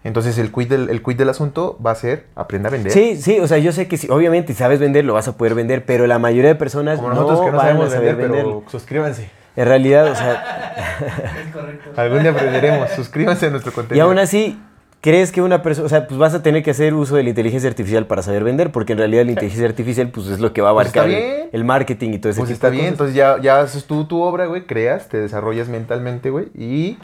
Entonces 0.05 0.39
el 0.39 0.53
quid 0.53 0.69
del, 0.69 0.91
el 0.91 1.03
quid 1.03 1.17
del 1.17 1.29
asunto 1.29 1.77
va 1.85 1.91
a 1.91 1.95
ser 1.97 2.27
aprender 2.37 2.71
a 2.71 2.73
vender. 2.77 2.93
Sí, 2.93 3.21
sí, 3.21 3.41
o 3.41 3.49
sea, 3.49 3.59
yo 3.59 3.73
sé 3.73 3.89
que 3.89 3.97
si, 3.97 4.09
obviamente 4.11 4.53
si 4.53 4.59
sabes 4.59 4.79
vender 4.79 5.05
lo 5.05 5.13
vas 5.15 5.27
a 5.29 5.37
poder 5.37 5.55
vender, 5.55 5.85
pero 5.85 6.07
la 6.07 6.19
mayoría 6.21 6.51
de 6.51 6.55
personas 6.55 6.97
Como 6.99 7.11
nosotros 7.11 7.39
no, 7.41 7.45
que 7.47 7.51
no 7.51 7.57
van 7.59 7.67
sabemos 7.67 7.89
a 7.89 7.97
saber 7.97 8.17
vender, 8.17 8.43
pero 8.45 8.63
suscríbanse. 8.69 9.29
En 9.57 9.67
realidad, 9.67 10.07
o 10.07 10.15
sea, 10.15 10.75
Es 11.49 11.53
correcto. 11.53 11.91
Algún 12.01 12.21
día 12.23 12.31
aprenderemos. 12.31 12.91
Suscríbanse 12.91 13.47
a 13.47 13.51
nuestro 13.51 13.73
y 13.73 13.75
contenido. 13.75 14.07
aún 14.07 14.19
así, 14.21 14.61
¿crees 15.01 15.33
que 15.33 15.41
una 15.43 15.63
persona, 15.63 15.87
o 15.87 15.89
sea, 15.89 16.07
pues 16.09 16.19
vas 16.19 16.35
a 16.35 16.43
tener 16.43 16.63
que 16.63 16.71
hacer 16.73 16.95
uso 16.95 17.17
de 17.17 17.23
la 17.23 17.29
inteligencia 17.31 17.69
artificial 17.69 18.07
para 18.07 18.23
saber 18.23 18.45
vender? 18.45 18.73
Porque 18.73 18.93
en 18.93 18.99
realidad 18.99 19.25
la 19.25 19.31
inteligencia 19.33 19.67
artificial, 19.69 20.09
pues 20.11 20.27
es 20.29 20.41
lo 20.41 20.53
que 20.53 20.61
va 20.61 20.71
a 20.71 20.75
Pues 20.75 20.89
abarcar 20.89 21.09
el, 21.11 21.49
el 21.53 21.65
marketing 21.65 22.11
y 22.15 22.19
todo 22.19 22.31
ese 22.31 22.41
Pues 22.41 22.49
tipo 22.49 22.55
está 22.57 22.67
de 22.69 22.73
bien, 22.73 22.85
cosas. 22.87 22.93
entonces 22.95 23.17
ya, 23.17 23.41
ya 23.41 23.61
haces 23.61 23.85
tú 23.85 24.05
tu 24.07 24.21
obra, 24.21 24.47
güey, 24.47 24.67
creas, 24.67 25.09
te 25.09 25.19
desarrollas 25.19 25.69
mentalmente, 25.69 26.31
güey, 26.31 26.47
y 26.55 26.99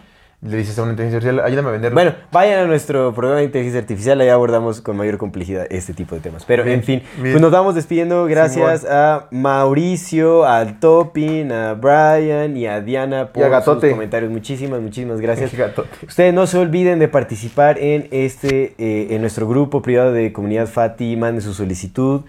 le 0.44 0.58
dices 0.58 0.78
a 0.78 0.82
una 0.82 0.90
inteligencia 0.92 1.16
artificial, 1.16 1.46
ayúdame 1.46 1.68
a 1.70 1.72
venderlo. 1.72 1.94
Bueno, 1.94 2.14
vayan 2.30 2.60
a 2.60 2.66
nuestro 2.66 3.14
programa 3.14 3.38
de 3.38 3.46
inteligencia 3.46 3.80
artificial, 3.80 4.20
ahí 4.20 4.28
abordamos 4.28 4.82
con 4.82 4.96
mayor 4.96 5.16
complejidad 5.16 5.66
este 5.70 5.94
tipo 5.94 6.14
de 6.14 6.20
temas. 6.20 6.44
Pero 6.44 6.64
Bien, 6.64 6.76
en 6.76 6.84
fin, 6.84 7.02
bien. 7.16 7.32
pues 7.32 7.40
nos 7.40 7.50
vamos 7.50 7.74
despidiendo. 7.74 8.26
Gracias 8.26 8.84
a 8.84 9.26
Mauricio, 9.30 10.44
al 10.44 10.80
Topin, 10.80 11.50
a 11.50 11.72
Brian 11.74 12.56
y 12.58 12.66
a 12.66 12.82
Diana 12.82 13.32
por 13.32 13.44
a 13.44 13.62
sus 13.62 13.82
comentarios. 13.82 14.30
Muchísimas, 14.30 14.82
muchísimas 14.82 15.20
gracias. 15.20 15.50
Ustedes 16.06 16.34
no 16.34 16.46
se 16.46 16.58
olviden 16.58 16.98
de 16.98 17.08
participar 17.08 17.78
en 17.78 18.08
este, 18.10 18.74
eh, 18.76 19.08
en 19.10 19.22
nuestro 19.22 19.48
grupo 19.48 19.80
privado 19.80 20.12
de 20.12 20.32
comunidad 20.32 20.66
Fati, 20.66 21.16
manden 21.16 21.40
su 21.40 21.54
solicitud 21.54 22.20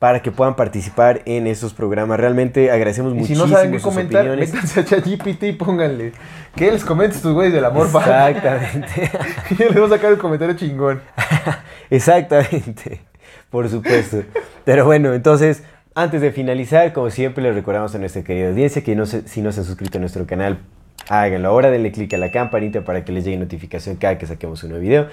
para 0.00 0.20
que 0.22 0.32
puedan 0.32 0.56
participar 0.56 1.20
en 1.26 1.46
estos 1.46 1.72
programas. 1.74 2.18
Realmente 2.18 2.70
agradecemos 2.72 3.12
Y 3.12 3.16
si 3.16 3.20
muchísimo 3.20 3.46
no 3.46 3.52
saben 3.54 3.70
qué 3.70 3.78
comentar, 3.80 4.22
opiniones. 4.22 4.52
métanse 4.52 4.80
a 4.80 4.84
ChatGPT 4.84 5.42
y 5.44 5.52
pónganle. 5.52 6.12
¿Qué 6.56 6.72
les 6.72 6.84
comenta 6.84 7.14
estos 7.14 7.32
güeyes 7.34 7.52
del 7.52 7.64
amor? 7.66 7.86
Exactamente. 7.86 9.10
Y 9.50 9.54
les 9.56 9.74
voy 9.74 9.84
a 9.84 9.88
sacar 9.90 10.10
el 10.12 10.18
comentario 10.18 10.56
chingón. 10.56 11.00
Exactamente, 11.90 13.00
por 13.50 13.68
supuesto. 13.68 14.22
Pero 14.64 14.84
bueno, 14.86 15.12
entonces, 15.12 15.62
antes 15.94 16.20
de 16.20 16.32
finalizar, 16.32 16.92
como 16.92 17.10
siempre, 17.10 17.42
les 17.42 17.54
recordamos 17.54 17.94
a 17.94 17.98
nuestra 17.98 18.22
querida 18.22 18.48
audiencia 18.48 18.82
que 18.82 18.96
no 18.96 19.06
se- 19.06 19.28
si 19.28 19.42
no 19.42 19.52
se 19.52 19.60
han 19.60 19.66
suscrito 19.66 19.98
a 19.98 20.00
nuestro 20.00 20.26
canal, 20.26 20.58
háganlo 21.08 21.48
ahora, 21.48 21.70
denle 21.70 21.92
clic 21.92 22.14
a 22.14 22.18
la 22.18 22.30
campanita 22.30 22.82
para 22.84 23.04
que 23.04 23.12
les 23.12 23.24
llegue 23.24 23.36
notificación 23.36 23.96
cada 23.96 24.16
que 24.16 24.26
saquemos 24.26 24.62
un 24.62 24.70
nuevo 24.70 24.82
video. 24.82 25.08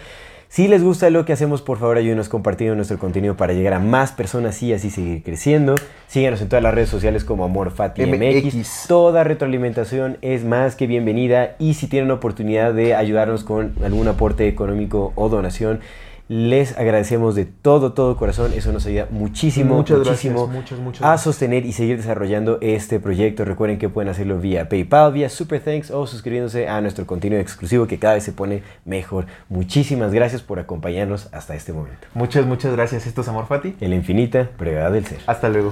Si 0.50 0.70
les 0.70 0.82
gusta 0.82 1.10
lo 1.10 1.26
que 1.26 1.34
hacemos, 1.34 1.62
por 1.62 1.78
favor 1.78 1.98
ayúdenos 1.98 2.30
compartiendo 2.30 2.74
nuestro 2.76 2.98
contenido 2.98 3.36
para 3.36 3.52
llegar 3.52 3.74
a 3.74 3.80
más 3.80 4.14
personas 4.14 4.64
y 4.64 4.72
así 4.72 4.90
seguir 4.90 5.22
creciendo. 5.22 5.76
Síganos 6.08 6.42
en 6.42 6.48
todas 6.48 6.64
las 6.64 6.74
redes 6.74 6.88
sociales 6.90 7.26
como 7.26 7.44
AmorFatiMX. 7.44 8.56
MX. 8.56 8.88
Toda 8.88 9.26
retroalimentación 9.26 10.18
es 10.22 10.46
más 10.46 10.78
que 10.78 10.88
bienvenida 10.88 11.58
y 11.60 11.74
si 11.74 11.88
tienen 11.88 12.12
oportunidad 12.12 12.74
de 12.74 12.96
ayudarnos 12.96 13.44
con 13.44 13.74
algún 13.84 14.08
aporte 14.08 14.48
económico 14.48 15.12
o 15.16 15.28
donación, 15.28 15.82
les 16.28 16.78
agradecemos 16.78 17.36
de 17.36 17.46
todo, 17.46 17.94
todo 17.94 18.18
corazón. 18.18 18.54
Eso 18.54 18.72
nos 18.72 18.86
ayuda 18.86 19.08
muchísimo, 19.10 19.76
Muchas 19.76 20.00
muchísimo 20.00 20.48
gracias, 20.48 20.56
muchas, 20.56 20.80
muchas 20.80 21.04
a 21.04 21.18
sostener 21.18 21.66
y 21.66 21.74
seguir 21.74 21.98
desarrollando 21.98 22.58
este 22.62 23.00
proyecto. 23.00 23.46
Recuerden 23.46 23.80
que 23.80 23.90
pueden 23.90 24.10
hacerlo 24.10 24.40
vía 24.40 24.70
PayPal, 24.70 25.14
vía 25.14 25.30
Super 25.30 25.62
Thanks 25.62 25.92
o 25.92 26.06
suscribiéndose 26.08 26.68
a 26.68 26.82
nuestro 26.82 27.06
contenido 27.06 27.42
exclusivo 27.42 27.88
que 27.88 28.00
cada 28.00 28.16
vez 28.16 28.24
se 28.24 28.32
pone 28.32 28.64
mejor. 28.86 29.26
Muchísimas 29.50 30.14
gracias 30.14 30.42
por 30.42 30.60
acompañarnos 30.60 31.30
hasta 31.32 31.56
este 31.56 31.74
momento. 31.74 32.08
Muchas, 32.14 32.46
muchas 32.46 32.74
gracias. 32.74 33.08
Esto 33.08 33.22
es 33.22 33.28
Amor 33.28 33.48
Fati. 33.48 33.76
En 33.80 33.90
la 33.90 33.96
infinita 33.96 34.50
brevedad 34.58 34.92
del 34.92 35.06
ser. 35.06 35.20
Hasta 35.28 35.50
luego. 35.50 35.72